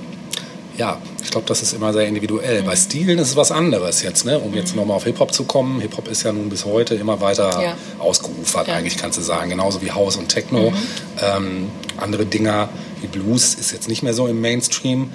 [0.76, 2.62] ja, ich glaube, das ist immer sehr individuell.
[2.62, 2.66] Mhm.
[2.66, 4.38] Bei Stilen ist es was anderes jetzt, ne?
[4.38, 5.80] um jetzt nochmal auf Hip-Hop zu kommen.
[5.80, 7.76] Hip-Hop ist ja nun bis heute immer weiter Ja.
[7.98, 8.74] ausgeufert, Ja.
[8.74, 8.78] Mhm.
[8.80, 9.50] eigentlich kannst du sagen.
[9.50, 10.72] Genauso wie House und Techno.
[11.20, 12.68] Ähm, andere Dinger
[13.00, 15.10] wie Blues ist jetzt nicht mehr so im Mainstream.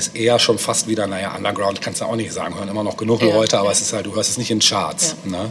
[0.00, 2.96] Ist eher schon fast wieder, naja, Underground kannst du auch nicht sagen, hören immer noch
[2.96, 3.72] genug Ja, Leute, aber ja.
[3.72, 5.14] es ist halt, du hörst es nicht in Charts.
[5.26, 5.50] Ne?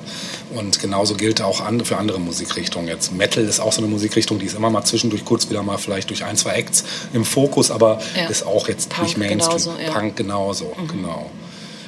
[0.56, 2.88] Und genauso gilt auch an, für andere Musikrichtungen.
[2.88, 5.78] Jetzt Metal ist auch so eine Musikrichtung, die ist immer mal zwischendurch kurz wieder mal
[5.78, 6.84] vielleicht durch ein, zwei Acts
[7.14, 8.28] im Fokus, aber Ja.
[8.28, 9.58] ist auch jetzt Punk nicht Mainstream.
[9.58, 9.90] genauso, ja.
[9.92, 9.94] Mhm.
[9.94, 11.30] Punk genauso, genau.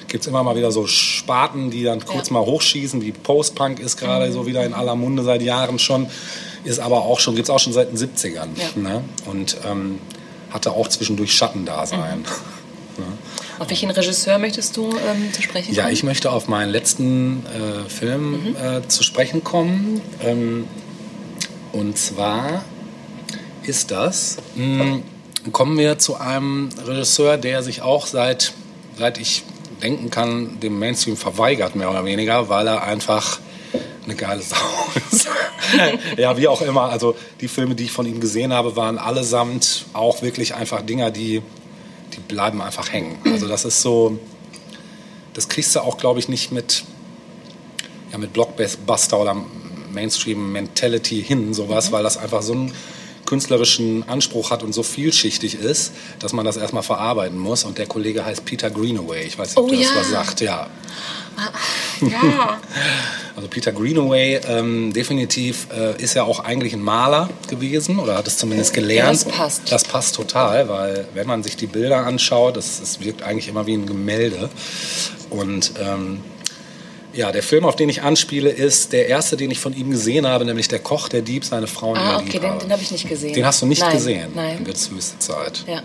[0.07, 2.33] Gibt es immer mal wieder so Sparten, die dann kurz Ja.
[2.33, 2.39] Mhm.
[2.41, 6.05] mal hochschießen, wie Post-Punk ist gerade so wieder in aller Munde seit Jahren schon,
[6.63, 8.49] ist aber auch schon, gibt es auch schon seit den 70ern.
[8.55, 8.69] Ja.
[8.79, 9.03] Ne?
[9.25, 9.97] Und ähm,
[10.51, 12.19] hatte auch zwischendurch Schattendasein.
[12.19, 13.03] Mhm.
[13.59, 15.93] Auf welchen Regisseur möchtest du ähm, zu sprechen Ja, kommen?
[15.93, 20.01] ich möchte auf meinen letzten äh, Film äh, zu sprechen kommen.
[20.23, 20.65] Ähm,
[21.71, 22.63] und zwar
[23.63, 24.99] ist das, mh,
[25.51, 28.53] kommen wir zu einem Regisseur, der sich auch seit,
[28.97, 29.43] seit ich
[29.81, 33.39] denken kann, dem Mainstream verweigert, mehr oder weniger, weil er einfach
[34.03, 34.55] eine geile Sau
[35.11, 35.27] ist.
[36.17, 36.83] ja, wie auch immer.
[36.83, 41.11] Also die Filme, die ich von ihm gesehen habe, waren allesamt auch wirklich einfach Dinger,
[41.11, 41.41] die,
[42.13, 43.17] die bleiben einfach hängen.
[43.25, 44.19] Also das ist so,
[45.33, 46.83] das kriegst du auch, glaube ich, nicht mit,
[48.11, 49.35] ja, mit Blockbuster oder
[49.93, 52.73] Mainstream-Mentality hin, sowas, weil das einfach so einen
[53.25, 57.63] künstlerischen Anspruch hat und so vielschichtig ist, dass man das erstmal verarbeiten muss.
[57.63, 59.23] Und der Kollege heißt Peter Greenaway.
[59.23, 59.95] Ich weiß nicht, ob Oh der das ja.
[59.95, 60.41] was sagt.
[60.41, 60.69] Ja.
[62.01, 62.59] Ja.
[63.35, 68.27] Also Peter Greenaway ähm, definitiv äh, ist ja auch eigentlich ein Maler gewesen oder hat
[68.27, 69.21] es zumindest gelernt.
[69.21, 69.71] Ja, das passt.
[69.71, 73.65] Das passt total, weil wenn man sich die Bilder anschaut, das, das wirkt eigentlich immer
[73.67, 74.49] wie ein Gemälde.
[75.29, 76.21] Und ähm,
[77.13, 80.27] ja, der Film, auf den ich anspiele, ist der erste, den ich von ihm gesehen
[80.27, 82.91] habe, nämlich Der Koch, der Dieb, seine Frau und Ah, okay, den, den habe ich
[82.91, 83.33] nicht gesehen.
[83.33, 84.31] Den hast du nicht nein, gesehen.
[84.33, 84.65] Dann Nein.
[84.65, 85.63] wird es höchste Zeit.
[85.67, 85.81] Ja.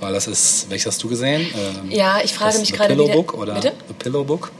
[0.00, 1.46] Weil das ist, welches hast du gesehen?
[1.56, 3.72] Ähm, Ja, ich frage mich The gerade, wie Pillow Book oder Bitte?
[3.88, 4.50] The Pillow Book?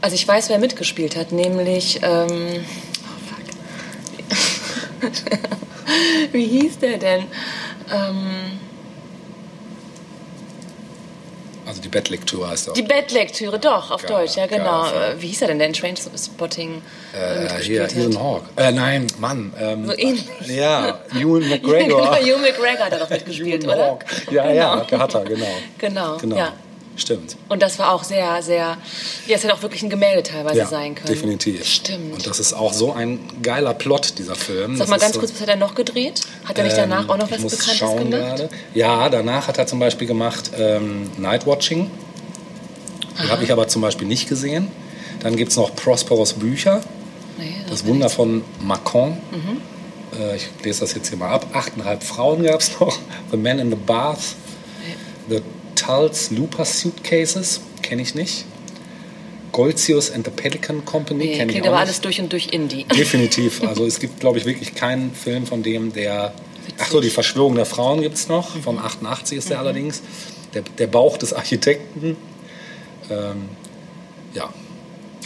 [0.00, 2.64] Also ich weiß, wer mitgespielt hat, nämlich ähm,
[3.04, 3.18] oh
[5.00, 5.12] fuck.
[6.32, 7.24] Wie hieß der denn?
[7.92, 8.58] Ähm,
[11.70, 12.74] Also die Bettlektüre heißt er.
[12.74, 14.86] die Bettlektüre, doch, auf Deutsch, ja genau.
[14.86, 16.82] Äh, Wie hieß er denn, der in Trainspotting
[17.14, 18.20] äh, hier, Ethan hat?
[18.22, 18.46] Hawke.
[18.56, 19.52] Äh, nein, Mann.
[19.58, 20.26] Ähm, So ähnlich.
[20.48, 22.00] Ja, Ewan McGregor.
[22.00, 23.86] genau, Hugh McGregor hat er doch mitgespielt, Ewan oder?
[23.86, 24.06] Hawke.
[24.32, 25.46] Ja, ja, der hat er, genau.
[25.78, 26.52] Genau, Genau, ja.
[27.00, 27.36] Stimmt.
[27.48, 28.76] Und das war auch sehr, sehr,
[29.26, 31.08] ja, es hätte auch wirklich ein Gemälde teilweise Ja, sein können.
[31.08, 31.64] definitiv.
[31.66, 32.12] Stimmt.
[32.14, 34.76] Und das ist auch so ein geiler Plot, dieser Film.
[34.76, 36.20] Sag Das mal ganz kurz, was hat er noch gedreht?
[36.44, 38.36] Hat er nicht danach auch noch was Bekanntes schauen gemacht?
[38.36, 38.48] Gerade.
[38.74, 41.90] Ja, danach hat er zum Beispiel gemacht ähm, Nightwatching.
[43.28, 44.68] Habe ich aber zum Beispiel nicht gesehen.
[45.20, 46.80] Dann gibt es noch Prosperous Bücher.
[47.38, 49.18] Nee, Das mir Wunder von Macron.
[49.30, 50.18] Mhm.
[50.18, 51.46] Äh, ich lese das jetzt hier mal ab.
[51.52, 52.98] Achteinhalb Frauen gab es noch.
[53.30, 54.34] The Man in the Bath.
[55.28, 55.42] The
[55.84, 57.60] Tulls Looper Suitcases.
[57.82, 58.44] Kenne ich nicht.
[59.52, 61.24] Goltzius and the Pelican Company.
[61.24, 61.88] Nee, Kenne ich klingt auch aber nicht.
[61.88, 62.84] alles durch und durch Indie.
[62.96, 63.62] Definitiv.
[63.64, 66.32] Also es gibt, glaube ich, wirklich keinen Film von dem, der...
[66.78, 68.54] Ach so, die Verschwörung der Frauen gibt es noch.
[68.54, 68.62] Mhm.
[68.62, 70.02] Von 88 ist der allerdings.
[70.54, 72.16] Der, der Bauch des Architekten.
[73.10, 73.48] Ähm,
[74.34, 74.50] ja,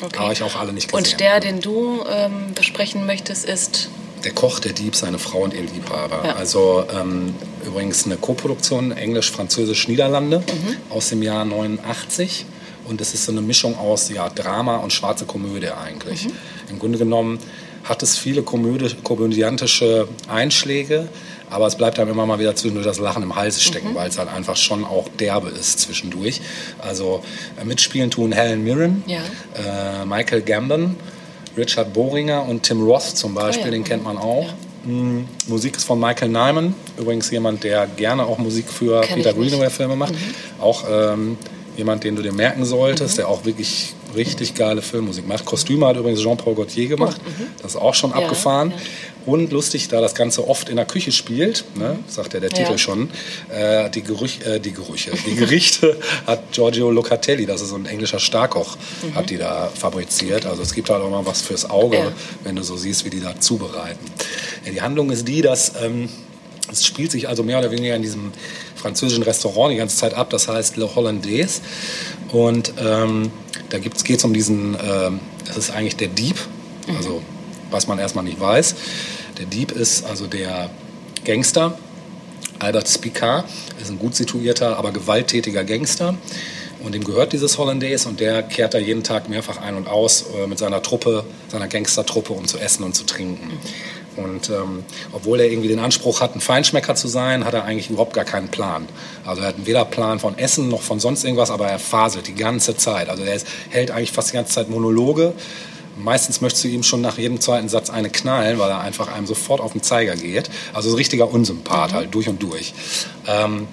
[0.02, 0.18] Okay.
[0.18, 1.04] habe ich auch alle nicht gesehen.
[1.12, 3.88] Und der, den du ähm, besprechen möchtest, ist
[4.24, 6.22] Der Koch, der Dieb, seine Frau und ihr Liebhaber.
[6.24, 6.36] Ja.
[6.36, 7.34] Also ähm,
[7.66, 10.76] übrigens eine Koproduktion Englisch-Französisch-Niederlande Mhm.
[10.90, 12.46] aus dem Jahr 89.
[12.86, 16.26] Und es ist so eine Mischung aus ja, Drama und schwarze Komödie eigentlich.
[16.26, 16.32] Mhm.
[16.70, 17.38] Im Grunde genommen
[17.84, 21.08] hat es viele komödi komödiantische Einschläge,
[21.50, 23.94] aber es bleibt einem immer mal wieder zwischendurch das Lachen im Hals stecken, Mhm.
[23.94, 26.40] weil es halt einfach schon auch derbe ist zwischendurch.
[26.78, 27.22] Also
[27.60, 29.20] äh, mitspielen tun Helen Mirren, Ja.
[29.54, 30.96] äh, Michael Gambon,
[31.56, 33.84] Richard Bohringer und Tim Roth zum Beispiel, Ah ja, den mhm.
[33.84, 34.46] kennt man auch.
[34.46, 34.90] Ja.
[34.92, 39.32] Mm, Musik ist von Michael Nyman, übrigens jemand, der gerne auch Musik für Kenn Peter.
[39.32, 39.40] Mhm.
[39.40, 40.14] Greenaway-Filme macht.
[40.60, 41.38] Auch ähm,
[41.76, 43.16] jemand, den du dir merken solltest, Mhm.
[43.16, 45.44] der auch wirklich richtig geile Filmmusik macht.
[45.44, 47.20] Kostüme hat übrigens Jean-Paul Gaultier gemacht,
[47.62, 48.20] das ist auch schon Oh, mhm.
[48.20, 48.72] Ja, abgefahren.
[49.26, 52.72] Und lustig, da das Ganze oft in der Küche spielt, ne, sagt ja der Titel
[52.72, 52.78] Ja.
[52.78, 53.08] schon,
[53.48, 55.96] äh, die, Gerüch äh, die Gerüche, die Gerichte
[56.26, 58.76] hat Giorgio Locatelli, das ist so ein englischer Starkoch,
[59.14, 60.44] hat die da fabriziert.
[60.46, 62.12] Also es gibt halt auch mal was fürs Auge, Ja.
[62.44, 64.04] wenn du so siehst, wie die da zubereiten.
[64.66, 66.08] Ja, die Handlung ist die, dass ähm,
[66.72, 68.32] Es spielt sich also mehr oder weniger in diesem
[68.76, 71.60] französischen Restaurant die ganze Zeit ab, das heißt Le Hollandaise.
[72.32, 73.30] Und ähm,
[73.68, 76.36] da geht es um diesen, ähm, das ist eigentlich der Dieb,
[76.96, 77.22] also
[77.74, 78.74] was man erstmal nicht weiß.
[79.38, 80.70] Der Dieb ist also der
[81.24, 81.76] Gangster,
[82.60, 83.44] Albert Spicard,
[83.82, 86.14] ist ein gut situierter, aber gewalttätiger Gangster.
[86.82, 90.26] Und dem gehört dieses Hollandaise und der kehrt da jeden Tag mehrfach ein und aus
[90.36, 93.58] äh, mit seiner Truppe, seiner Gangstertruppe, um zu essen und zu trinken.
[94.16, 97.90] Und ähm, obwohl er irgendwie den Anspruch hat, ein Feinschmecker zu sein, hat er eigentlich
[97.90, 98.86] überhaupt gar keinen Plan.
[99.24, 102.34] Also er hat weder Plan von Essen noch von sonst irgendwas, aber er faselt die
[102.34, 103.08] ganze Zeit.
[103.08, 105.32] Also er ist, hält eigentlich fast die ganze Zeit Monologe.
[105.96, 109.26] Meistens möchtest du ihm schon nach jedem zweiten Satz eine knallen, weil er einfach einem
[109.26, 110.50] sofort auf den Zeiger geht.
[110.72, 112.74] Also so ein richtiger Unsympath halt, durch und durch.
[113.26, 113.68] Ähm,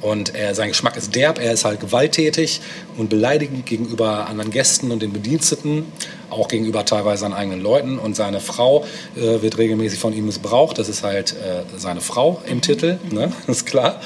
[0.00, 2.60] und er, sein Geschmack ist derb, er ist halt gewalttätig
[2.96, 5.86] und beleidigend gegenüber anderen Gästen und den Bediensteten,
[6.30, 7.98] auch gegenüber teilweise seinen eigenen Leuten.
[7.98, 8.84] Und seine Frau
[9.16, 10.78] äh, wird regelmäßig von ihm missbraucht.
[10.78, 13.32] Das ist halt äh, seine Frau im Titel, ne?
[13.48, 14.00] ist klar.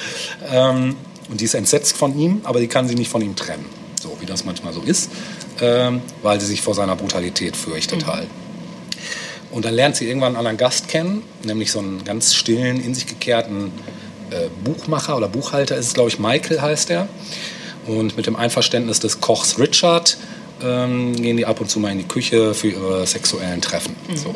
[0.51, 0.97] Ähm,
[1.29, 3.67] und die ist entsetzt von ihm, aber die kann sie nicht von ihm trennen.
[4.01, 5.11] So wie das manchmal so ist,
[5.63, 8.29] ähm, weil sie sich vor seiner Brutalität fürchtet halt.
[9.51, 12.95] Und dann lernt sie irgendwann einen anderen Gast kennen, nämlich so einen ganz stillen, in
[12.95, 13.71] sich gekehrten
[14.31, 17.09] äh, Buchmacher oder Buchhalter ist es, glaube ich, Michael heißt er.
[17.87, 20.17] Und mit dem Einverständnis des Kochs Richard
[20.63, 23.95] ähm, gehen die ab und zu mal in die Küche für ihre sexuellen Treffen.
[24.15, 24.35] So.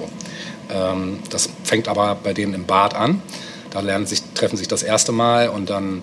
[0.70, 3.22] Ähm, das fängt aber bei denen im Bad an.
[3.70, 6.02] Da lernen sich, treffen sich das erste Mal und dann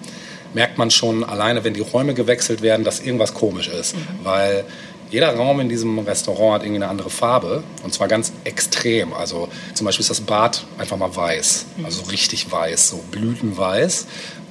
[0.54, 3.96] merkt man schon alleine, wenn die Räume gewechselt werden, dass irgendwas komisch ist.
[4.24, 4.66] Weil
[5.14, 9.14] jeder Raum in diesem Restaurant hat irgendwie eine andere Farbe und zwar ganz extrem.
[9.14, 14.08] Also zum Beispiel ist das Bad einfach mal weiß, also so richtig weiß, so blütenweiß.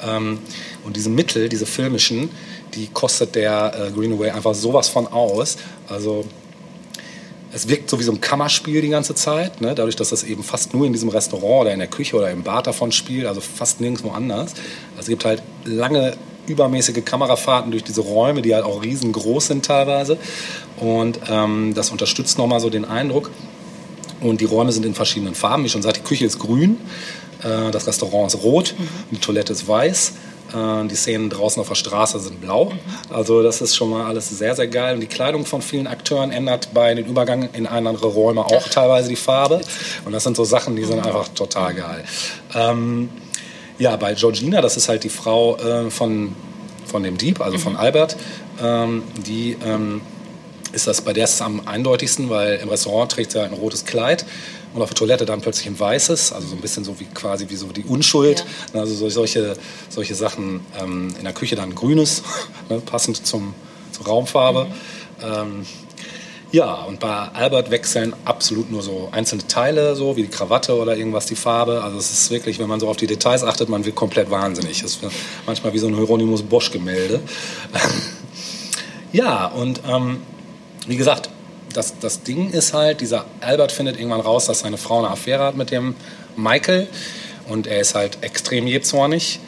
[0.06, 0.38] Ähm,
[0.84, 2.30] und diese Mittel, diese filmischen,
[2.74, 5.56] die kostet der äh, Greenaway einfach sowas von aus.
[5.88, 6.24] Also
[7.52, 9.74] es wirkt so wie so ein Kammerspiel die ganze Zeit, ne?
[9.74, 12.44] dadurch, dass das eben fast nur in diesem Restaurant oder in der Küche oder im
[12.44, 14.52] Bad davon spielt, also fast nirgendwo anders.
[14.92, 16.16] Also es gibt halt lange
[16.46, 20.18] übermäßige Kamerafahrten durch diese Räume, die halt auch riesengroß sind teilweise.
[20.78, 23.30] Und ähm, das unterstützt nochmal so den Eindruck.
[24.20, 25.64] Und die Räume sind in verschiedenen Farben.
[25.64, 26.78] Wie schon gesagt, die Küche ist grün,
[27.42, 28.74] äh, das Restaurant ist rot,
[29.10, 30.12] die Toilette ist weiß.
[30.54, 32.72] äh, Die Szenen draußen auf der Straße sind blau.
[33.10, 34.94] Also das ist schon mal alles sehr, sehr geil.
[34.94, 39.08] Und die Kleidung von vielen Akteuren ändert bei den Übergang in andere Räume auch teilweise
[39.08, 39.60] die Farbe.
[40.04, 42.04] Und das sind so Sachen, die sind einfach total geil.
[42.54, 43.08] Ähm,
[43.82, 46.36] ja, bei Georgina, das ist halt die Frau äh, von,
[46.86, 48.16] von dem Dieb, also von Albert,
[48.62, 50.02] ähm, die ähm,
[50.70, 53.58] ist das bei der ist es am eindeutigsten, weil im Restaurant trägt sie halt ein
[53.58, 54.24] rotes Kleid
[54.72, 57.46] und auf der Toilette dann plötzlich ein weißes, also so ein bisschen so wie quasi
[57.48, 58.46] wie so die Unschuld.
[58.72, 59.56] Also so, solche,
[59.88, 62.22] solche Sachen ähm, in der Küche dann grünes,
[62.68, 63.52] ne, passend zum,
[63.90, 64.68] zur Raumfarbe.
[65.20, 65.66] Ähm,
[66.52, 70.94] ja, und bei Albert wechseln absolut nur so einzelne Teile, so wie die Krawatte oder
[70.96, 71.82] irgendwas, die Farbe.
[71.82, 74.82] Also es ist wirklich, wenn man so auf die Details achtet, man wird komplett wahnsinnig.
[74.82, 75.00] Es ist
[75.46, 77.20] manchmal wie so ein Hieronymus Bosch-Gemälde.
[79.12, 80.18] ja, und ähm,
[80.86, 81.30] wie gesagt,
[81.72, 85.44] das, das Ding ist halt, dieser Albert findet irgendwann raus, dass seine Frau eine Affäre
[85.44, 85.94] hat mit dem
[86.36, 86.86] Michael.
[87.48, 89.40] Und er ist halt extrem jähzornig.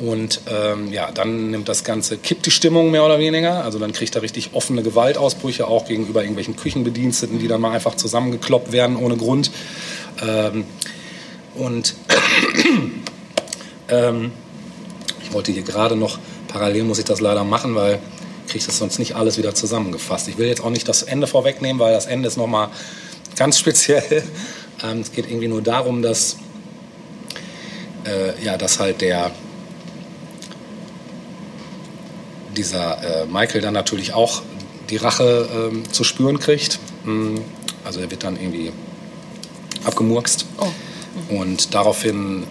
[0.00, 3.64] Und ähm, ja, dann nimmt das Ganze, kippt die Stimmung mehr oder weniger.
[3.64, 7.94] Also dann kriegt er richtig offene Gewaltausbrüche, auch gegenüber irgendwelchen Küchenbediensteten, die dann mal einfach
[7.96, 9.50] zusammengekloppt werden ohne Grund.
[10.26, 10.64] Ähm,
[11.54, 11.94] und
[13.90, 14.32] ähm,
[15.22, 16.18] ich wollte hier gerade noch,
[16.48, 17.98] parallel muss ich das leider machen, weil
[18.46, 20.28] ich kriege das sonst nicht alles wieder zusammengefasst.
[20.28, 22.70] Ich will jetzt auch nicht das Ende vorwegnehmen, weil das Ende ist nochmal
[23.36, 24.22] ganz speziell.
[24.82, 26.38] Ähm, es geht irgendwie nur darum, dass,
[28.06, 29.30] äh, ja, dass halt der,
[32.56, 34.42] dieser äh, Michael dann natürlich auch
[34.90, 36.78] die Rache ähm, zu spüren kriegt.
[37.04, 37.36] Mm,
[37.84, 38.72] Also er wird dann irgendwie
[39.84, 40.46] abgemurkst.
[41.28, 42.46] Und daraufhin äh,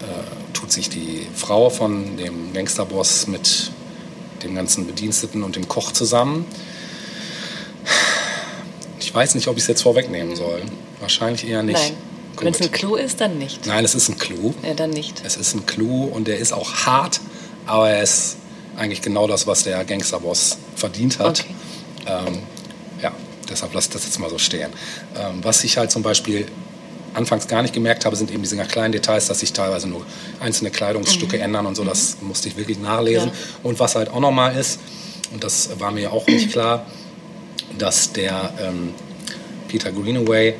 [0.52, 3.70] tut sich die Frau von dem Gangsterboss mit
[4.42, 6.44] dem ganzen Bediensteten und dem Koch zusammen.
[8.98, 10.62] Ich weiß nicht, ob ich es jetzt vorwegnehmen soll.
[11.00, 11.78] Wahrscheinlich eher nicht.
[11.78, 11.92] Nein.
[12.38, 13.66] Wenn es ein Clou ist, dann nicht.
[13.66, 14.54] Nein, es ist ein Clou.
[14.62, 15.22] Ja, dann nicht.
[15.24, 17.20] Es ist ein Clou und der ist auch hart,
[17.66, 18.36] aber er ist
[18.80, 21.40] eigentlich genau das, was der Gangsterboss verdient hat.
[21.40, 21.54] Okay.
[22.06, 22.38] Ähm,
[23.02, 23.12] ja,
[23.48, 24.70] deshalb lasse ich das jetzt mal so stehen.
[25.16, 26.46] Ähm, was ich halt zum Beispiel
[27.12, 30.06] anfangs gar nicht gemerkt habe, sind eben diese kleinen Details, dass sich teilweise nur
[30.40, 31.84] einzelne Kleidungsstücke ändern und so.
[31.84, 33.28] Das musste ich wirklich nachlesen.
[33.28, 33.34] Mhm.
[33.34, 33.60] Ja.
[33.64, 34.80] Und was halt auch nochmal ist,
[35.32, 36.86] und das war mir auch nicht klar,
[37.78, 38.94] dass der ähm,
[39.68, 40.54] Peter Greenaway,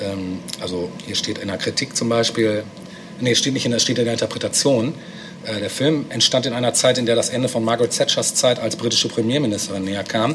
[0.00, 2.64] ähm, also hier steht in der Kritik zum Beispiel,
[3.20, 4.94] nee, steht nicht in der, steht in der Interpretation,
[5.46, 8.58] äh, der Film entstand in einer Zeit, in der das Ende von Margaret Thatchers Zeit
[8.58, 10.34] als britische Premierministerin näher kam,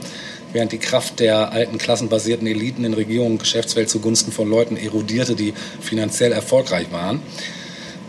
[0.54, 5.36] während die Kraft der alten klassenbasierten Eliten in Regierung und Geschäftswelt zugunsten von Leuten erodierte,
[5.36, 7.22] die finanziell erfolgreich waren.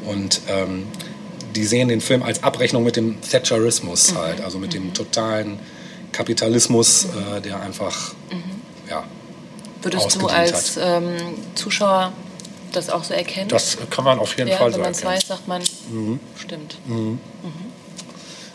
[0.07, 0.87] Und ähm,
[1.55, 5.59] die sehen den Film als Abrechnung mit dem Thatcherismus halt, also mit dem totalen
[6.13, 7.07] Kapitalismus,
[7.37, 8.15] äh, der einfach,
[8.89, 9.05] ja,
[9.83, 11.17] Würdest du als ähm,
[11.55, 12.13] Zuschauer
[12.73, 13.49] das auch so erkennen?
[13.49, 15.17] das kann man auf jeden ja, Fall wenn so man es erkennen.
[15.17, 15.63] weiß, sagt man,
[16.37, 16.79] stimmt.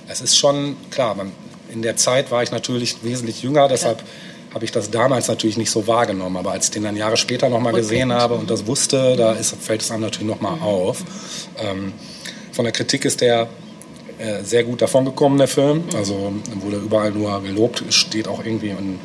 [0.07, 1.31] Es ist schon, klar, man,
[1.69, 4.03] in der Zeit war ich natürlich wesentlich jünger, deshalb
[4.53, 6.37] habe ich das damals natürlich nicht so wahrgenommen.
[6.37, 9.55] Aber als ich den dann Jahre später nochmal gesehen habe und das wusste, da ist,
[9.55, 11.03] fällt es einem natürlich nochmal auf.
[11.57, 11.93] Ähm,
[12.53, 13.47] von der Kritik ist der
[14.17, 15.83] äh, sehr gut davongekommen, der Film.
[15.95, 18.99] Also wurde überall nur gelobt, steht auch irgendwie in,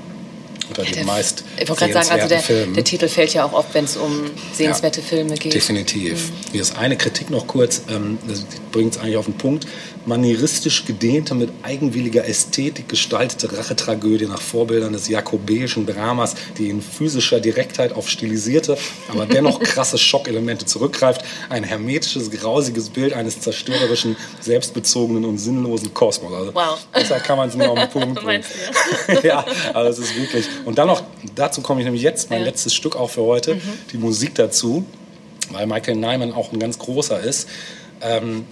[0.68, 3.74] unter den meist Ich wollte gerade sagen, also der, der Titel fällt ja auch oft,
[3.74, 5.55] wenn es um sehenswerte Filme geht.
[5.55, 6.30] Definitiv.
[6.51, 9.66] Hier ist eine Kritik noch kurz, ähm, das bringt es eigentlich auf den Punkt.
[10.05, 17.39] Manieristisch gedehnte, mit eigenwilliger Ästhetik gestaltete Rachetragödie nach Vorbildern des jakobäischen Dramas, die in physischer
[17.39, 18.76] Direktheit auf stilisierte,
[19.09, 21.22] aber dennoch krasse Schockelemente zurückgreift.
[21.51, 26.32] Ein hermetisches, grausiges Bild eines zerstörerischen, selbstbezogenen und sinnlosen Kosmos.
[26.32, 26.78] Also, Wow.
[26.94, 28.44] Deshalb kann man es nicht auf den Punkt bringen.
[29.22, 29.44] Ja,
[29.74, 30.47] also es ist wirklich.
[30.64, 31.02] Und dann noch,
[31.34, 33.60] dazu komme ich nämlich jetzt, mein letztes Stück auch für heute,
[33.93, 34.84] die Musik dazu,
[35.51, 37.48] weil Michael Nyman auch ein ganz großer ist.
[38.01, 38.47] Ähm,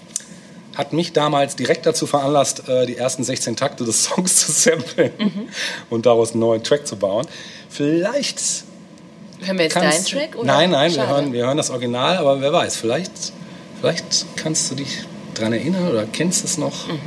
[0.76, 5.12] hat mich damals direkt dazu veranlasst, äh, die ersten 16 Takte des Songs zu samplen
[5.90, 7.26] und daraus einen neuen Track zu bauen.
[7.68, 8.40] Vielleicht
[9.42, 10.36] Hören wir jetzt deinen Track?
[10.36, 10.46] Oder?
[10.46, 13.12] Nein, nein, wir hören, wir hören das Original, aber wer weiß, vielleicht,
[13.80, 15.04] vielleicht kannst du dich
[15.34, 16.88] daran erinnern oder kennst es noch.
[16.88, 17.00] Mhm.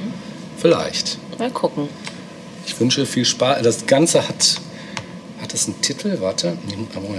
[0.57, 1.19] Vielleicht.
[1.38, 1.89] Mal gucken.
[2.65, 3.61] Ich wünsche viel Spaß.
[3.61, 4.61] Das Ganze hat,
[5.44, 6.22] hat es einen Titel?
[6.22, 6.57] Warte,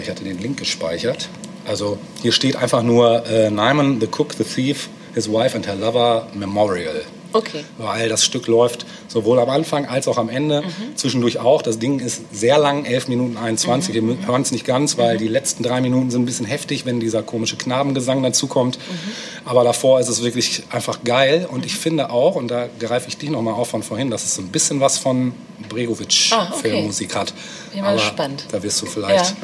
[0.02, 1.28] ich hatte den Link gespeichert.
[1.66, 5.76] Also hier steht einfach nur äh, Nyman, the Cook, the Thief, his wife and her
[5.76, 7.02] lover Memorial.
[7.34, 7.64] Okay.
[7.78, 10.96] Weil das Stück läuft sowohl am Anfang als auch am Ende, Mhm.
[10.96, 11.60] zwischendurch auch.
[11.62, 14.00] Das Ding ist sehr lang, 11 Minuten 21.
[14.00, 14.18] Mhm.
[14.20, 17.00] Wir hören es nicht ganz, weil die letzten drei Minuten sind ein bisschen heftig, wenn
[17.00, 18.78] dieser komische Knabengesang dazukommt.
[18.78, 19.10] Mhm.
[19.46, 21.46] Aber davor ist es wirklich einfach geil.
[21.50, 24.36] Und ich finde auch, und da greife ich dich nochmal auf von vorhin, dass es
[24.36, 25.32] so ein bisschen was von
[25.68, 26.70] Bregovic Ah, okay.
[26.70, 27.34] Filmmusik hat.
[27.72, 28.44] Bin mal Aber gespannt.
[28.52, 29.36] Da wirst du vielleicht Ja.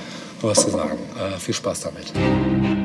[0.43, 0.99] was zu sagen.
[1.19, 2.80] Äh, viel Spaß damit.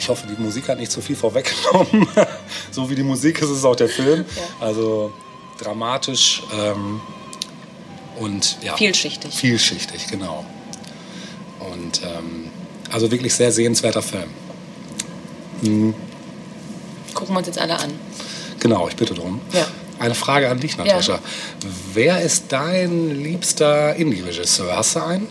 [0.00, 2.08] Ich hoffe, die Musik hat nicht zu viel vorweggenommen.
[2.70, 4.24] so wie die Musik ist es auch der Film.
[4.34, 4.66] Ja.
[4.66, 5.12] Also
[5.58, 7.00] dramatisch ähm,
[8.18, 9.34] und ja, Vielschichtig.
[9.34, 10.44] Vielschichtig, genau.
[11.60, 12.50] Und ähm,
[12.90, 14.30] also wirklich sehr sehenswerter Film.
[17.12, 17.92] Gucken wir uns jetzt alle an.
[18.58, 19.40] Genau, ich bitte drum.
[19.52, 19.66] Ja.
[19.98, 21.18] Eine Frage an dich, Natascha.
[21.92, 24.74] Wer ist dein liebster Indie-Regisseur?
[24.74, 25.28] Hast du einen?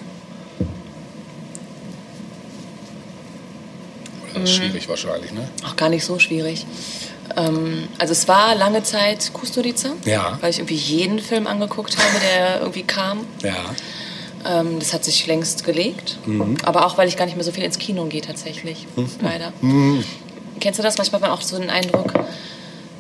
[4.42, 5.48] Das ist schwierig wahrscheinlich, ne?
[5.66, 6.66] Auch gar nicht so schwierig.
[7.36, 10.38] Ähm, also es war lange Zeit Kusturica, Ja.
[10.42, 13.26] weil ich irgendwie jeden Film angeguckt habe, der irgendwie kam.
[13.44, 13.56] Ja.
[14.60, 16.18] Ähm, das hat sich längst gelegt.
[16.26, 16.58] Mhm.
[16.64, 18.88] Aber auch, weil ich gar nicht mehr so viel ins Kino gehe tatsächlich.
[19.22, 19.52] Leider.
[19.62, 20.04] Mhm.
[20.60, 20.98] Kennst du das?
[20.98, 22.14] Manchmal hat man auch so den Eindruck,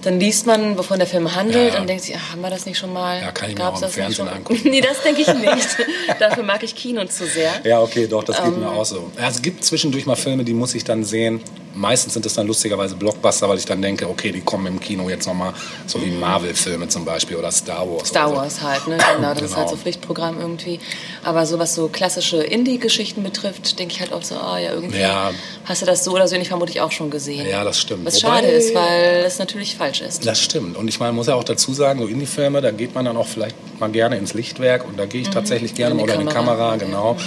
[0.01, 1.81] dann liest man, wovon der Film handelt Ja.
[1.81, 3.21] und denkt sich, ach, haben wir das nicht schon mal?
[3.21, 4.35] Ja, kann ich mir auch im das Fernsehen schon?
[4.35, 4.61] angucken.
[4.69, 5.67] nee, das denke ich nicht.
[6.19, 7.51] Dafür mag ich Kino zu sehr.
[7.63, 8.59] Ja, okay, doch, das geht Ähm.
[8.61, 9.11] mir auch so.
[9.19, 11.41] Ja, es gibt zwischendurch mal Filme, die muss ich dann sehen.
[11.75, 15.07] Meistens sind es dann lustigerweise Blockbuster, weil ich dann denke, okay, die kommen im Kino
[15.07, 15.53] jetzt nochmal,
[15.85, 18.07] so wie Marvel-Filme zum Beispiel oder Star Wars.
[18.09, 18.35] Star so.
[18.35, 18.97] Wars halt, ne?
[19.15, 19.57] Genau, das ist Genau.
[19.57, 20.79] halt so Pflichtprogramm irgendwie.
[21.23, 24.99] Aber so was so klassische Indie-Geschichten betrifft, denke ich halt auch so, ah ja, irgendwie
[24.99, 25.31] Ja.
[25.65, 27.47] hast du das so oder so ähnlich vermutlich auch schon gesehen.
[27.47, 28.03] Ja, das stimmt.
[28.05, 30.25] Was Wobei- schade ist, weil es natürlich falsch ist.
[30.25, 30.77] Das stimmt.
[30.77, 33.27] Und ich meine, muss ja auch dazu sagen, so Indie-Filme, da geht man dann auch
[33.27, 36.01] vielleicht mal gerne ins Lichtwerk und da gehe ich tatsächlich gerne Mhm.
[36.01, 36.75] In die oder in die Kamera.
[36.77, 37.17] Genau.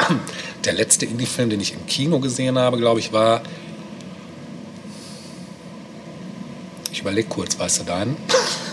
[0.64, 3.42] Der letzte Indie-Film, den ich im Kino gesehen habe, glaube ich, war.
[6.92, 8.16] Ich überlege kurz, weißt du deinen?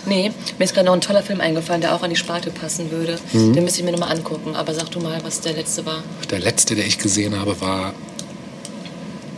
[0.07, 2.91] Nee, mir ist gerade noch ein toller Film eingefallen, der auch an die Sparte passen
[2.91, 3.17] würde.
[3.33, 3.53] Mhm.
[3.53, 4.55] Den müsste ich mir nochmal angucken.
[4.55, 6.03] Aber sag du mal, was der letzte war.
[6.29, 7.91] Der letzte, der ich gesehen habe, war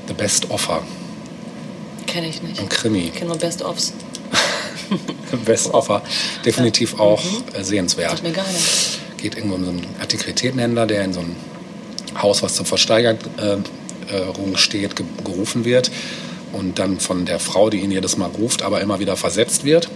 [0.10, 0.84] The Best Offer.
[2.07, 2.59] Kenne ich nicht.
[2.59, 2.99] Ein Krimi.
[2.99, 3.93] Ich kenne nur Best-ofs.
[5.45, 6.01] Best Offer.
[6.45, 7.21] Definitiv auch
[7.53, 8.11] äh, sehenswert.
[8.11, 8.99] Sagt mir gar nicht.
[9.17, 11.35] geht irgendwo um so einen Antiquitätenhändler, der in so ein
[12.21, 13.65] Haus, was zur Versteigerung
[14.55, 15.91] steht, ge gerufen wird
[16.53, 19.89] und dann von der Frau, die ihn jedes Mal ruft, aber immer wieder versetzt wird.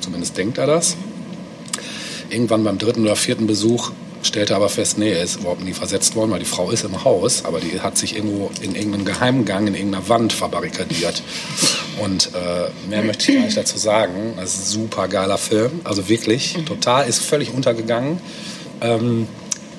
[0.00, 0.96] Zumindest denkt er das.
[2.30, 3.92] Irgendwann beim dritten oder vierten Besuch
[4.22, 6.84] stellt er aber fest, nee, er ist überhaupt nie versetzt worden, weil die Frau ist
[6.84, 11.22] im Haus, aber die hat sich irgendwo in irgendeinem Geheimgang in irgendeiner Wand verbarrikadiert.
[12.00, 14.34] Und äh, mehr möchte ich gar nicht dazu sagen.
[14.36, 15.80] Das ist ein super geiler Film.
[15.84, 18.20] Also wirklich, total, ist völlig untergegangen.
[18.80, 19.26] Ähm,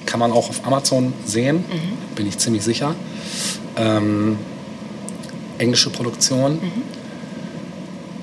[0.05, 1.63] kann man auch auf Amazon sehen,
[2.15, 2.95] bin ich ziemlich sicher.
[3.77, 4.37] Ähm,
[5.59, 6.59] englische Produktion.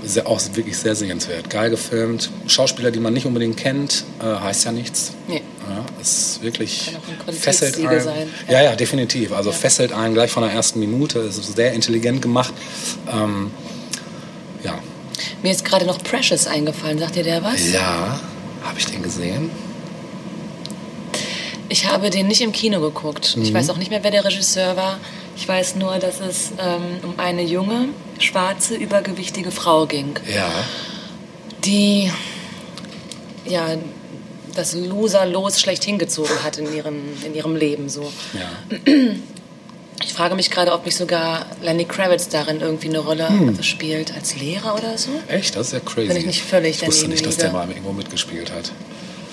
[0.09, 1.51] Sehr, auch wirklich sehr sehenswert.
[1.51, 2.31] Geil gefilmt.
[2.47, 5.12] Schauspieler, die man nicht unbedingt kennt, äh, heißt ja nichts.
[5.27, 5.43] Nee.
[5.69, 8.01] Ja, ist wirklich Kann ein fesselt einen.
[8.01, 8.28] sein.
[8.49, 9.33] Ja, ja, definitiv.
[9.33, 11.19] Also fesselt einen gleich von der ersten Minute.
[11.20, 12.55] Es ist sehr intelligent gemacht.
[13.12, 13.51] Ähm,
[14.62, 14.78] ja.
[15.43, 16.99] Mir ist gerade noch Precious eingefallen.
[17.01, 17.73] Sagt dir der was?
[17.73, 18.20] Ja,
[18.62, 19.51] habe ich den gesehen?
[21.69, 23.37] Ich habe den nicht im Kino geguckt.
[23.43, 23.55] Ich Mhm.
[23.55, 24.99] weiß auch nicht mehr, wer der Regisseur war.
[25.37, 27.89] Ich weiß nur, dass es ähm, um eine junge,
[28.19, 30.49] schwarze, übergewichtige Frau ging, Ja.
[31.65, 32.11] die
[33.47, 33.67] ja
[34.55, 37.89] das Loser-Los schlecht hingezogen hat in ihrem, in ihrem Leben.
[37.91, 38.11] So.
[38.33, 38.95] ja.
[40.03, 43.63] Ich frage mich gerade, ob nicht sogar Lenny Kravitz darin irgendwie eine Rolle Hm.
[43.63, 45.11] spielt als Lehrer oder so.
[45.29, 45.57] Echt?
[45.57, 46.09] Das ist ja crazy.
[46.09, 48.73] Wenn ich nicht völlig Ich wusste nicht, dass der mal irgendwo mitgespielt hat.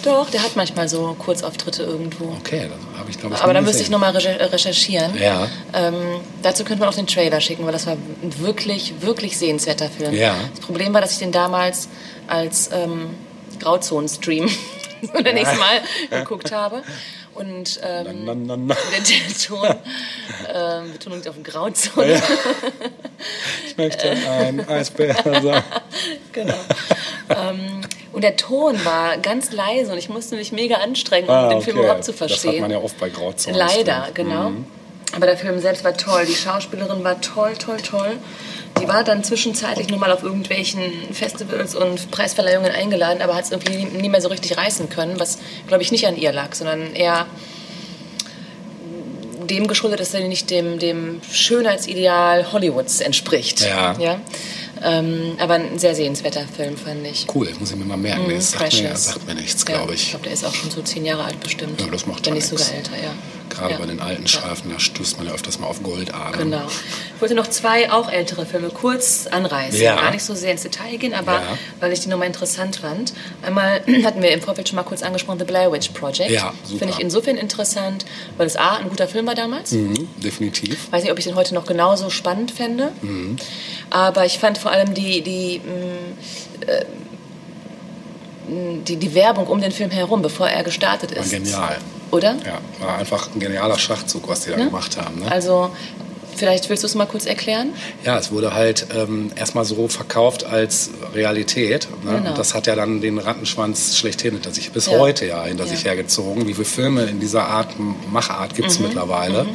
[0.04, 2.26] Doch, der hat manchmal so Kurzauftritte irgendwo.
[2.40, 5.18] Okay, das habe ich glaube ich Aber nie da müsste ich nochmal recherchieren.
[5.18, 5.48] Ja.
[5.74, 9.90] Ähm, dazu könnte man auch den Trailer schicken, weil das war ein wirklich, wirklich sehenswerter
[9.90, 10.14] Film.
[10.14, 10.36] Ja.
[10.52, 11.88] Das Problem war, dass ich den damals
[12.28, 13.12] als ähm,
[13.60, 14.50] Grauzonen-Stream
[15.14, 15.82] oder nächstes Mal
[16.20, 16.84] geguckt habe.
[17.36, 18.76] Und ähm, Na, na, na.
[18.76, 19.68] der, Ton,
[20.54, 22.22] ähm, Betonung auf dem Grauzone.
[23.68, 25.64] Ich möchte ein Eisbär sein.
[26.34, 26.54] Genau.
[27.30, 27.82] ähm,
[28.12, 31.62] und der Ton war ganz leise und ich musste mich mega anstrengen, um Ah, den
[31.62, 31.86] Film okay.
[31.86, 32.62] überhaupt zu Das hat verstehen.
[32.62, 33.58] man ja oft bei Grauzonen.
[33.58, 34.50] Leider, genau.
[34.50, 34.66] Mhm.
[35.16, 36.26] Aber der Film selbst war toll.
[36.26, 38.18] Die Schauspielerin war toll, toll, toll.
[38.82, 40.82] Die war dann zwischenzeitlich nur mal auf irgendwelchen
[41.14, 45.38] Festivals und Preisverleihungen eingeladen, aber hat es irgendwie nie, mehr so richtig reißen können, was,
[45.68, 47.26] glaube ich, nicht an ihr lag, sondern eher
[49.50, 53.62] dem geschuldet, dass er nicht dem, dem Schönheitsideal Hollywoods entspricht.
[53.62, 53.96] Ja.
[54.00, 54.20] ja?
[54.82, 57.26] Ähm, aber ein sehr sehenswerter Film, fand ich.
[57.34, 58.28] Cool, muss ich mir mal merken.
[58.28, 60.10] Mhm, das sagt mir, sagt mir nichts, Ja, glaube Ich ich.
[60.10, 61.80] glaube, der ist auch schon so zehn Jahre alt bestimmt.
[61.80, 63.12] Ja, das macht Wenn nicht sogar älter, ja.
[63.50, 63.78] Gerade ja.
[63.78, 66.40] bei den alten Streifen, da stößt man ja öfters mal auf Goldadern.
[66.50, 66.64] Genau.
[67.16, 69.80] Ich wollte noch zwei auch ältere Filme kurz anreißen.
[69.80, 69.96] Ja.
[69.96, 71.58] Gar nicht so sehr ins Detail gehen, aber Ja.
[71.80, 73.14] weil ich die nochmal interessant fand.
[73.44, 76.32] Einmal hatten wir im Vorfeld schon mal kurz angesprochen, The Blair Witch Project.
[76.32, 76.80] Ja, super.
[76.80, 78.06] Finde ich insofern interessant,
[78.38, 79.72] weil es A, ein guter Film war damals.
[79.72, 80.92] Mhm, definitiv.
[80.92, 82.92] Weiß nicht, ob ich den heute noch genauso spannend fände.
[83.02, 83.36] Mhm.
[83.92, 86.86] Aber ich fand vor allem die, die, mh, äh,
[88.50, 91.32] mh, die, die Werbung um den Film herum, bevor er gestartet War ist.
[91.32, 91.78] genial.
[92.14, 92.36] Oder?
[92.46, 94.66] Ja, war einfach ein genialer Schachzug, was die da Ne?
[94.66, 95.20] gemacht haben.
[95.20, 95.32] Ne?
[95.32, 95.72] Also
[96.36, 97.74] Vielleicht willst du es mal kurz erklären?
[98.04, 101.88] Ja, es wurde halt ähm, erstmal so verkauft als Realität.
[102.04, 102.14] Ne?
[102.18, 102.30] Genau.
[102.32, 104.98] Und das hat ja dann den Rattenschwanz schlechthin hinter sich, bis Ja.
[104.98, 105.70] heute ja hinter Ja.
[105.70, 106.48] sich hergezogen.
[106.48, 107.76] Wie viele Filme in dieser Art,
[108.12, 108.86] Machart gibt es Mhm.
[108.88, 109.46] mittlerweile.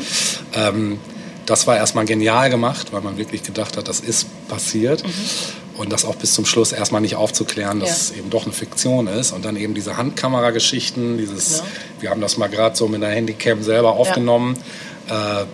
[0.54, 1.00] Ähm,
[1.46, 5.02] das war erstmal genial gemacht, weil man wirklich gedacht hat, das ist passiert.
[5.78, 7.94] Und das auch bis zum Schluss erstmal nicht aufzuklären, dass Mhm.
[7.94, 8.12] Ja.
[8.12, 9.32] es eben doch eine Fiktion ist.
[9.32, 11.64] Und dann eben diese Handkamerageschichten, dieses, Genau.
[12.00, 14.56] wir haben das mal gerade so mit einer Handycam selber aufgenommen.
[15.08, 15.44] Äh,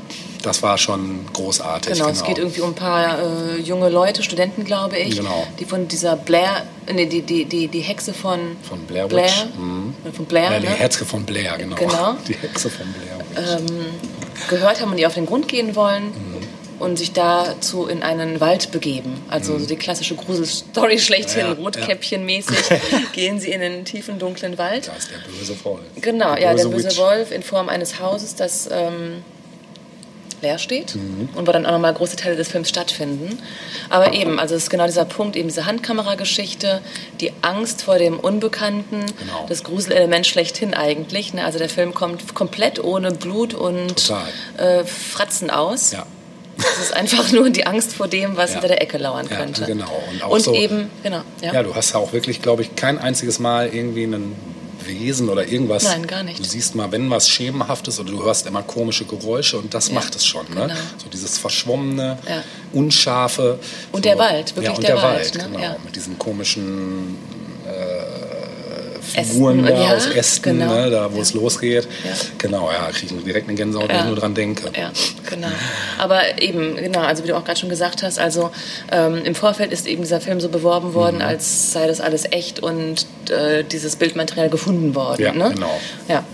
[0.42, 1.94] das war schon großartig.
[1.94, 5.46] Genau, es geht irgendwie um ein paar äh, junge Leute, Studenten, glaube ich, Genau.
[5.59, 9.10] die von dieser Blair, nee, die, die, die, die Hexe von, Von Blair Witch.
[9.14, 9.94] Blair, Mhm.
[10.05, 10.72] Äh, von Blair, Ja, die ne?
[10.74, 11.76] Hexe von Blair, genau.
[11.76, 12.16] Genau.
[12.28, 13.59] Die Hexe von Blair.
[13.62, 14.48] Witch.
[14.51, 16.34] gehört haben und die auf den Grund gehen wollen Mhm.
[16.78, 19.22] Und sich dazu in einen Wald begeben.
[19.28, 22.56] Also so die klassische Gruselstory schlechthin, Ja, Rotkäppchenmäßig
[23.12, 24.88] gehen sie in den tiefen, dunklen Wald.
[24.88, 25.80] Da ist der böse Wolf.
[26.01, 26.98] Genau, Die ja, der böse Witch.
[26.98, 29.22] Wolf in Form eines Hauses, das ähm,
[30.42, 31.30] leer steht Mhm.
[31.36, 33.38] und wo dann auch nochmal große Teile des Films stattfinden.
[33.88, 36.82] Aber eben, also es ist genau dieser Punkt, eben diese Handkamerageschichte,
[37.20, 39.46] die Angst vor dem Unbekannten, Genau.
[39.48, 41.32] das Gruselelement schlechthin eigentlich.
[41.32, 41.44] Ne?
[41.44, 44.12] Also der Film kommt komplett ohne Blut und
[44.59, 45.92] äh, Fratzen aus.
[45.92, 46.05] Ja.
[46.59, 48.55] Es ist einfach nur die Angst vor dem, was Ja.
[48.60, 49.64] hinter der Ecke lauern Ja, könnte.
[49.66, 49.90] genau.
[50.10, 51.52] Und auch so- eben, genau, ja.
[51.52, 54.35] ja, du hast ja auch wirklich, glaube ich, kein einziges Mal irgendwie einen
[54.85, 55.85] Wesen oder irgendwas.
[55.85, 56.39] Nein, gar nicht.
[56.39, 59.94] Du siehst mal, wenn was Schemenhaftes oder du hörst immer komische Geräusche und das Ja,
[59.94, 60.44] macht es schon.
[60.51, 60.55] Ne?
[60.55, 60.74] genau.
[60.98, 62.43] So dieses Verschwommene, Ja.
[62.72, 63.59] Unscharfe.
[63.93, 65.44] Und so, der Wald, wirklich ja, und der der, Wald, Wald, ne?
[65.44, 65.59] genau.
[65.59, 65.76] Ja.
[65.85, 67.16] Mit diesen komischen
[67.66, 68.23] äh,
[69.16, 70.74] Ästen, Figuren da ja, aus Ästen, genau.
[70.74, 71.23] ne, da wo Ja.
[71.23, 71.89] es losgeht.
[72.05, 72.11] Ja.
[72.39, 74.70] Genau, ja, kriege ich direkt eine Gänsehaut, wenn ich nur dran denke.
[74.78, 74.91] Ja,
[75.31, 75.49] genau.
[75.99, 78.51] Aber eben, genau, also wie du auch gerade schon gesagt hast, also
[78.93, 81.23] ähm, im Vorfeld ist eben dieser Film so beworben worden, Mhm.
[81.23, 85.23] als sei das alles echt und äh, dieses Bildmaterial gefunden worden.
[85.23, 85.51] Ja, ne?
[85.55, 85.81] genau.
[86.09, 86.24] Ja,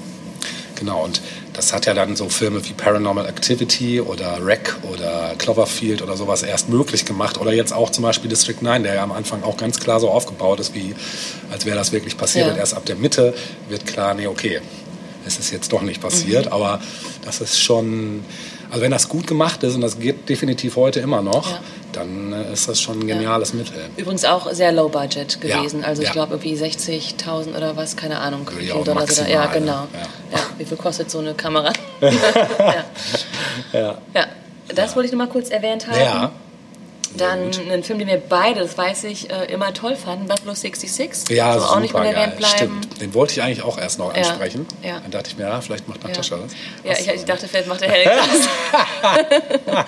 [0.77, 1.21] Genau, und
[1.53, 6.43] das hat ja dann so Filme wie Paranormal Activity oder Wreck oder Cloverfield oder sowas
[6.43, 7.39] erst möglich gemacht.
[7.39, 10.11] Oder jetzt auch zum Beispiel District 9, der ja am Anfang auch ganz klar so
[10.11, 10.95] aufgebaut ist, wie
[11.51, 12.47] als wäre das wirklich passiert.
[12.47, 12.53] Ja.
[12.53, 13.35] Und erst ab der Mitte
[13.69, 14.61] wird klar, nee, okay,
[15.27, 16.47] es ist jetzt doch nicht passiert.
[16.47, 16.53] Mhm.
[16.53, 16.81] Aber
[17.25, 18.25] das ist schon,
[18.71, 21.61] also wenn das gut gemacht ist, und das geht definitiv heute immer noch, Ja.
[21.93, 23.75] Dann äh, ist das schon ein geniales Mittel.
[23.97, 25.85] übrigens auch sehr low budget Ja, gewesen.
[25.85, 26.13] Also ich ja.
[26.13, 28.49] glaube irgendwie 60.000 oder was, keine Ahnung.
[28.57, 29.87] Wie viel Dollar maximal, Ja, genau.
[29.93, 29.99] Ja.
[30.33, 30.39] Ja.
[30.59, 31.73] wie viel kostet so eine Kamera?
[32.01, 32.85] ja.
[33.73, 33.99] Ja.
[34.15, 34.27] ja,
[34.75, 36.01] das wollte ich noch mal kurz erwähnt haben.
[36.01, 36.33] Ja.
[37.17, 41.29] Dann einen Film, den wir beide, das weiß ich, äh, immer toll fanden, Buffalo 66.
[41.37, 42.35] Ja, so auch nicht unerwähnt geil.
[42.37, 42.57] bleiben.
[42.57, 43.01] Stimmt.
[43.01, 44.67] Den wollte ich eigentlich auch erst noch Ja, ansprechen.
[44.83, 45.01] ja.
[45.01, 46.53] Dann dachte ich mir, ja, vielleicht macht Natascha das.
[46.85, 47.27] Ja, ich, ich ne?
[47.27, 48.49] dachte, vielleicht macht der Helge das.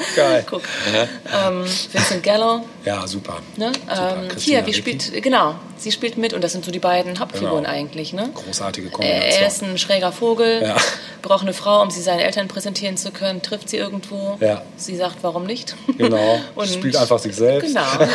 [0.17, 0.45] Geil.
[0.51, 0.63] Guck.
[0.93, 2.65] Ähm, Vincent Gallo.
[2.85, 3.39] Ja, super.
[3.57, 3.73] Ne?
[3.73, 4.17] Super.
[4.31, 7.65] Ähm, hier, wie spielt, genau, sie spielt mit und das sind so die beiden Hauptfiguren
[7.65, 7.69] Genau.
[7.69, 8.13] eigentlich.
[8.13, 8.31] Ne?
[8.35, 9.47] Großartige Er Kombination.
[9.47, 10.77] ist ein schräger Vogel, Ja.
[11.23, 14.37] braucht eine Frau, um sie seinen Eltern präsentieren zu können, trifft sie irgendwo.
[14.41, 14.63] Ja.
[14.77, 15.75] Sie sagt, warum nicht?
[15.99, 16.39] Genau.
[16.55, 17.69] und Spielt einfach sich selbst.
[17.69, 17.83] Genau.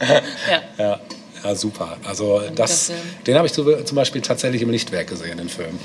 [0.00, 0.62] ja.
[0.78, 1.00] Ja.
[1.44, 1.96] ja, super.
[2.06, 2.98] Also das, Film.
[3.26, 5.78] den habe ich zu- zum Beispiel tatsächlich im Lichtwerk gesehen, den Film.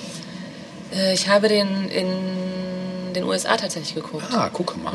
[0.95, 4.23] Äh, Ich habe den in den USA tatsächlich geguckt.
[4.31, 4.93] Ah, guck mal.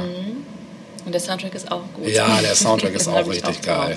[1.08, 2.06] Und der Soundtrack ist auch gut.
[2.06, 3.60] Ja, der Soundtrack ist auch richtig Hause.
[3.62, 3.96] geil.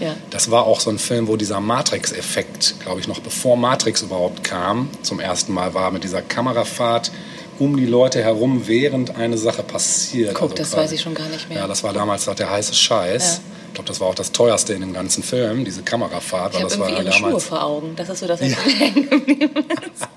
[0.00, 0.16] Ja.
[0.30, 4.44] Das war auch so ein Film, wo dieser Matrix-Effekt, glaube ich, noch bevor Matrix überhaupt
[4.44, 7.12] kam, zum ersten Mal war mit dieser Kamerafahrt
[7.58, 10.30] um die Leute herum, während eine Sache passiert.
[10.30, 11.58] Also Guck, das weiß ich schon gar nicht mehr.
[11.58, 13.22] Ja, das war damals der heiße Scheiß.
[13.22, 13.40] Ja.
[13.66, 16.54] Ich glaube, das war auch das teuerste in dem ganzen Film, diese Kamerafahrt.
[16.54, 17.44] Ich habe das war irgendwie ja ihre Schuhe damals.
[17.44, 17.94] vor Augen.
[17.94, 19.64] Das ist so das, was mir hängen geblieben
[19.94, 20.08] ist.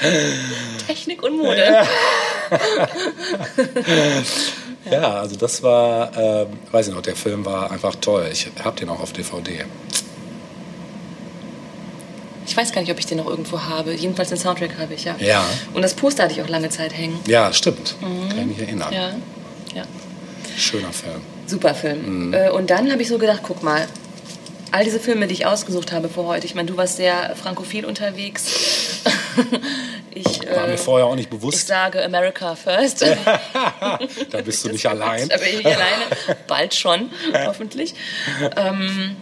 [0.86, 1.62] Technik und Mode.
[1.62, 1.86] Ja,
[4.90, 8.28] also das war, ähm, weiß ich noch, der Film war einfach toll.
[8.32, 9.64] Ich habe den auch auf DVD.
[12.46, 13.94] Ich weiß gar nicht, ob ich den noch irgendwo habe.
[13.94, 15.16] Jedenfalls den Soundtrack habe ich, ja.
[15.18, 15.42] Ja.
[15.72, 17.18] Und das Poster hatte ich auch lange Zeit hängen.
[17.26, 17.94] Ja, stimmt.
[18.00, 18.88] Kann ich mich erinnern.
[18.90, 18.94] Mhm.
[18.94, 19.10] Ja.
[19.74, 19.82] ja.
[20.56, 21.20] Schöner Film.
[21.46, 22.26] Super Film.
[22.28, 22.34] Mhm.
[22.34, 23.86] Äh, Und dann habe ich so gedacht, guck mal,
[24.74, 27.84] all diese Filme, die ich ausgesucht habe für heute, ich meine, du warst sehr frankophil
[27.84, 29.02] unterwegs.
[30.10, 31.68] ich, War äh, mir vorher auch nicht ich bewusst.
[31.68, 33.04] sage America first.
[34.30, 35.28] Da bist du nicht allein.
[35.28, 36.04] Da bin ich nicht alleine.
[36.48, 37.10] Bald schon,
[37.46, 37.94] hoffentlich.
[38.56, 39.16] Ähm,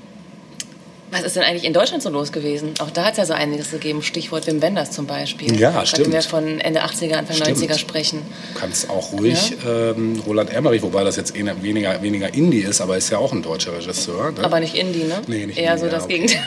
[1.12, 2.72] was ist denn eigentlich in Deutschland so los gewesen?
[2.80, 4.02] Auch da hat es ja so einiges gegeben.
[4.02, 5.60] Stichwort Wim Wenders zum Beispiel.
[5.60, 6.04] Ja, Da stimmt.
[6.04, 7.58] können wir von Ende 80er, Anfang Stimmt.
[7.58, 8.22] 90er sprechen.
[8.54, 12.80] Du kannst auch ruhig ähm, Roland Emmerich, wobei das jetzt eher weniger, weniger Indie ist,
[12.80, 14.32] aber ist ja auch ein deutscher Regisseur.
[14.32, 14.42] Ne?
[14.42, 15.20] Aber nicht Indie, ne?
[15.26, 16.12] Nee, nicht Eher Indie, so ja, das okay.
[16.14, 16.42] Gegenteil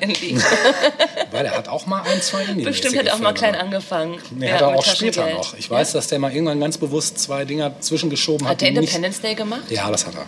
[0.00, 0.36] Indie.
[1.30, 4.18] Weil er hat auch mal ein, zwei indie Bestimmt hat er auch mal klein angefangen.
[4.30, 5.54] Nee, Ja, hat er auch später noch.
[5.56, 8.54] Ich weiß, dass der mal irgendwann ganz bewusst zwei Dinger zwischengeschoben hat.
[8.54, 9.70] Hat der Independence Day gemacht?
[9.70, 10.26] Ja, das hat er.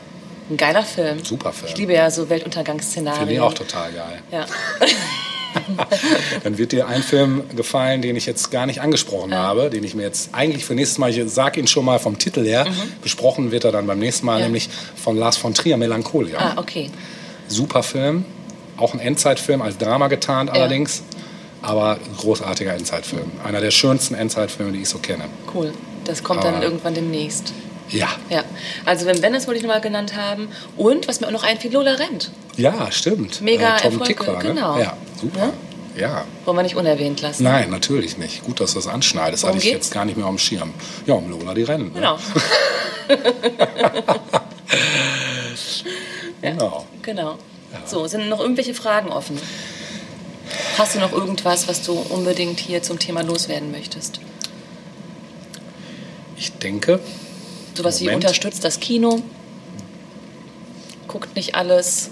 [0.51, 1.25] Ein geiler Film.
[1.25, 1.71] Super Film.
[1.73, 3.21] Ich liebe ja so Weltuntergangsszenarien.
[3.21, 4.21] Finde ich auch total geil.
[4.33, 4.47] Ja.
[6.45, 9.95] Dann wird dir ein Film gefallen, den ich jetzt gar nicht angesprochen habe, den ich
[9.95, 12.67] mir jetzt eigentlich für nächstes Mal, ich sage ihn schon mal vom Titel her,
[13.03, 14.41] besprochen wird er dann beim nächsten Mal, Mhm.
[14.41, 14.47] Ja.
[14.47, 16.39] nämlich von Lars von Trier, Melancholia.
[16.39, 16.91] Ah, okay.
[17.49, 18.25] Super Film,
[18.77, 21.03] auch ein Endzeitfilm, als Drama getarnt allerdings,
[21.63, 23.31] aber großartiger Endzeitfilm.
[23.45, 25.25] Einer der schönsten Endzeitfilme, die ich so kenne.
[25.53, 25.73] Cool.
[26.05, 27.53] Das kommt dann Aber- irgendwann demnächst.
[27.91, 28.45] Ja, Ja,
[28.87, 30.49] also Wim Wenders wollte ich nochmal genannt haben.
[30.77, 32.31] Und was mir auch noch einfiel, Lola Rent.
[32.57, 33.41] ja, stimmt.
[33.41, 34.49] Mega Tom Erfolge, Tick war, ne?
[34.49, 34.79] genau.
[34.79, 35.53] Ja, super.
[35.97, 36.25] Ja.
[36.45, 37.43] Wollen wir nicht unerwähnt lassen.
[37.43, 38.45] Nein, natürlich nicht.
[38.45, 39.43] Gut, dass du das anschneidest.
[39.43, 39.87] Worum Hatte ich geht's?
[39.89, 40.73] jetzt gar nicht mehr auf dem Schirm.
[41.05, 41.93] Ja, um Lola die Rennen.
[41.93, 42.01] Ne?
[42.01, 42.19] Genau.
[46.41, 46.87] genau.
[47.03, 47.39] genau.
[47.87, 49.39] So, sind noch irgendwelche Fragen offen?
[50.79, 54.21] Hast du noch irgendwas, was du unbedingt hier zum Thema loswerden möchtest?
[56.37, 57.01] Ich denke,
[57.75, 58.25] Sowas wie Moment.
[58.25, 59.21] unterstützt das Kino,
[61.09, 62.11] guckt nicht alles,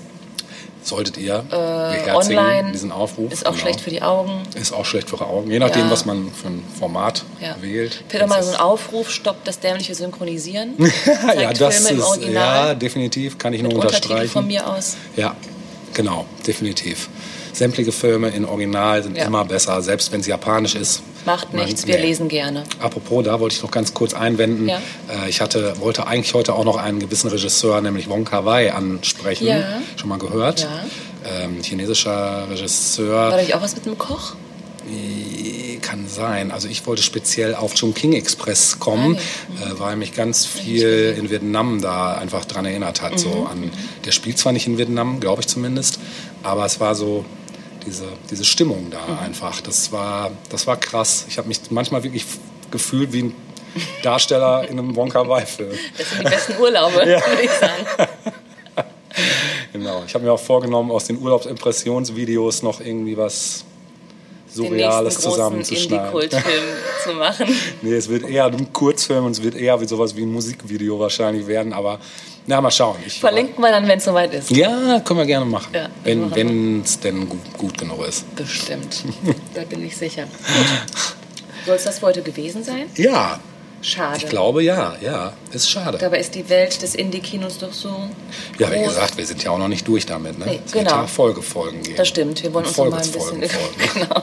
[0.82, 3.32] solltet ihr Äh, online diesen Aufruf.
[3.32, 3.62] ist auch Genau.
[3.62, 4.43] schlecht für die Augen.
[4.55, 5.51] Ist auch schlecht für eure Augen.
[5.51, 5.90] Je nachdem, Ja.
[5.90, 7.56] was man für ein Format Ja.
[7.60, 8.05] wählt.
[8.09, 10.74] Peter mal so ein Aufruf, stoppt das dämliche Synchronisieren.
[11.39, 14.30] ja, das Filme ist, ja, definitiv, kann ich nur unterstreichen.
[14.32, 14.97] von mir aus.
[15.16, 15.36] Ja,
[15.93, 17.09] genau, definitiv.
[17.52, 19.24] Sämtliche Filme in Original sind Ja.
[19.24, 21.02] immer besser, selbst wenn es japanisch ist.
[21.28, 22.02] Macht Man- nichts, wir nee.
[22.02, 22.64] lesen gerne.
[22.80, 24.68] Apropos, da wollte ich noch ganz kurz einwenden.
[24.68, 24.80] Ja.
[25.24, 28.72] Äh, ich hatte, wollte eigentlich heute auch noch einen gewissen Regisseur, nämlich Wong Kar Wai,
[28.72, 29.46] ansprechen.
[29.46, 29.80] Ja.
[29.96, 30.60] Schon mal gehört?
[30.60, 30.68] Ja.
[31.44, 33.30] Ähm, chinesischer War Regisseur.
[33.30, 34.34] da nicht auch was mit einem Koch?
[35.82, 36.50] Kann sein.
[36.50, 39.16] Also ich wollte speziell auf Chongqing Express kommen,
[39.60, 43.18] Ah, äh, weil mich ganz viel in Vietnam da einfach dran erinnert hat.
[43.18, 43.46] So Mhm.
[43.46, 43.70] an,
[44.05, 45.98] der spielt zwar nicht in Vietnam, glaube ich zumindest,
[46.42, 47.24] aber es war so
[47.89, 49.19] diese, diese Stimmung da Mhm.
[49.19, 49.60] einfach.
[49.62, 51.24] Das war, das war krass.
[51.28, 52.24] Ich habe mich manchmal wirklich
[52.70, 53.35] gefühlt wie ein
[54.02, 55.70] Darsteller in einem Wong Kar Wai Film.
[55.97, 57.85] Das sind die besten Urlaube, würde ich sagen.
[59.73, 60.02] Genau.
[60.06, 63.65] Ich habe mir auch vorgenommen, aus den Urlaubsimpressionsvideos noch irgendwie was
[64.48, 65.98] Surreales zusammenzuschneiden.
[65.98, 66.65] Indie-Kultfilm
[67.05, 67.47] zu machen.
[67.82, 70.98] Nee, es wird eher ein Kurzfilm und es wird eher wie sowas wie ein Musikvideo
[71.01, 71.98] wahrscheinlich werden, aber
[72.49, 72.97] na, mal schauen.
[73.07, 74.51] Ich, Verlinken wir dann, wenn es soweit ist.
[74.51, 75.70] Ja, können wir gerne machen.
[75.75, 78.35] Ja, wenn es denn gut, gut genug ist.
[78.37, 79.05] Bestimmt.
[79.55, 80.25] da bin ich sicher.
[81.66, 82.87] Soll es das heute gewesen sein?
[82.97, 83.39] Ja,
[83.83, 84.16] Schade.
[84.16, 85.35] ich glaube ja, ja.
[85.53, 85.99] Ist schade.
[85.99, 87.95] Dabei ist die Welt des Indie-Kinos doch so
[88.59, 90.39] Ja, wie gesagt, wir sind ja auch noch nicht durch damit.
[90.39, 90.47] Ne?
[90.47, 91.03] Nee, es wird genau.
[91.03, 91.97] ja Folgefolgen geben.
[91.97, 93.20] Das stimmt, wir wollen uns mal ein bisschen...
[93.29, 93.49] folgen.
[93.93, 94.23] genau.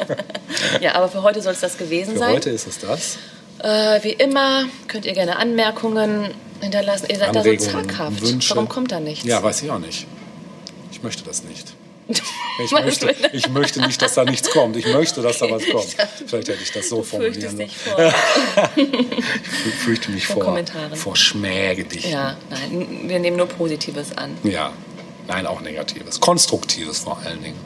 [0.80, 2.34] ja, aber für heute soll es das gewesen Für sein.
[2.34, 3.18] heute ist es das.
[3.62, 6.30] Äh, wie immer könnt ihr gerne Anmerkungen
[6.60, 7.06] hinterlassen.
[7.08, 8.20] Ihr seid da so Anregungen, zaghaft.
[8.22, 8.50] Wünsche.
[8.54, 9.24] Warum kommt da nichts?
[9.24, 10.06] Ja, weiß ich auch nicht.
[10.90, 11.74] Ich möchte das nicht.
[12.62, 14.76] Ich möchte, ich möchte nicht, dass da nichts kommt.
[14.76, 15.96] Ich möchte, dass da was kommt.
[16.26, 17.70] Vielleicht hätte ich das so formulieren sollen.
[18.76, 20.94] Ich fürchte mich Vor vor, Kommentaren.
[20.94, 22.12] vor Schmähgedichten.
[22.12, 24.36] ja, nein, wir nehmen nur Positives an.
[24.42, 24.72] Ja.
[25.26, 26.20] Nein, auch Negatives.
[26.20, 27.58] Konstruktives vor allen Dingen.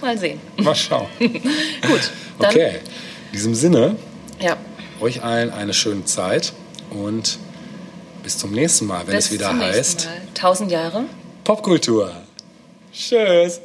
[0.00, 0.40] Mal sehen.
[0.56, 1.06] Mal schauen.
[1.20, 2.10] Gut,
[2.40, 2.80] Okay.
[3.26, 3.96] In diesem Sinne,
[4.44, 4.56] ja,
[5.00, 6.52] euch allen eine schöne Zeit
[6.90, 7.38] und
[8.22, 10.14] bis zum nächsten Mal, wenn bis es wieder heißt Mal.
[10.34, 11.04] Tausend Jahre.
[11.44, 12.12] Popkultur.
[12.92, 13.60] Tschüss.